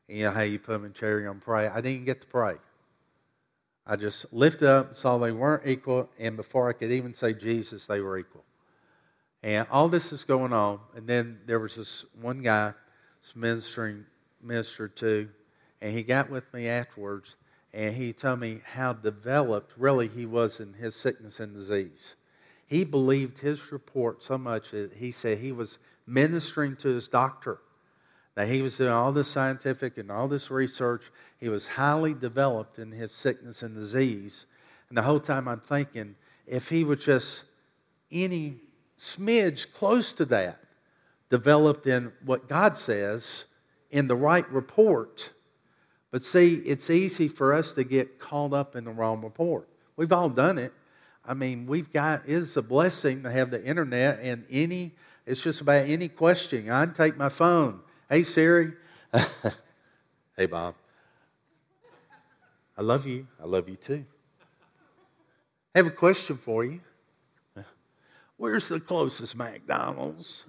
You 0.08 0.26
know 0.26 0.32
how 0.32 0.42
you 0.42 0.60
put 0.60 0.74
them 0.74 0.86
in 0.86 0.94
chair 0.94 1.28
and 1.28 1.42
pray. 1.42 1.68
I 1.68 1.82
didn't 1.82 2.06
get 2.06 2.22
to 2.22 2.28
pray. 2.28 2.58
I 3.88 3.96
just 3.96 4.32
lifted 4.32 4.70
up, 4.70 4.94
saw 4.94 5.18
they 5.18 5.32
weren't 5.32 5.66
equal, 5.66 6.08
and 6.20 6.38
before 6.38 6.70
I 6.70 6.74
could 6.74 6.92
even 6.92 7.16
say 7.16 7.34
Jesus, 7.34 7.88
they 7.88 8.00
were 8.00 8.20
equal. 8.20 8.44
And 9.44 9.68
all 9.70 9.90
this 9.90 10.14
is 10.14 10.24
going 10.24 10.54
on, 10.54 10.80
and 10.96 11.06
then 11.06 11.40
there 11.46 11.60
was 11.60 11.76
this 11.76 12.06
one 12.20 12.42
guy, 12.42 12.74
this 13.22 13.36
ministering 13.36 14.06
minister 14.42 14.88
too, 14.88 15.30
and 15.82 15.92
he 15.92 16.02
got 16.02 16.30
with 16.30 16.52
me 16.54 16.70
afterwards, 16.70 17.36
and 17.74 17.94
he 17.94 18.14
told 18.14 18.40
me 18.40 18.62
how 18.64 18.94
developed 18.94 19.74
really 19.78 20.08
he 20.08 20.26
was 20.26 20.62
in 20.62 20.74
his 20.74 20.96
sickness 20.96 21.42
and 21.42 21.54
disease. 21.54 22.16
He 22.66 22.86
believed 22.86 23.40
his 23.40 23.72
report 23.72 24.24
so 24.24 24.38
much 24.38 24.72
that 24.72 24.94
he 24.94 25.12
said 25.12 25.40
he 25.40 25.52
was 25.52 25.78
ministering 26.08 26.78
to 26.78 26.88
his 26.88 27.10
doctor, 27.10 27.60
that 28.36 28.48
he 28.48 28.62
was 28.62 28.78
doing 28.78 28.92
all 28.92 29.12
this 29.12 29.28
scientific 29.28 29.98
and 29.98 30.10
all 30.10 30.30
this 30.30 30.50
research. 30.50 31.04
He 31.40 31.50
was 31.50 31.68
highly 31.68 32.14
developed 32.14 32.80
in 32.80 32.92
his 32.92 33.12
sickness 33.12 33.62
and 33.62 33.76
disease. 33.76 34.46
And 34.88 34.98
the 34.98 35.04
whole 35.04 35.20
time 35.20 35.48
I'm 35.48 35.60
thinking, 35.60 36.16
if 36.48 36.70
he 36.70 36.84
was 36.84 37.00
just 37.00 37.44
any 38.12 38.62
smidge 39.00 39.72
close 39.74 40.14
to 40.14 40.26
that, 40.26 40.60
developed 41.30 41.88
in 41.88 42.12
what 42.24 42.48
God 42.48 42.78
says 42.78 43.46
in 43.92 44.08
the 44.08 44.16
right 44.16 44.50
report, 44.52 45.32
but 46.12 46.24
see, 46.24 46.56
it's 46.66 46.92
easy 46.92 47.28
for 47.28 47.54
us 47.54 47.74
to 47.74 47.84
get 47.84 48.20
caught 48.20 48.54
up 48.54 48.76
in 48.76 48.84
the 48.84 48.92
wrong 48.92 49.24
report. 49.24 49.68
We've 49.96 50.12
all 50.12 50.30
done 50.30 50.60
it. 50.60 50.72
I 51.26 51.34
mean, 51.34 51.66
we've 51.66 51.92
got, 51.92 52.24
it's 52.28 52.56
a 52.56 52.62
blessing 52.62 53.24
to 53.24 53.32
have 53.32 53.50
the 53.50 53.64
internet 53.64 54.20
and 54.22 54.46
any, 54.50 54.92
it's 55.26 55.42
just 55.42 55.62
about 55.62 55.88
any 55.88 56.10
question. 56.10 56.70
I 56.70 56.86
can 56.86 56.94
take 56.94 57.18
my 57.18 57.30
phone. 57.30 57.80
Hey, 58.10 58.24
Siri. 58.24 58.74
hey, 60.38 60.46
Bob. 60.46 60.76
I 62.78 62.82
love 62.82 63.08
you. 63.08 63.28
I 63.42 63.46
love 63.46 63.70
you 63.70 63.76
too. 63.76 64.06
I 65.74 65.80
have 65.80 65.88
a 65.88 65.92
question 65.92 66.38
for 66.38 66.64
you. 66.64 66.82
Where's 68.44 68.68
the 68.68 68.82
closest 68.82 69.38
McDonald's? 69.38 70.46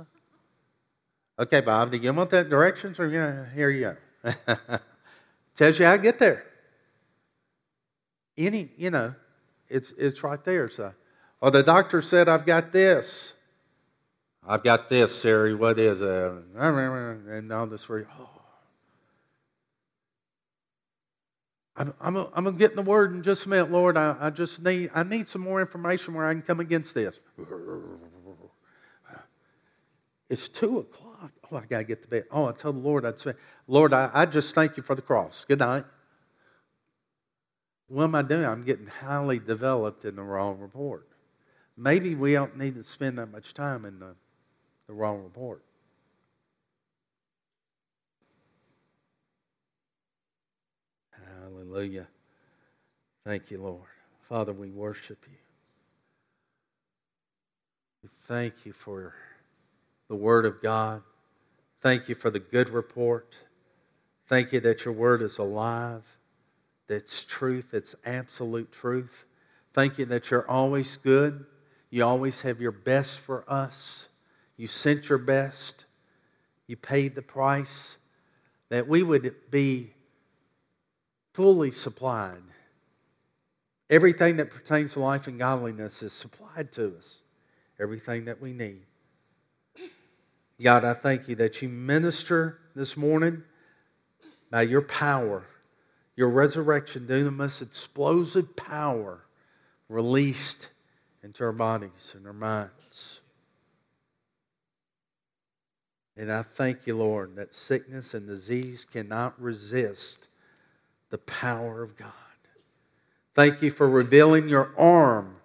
Okay, 1.38 1.60
Bob, 1.60 1.92
do 1.92 1.98
you 1.98 2.12
want 2.12 2.28
that 2.30 2.50
directions 2.50 2.98
or 2.98 3.06
yeah, 3.06 3.46
here 3.54 3.70
you 3.70 3.96
go? 4.24 4.34
Tells 5.56 5.78
you 5.78 5.84
how 5.84 5.92
to 5.92 6.02
get 6.02 6.18
there. 6.18 6.44
Any, 8.36 8.70
you 8.76 8.90
know, 8.90 9.14
it's, 9.68 9.92
it's 9.96 10.24
right 10.24 10.44
there. 10.44 10.68
So, 10.68 10.92
or 11.40 11.52
the 11.52 11.62
doctor 11.62 12.02
said, 12.02 12.28
I've 12.28 12.44
got 12.44 12.72
this. 12.72 13.32
I've 14.44 14.64
got 14.64 14.88
this, 14.88 15.14
Siri. 15.14 15.54
What 15.54 15.78
is 15.78 16.00
it? 16.00 16.32
And 16.56 17.52
all 17.52 17.68
this. 17.68 17.84
For 17.84 18.00
you. 18.00 18.08
Oh. 18.18 18.33
I'm, 21.76 21.92
I'm, 22.00 22.16
a, 22.16 22.30
I'm 22.34 22.44
going 22.44 22.56
to 22.56 22.58
get 22.58 22.70
in 22.70 22.76
the 22.76 22.82
word 22.82 23.12
in 23.12 23.22
just 23.22 23.46
a 23.46 23.48
minute, 23.48 23.70
Lord. 23.70 23.96
I, 23.96 24.16
I 24.20 24.30
just 24.30 24.62
need, 24.62 24.90
I 24.94 25.02
need 25.02 25.28
some 25.28 25.42
more 25.42 25.60
information 25.60 26.14
where 26.14 26.26
I 26.26 26.32
can 26.32 26.42
come 26.42 26.60
against 26.60 26.94
this. 26.94 27.18
It's 30.30 30.48
two 30.48 30.78
o'clock. 30.78 31.32
Oh, 31.50 31.56
I 31.56 31.64
got 31.66 31.78
to 31.78 31.84
get 31.84 32.02
to 32.02 32.08
bed. 32.08 32.24
Oh, 32.30 32.46
I 32.46 32.52
told 32.52 32.76
the 32.76 32.80
Lord, 32.80 33.04
I'd 33.04 33.18
say, 33.18 33.34
Lord, 33.66 33.92
I, 33.92 34.10
I 34.14 34.26
just 34.26 34.54
thank 34.54 34.76
you 34.76 34.82
for 34.82 34.94
the 34.94 35.02
cross. 35.02 35.44
Good 35.46 35.58
night. 35.58 35.84
What 37.88 38.04
am 38.04 38.14
I 38.14 38.22
doing? 38.22 38.44
I'm 38.44 38.64
getting 38.64 38.86
highly 38.86 39.38
developed 39.38 40.04
in 40.04 40.16
the 40.16 40.22
wrong 40.22 40.58
report. 40.58 41.06
Maybe 41.76 42.14
we 42.14 42.32
don't 42.32 42.56
need 42.56 42.76
to 42.76 42.82
spend 42.82 43.18
that 43.18 43.26
much 43.26 43.52
time 43.52 43.84
in 43.84 43.98
the, 43.98 44.14
the 44.86 44.92
wrong 44.94 45.22
report. 45.22 45.62
Hallelujah. 51.74 52.06
Thank 53.26 53.50
you, 53.50 53.60
Lord. 53.60 53.80
Father, 54.28 54.52
we 54.52 54.70
worship 54.70 55.18
you. 55.26 55.36
We 58.04 58.10
thank 58.28 58.64
you 58.64 58.72
for 58.72 59.12
the 60.06 60.14
Word 60.14 60.46
of 60.46 60.62
God. 60.62 61.02
Thank 61.80 62.08
you 62.08 62.14
for 62.14 62.30
the 62.30 62.38
good 62.38 62.70
report. 62.70 63.34
Thank 64.28 64.52
you 64.52 64.60
that 64.60 64.84
your 64.84 64.94
Word 64.94 65.20
is 65.20 65.38
alive, 65.38 66.04
that's 66.86 67.24
truth, 67.24 67.74
it's 67.74 67.96
absolute 68.04 68.70
truth. 68.70 69.24
Thank 69.72 69.98
you 69.98 70.04
that 70.04 70.30
you're 70.30 70.48
always 70.48 70.96
good. 70.96 71.44
You 71.90 72.04
always 72.04 72.42
have 72.42 72.60
your 72.60 72.70
best 72.70 73.18
for 73.18 73.44
us. 73.50 74.06
You 74.56 74.68
sent 74.68 75.08
your 75.08 75.18
best. 75.18 75.86
You 76.68 76.76
paid 76.76 77.16
the 77.16 77.22
price 77.22 77.96
that 78.68 78.86
we 78.86 79.02
would 79.02 79.34
be 79.50 79.93
fully 81.34 81.72
supplied. 81.72 82.42
Everything 83.90 84.36
that 84.38 84.50
pertains 84.50 84.94
to 84.94 85.00
life 85.00 85.26
and 85.26 85.38
godliness 85.38 86.02
is 86.02 86.12
supplied 86.12 86.72
to 86.72 86.96
us. 86.96 87.20
Everything 87.78 88.24
that 88.24 88.40
we 88.40 88.52
need. 88.52 88.82
God, 90.62 90.84
I 90.84 90.94
thank 90.94 91.28
you 91.28 91.34
that 91.36 91.60
you 91.60 91.68
minister 91.68 92.60
this 92.76 92.96
morning 92.96 93.42
by 94.50 94.62
your 94.62 94.82
power, 94.82 95.44
your 96.14 96.30
resurrection, 96.30 97.06
dunamis, 97.08 97.60
explosive 97.60 98.54
power 98.54 99.26
released 99.88 100.68
into 101.24 101.42
our 101.42 101.52
bodies 101.52 102.12
and 102.14 102.24
our 102.26 102.32
minds. 102.32 103.20
And 106.16 106.30
I 106.30 106.42
thank 106.42 106.86
you, 106.86 106.96
Lord, 106.96 107.34
that 107.34 107.52
sickness 107.52 108.14
and 108.14 108.28
disease 108.28 108.86
cannot 108.90 109.40
resist 109.42 110.28
the 111.14 111.18
power 111.18 111.80
of 111.80 111.96
God. 111.96 112.10
Thank 113.36 113.62
you 113.62 113.70
for 113.70 113.88
revealing 113.88 114.48
your 114.48 114.72
arm 114.76 115.36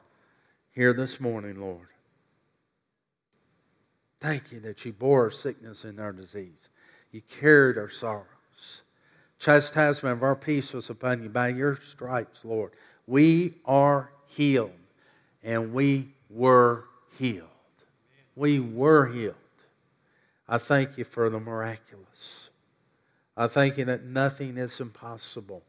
here 0.71 0.93
this 0.93 1.19
morning, 1.19 1.61
Lord. 1.61 1.89
Thank 4.19 4.51
you 4.51 4.59
that 4.61 4.83
you 4.83 4.93
bore 4.93 5.25
our 5.25 5.29
sickness 5.29 5.83
and 5.83 5.99
our 5.99 6.11
disease. 6.11 6.69
You 7.11 7.21
carried 7.39 7.77
our 7.77 7.91
sorrows. 7.91 8.81
Chastisement 9.37 10.13
of 10.13 10.23
our 10.23 10.35
peace 10.35 10.73
was 10.73 10.89
upon 10.89 11.21
you. 11.21 11.29
By 11.29 11.49
your 11.49 11.79
stripes, 11.87 12.43
Lord, 12.43 12.71
we 13.05 13.53
are 13.63 14.09
healed. 14.25 14.71
And 15.43 15.71
we 15.71 16.15
were 16.31 16.85
healed. 17.19 17.45
We 18.35 18.59
were 18.59 19.05
healed. 19.05 19.35
I 20.47 20.57
thank 20.57 20.97
you 20.97 21.03
for 21.03 21.29
the 21.29 21.39
miraculous. 21.39 22.48
I 23.39 23.47
thank 23.47 23.77
you 23.77 23.85
that 23.85 24.03
nothing 24.03 24.57
is 24.57 24.81
impossible. 24.81 25.63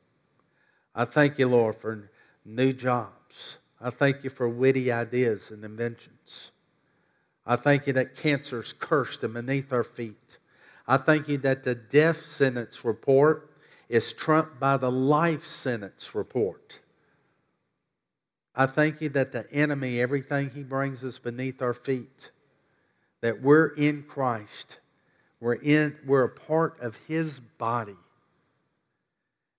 I 0.92 1.04
thank 1.04 1.38
you, 1.38 1.46
Lord, 1.46 1.76
for 1.76 2.10
new 2.44 2.72
jobs. 2.72 3.58
I 3.80 3.90
thank 3.90 4.24
you 4.24 4.30
for 4.30 4.48
witty 4.48 4.90
ideas 4.90 5.52
and 5.52 5.64
inventions. 5.64 6.50
I 7.46 7.54
thank 7.54 7.86
you 7.86 7.92
that 7.92 8.16
cancer's 8.16 8.74
cursed 8.76 9.22
and 9.22 9.34
beneath 9.34 9.72
our 9.72 9.84
feet. 9.84 10.38
I 10.88 10.96
thank 10.96 11.28
you 11.28 11.38
that 11.38 11.62
the 11.62 11.76
death 11.76 12.24
sentence 12.26 12.84
report 12.84 13.52
is 13.88 14.12
trumped 14.12 14.58
by 14.58 14.76
the 14.76 14.90
life 14.90 15.46
sentence 15.46 16.12
report. 16.12 16.80
I 18.52 18.66
thank 18.66 19.00
you 19.00 19.10
that 19.10 19.30
the 19.30 19.48
enemy, 19.52 20.00
everything 20.00 20.50
he 20.50 20.64
brings 20.64 21.04
us 21.04 21.20
beneath 21.20 21.62
our 21.62 21.74
feet, 21.74 22.32
that 23.20 23.40
we're 23.40 23.68
in 23.68 24.02
Christ. 24.02 24.79
We're, 25.40 25.54
in, 25.54 25.96
we're 26.06 26.24
a 26.24 26.28
part 26.28 26.78
of 26.80 26.98
his 27.08 27.40
body. 27.40 27.96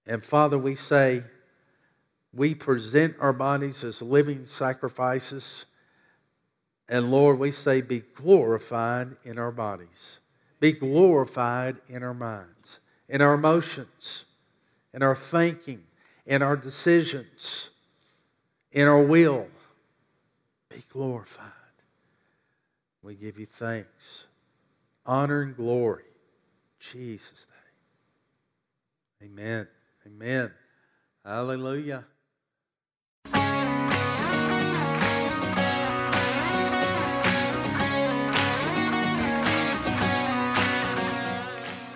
And 0.06 0.24
Father, 0.24 0.58
we 0.58 0.76
say, 0.76 1.24
we 2.34 2.56
present 2.56 3.16
our 3.20 3.34
bodies 3.34 3.84
as 3.84 4.02
living 4.02 4.46
sacrifices. 4.46 5.66
And 6.88 7.12
Lord, 7.12 7.40
we 7.40 7.52
say, 7.52 7.82
be 7.82 8.04
glorified 8.14 9.16
in 9.24 9.38
our 9.38 9.52
bodies, 9.52 10.20
be 10.60 10.72
glorified 10.72 11.78
in 11.88 12.04
our 12.04 12.14
minds, 12.14 12.80
in 13.10 13.22
our 13.22 13.34
emotions, 13.34 14.26
in 14.94 15.02
our 15.02 15.16
thinking, 15.16 15.84
in 16.26 16.42
our 16.42 16.56
decisions, 16.56 17.70
in 18.72 18.88
our 18.88 19.02
will. 19.02 19.48
Be 20.70 20.84
glorified. 20.90 21.48
We 23.04 23.16
give 23.16 23.40
you 23.40 23.46
thanks, 23.46 24.28
honor, 25.06 25.41
and 25.41 25.56
glory. 25.56 26.04
Jesus' 26.80 27.47
name. 29.22 29.32
Amen. 29.32 29.68
Amen. 30.06 30.52
Hallelujah. 31.24 32.06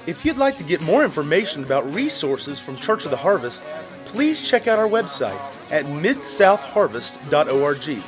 If 0.08 0.24
you'd 0.24 0.38
like 0.38 0.56
to 0.58 0.64
get 0.64 0.82
more 0.82 1.04
information 1.04 1.64
about 1.64 1.92
resources 1.92 2.60
from 2.60 2.76
Church 2.76 3.06
of 3.06 3.12
the 3.12 3.18
Harvest, 3.18 3.64
please 4.06 4.48
check 4.48 4.68
out 4.68 4.78
our 4.78 4.88
website 4.88 5.40
at 5.72 5.86
midsouthharvest.org. 5.86 8.04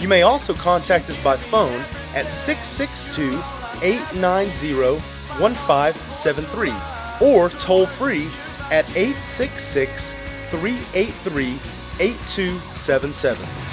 You 0.00 0.08
may 0.08 0.22
also 0.22 0.54
contact 0.54 1.08
us 1.08 1.18
by 1.18 1.36
phone 1.36 1.84
at 2.16 2.32
662 2.32 3.40
890 3.82 4.98
1573 5.38 6.72
or 7.20 7.48
toll 7.50 7.86
free 7.86 8.28
at 8.70 8.88
866 8.96 10.14
383 10.50 11.58
8277. 12.00 13.65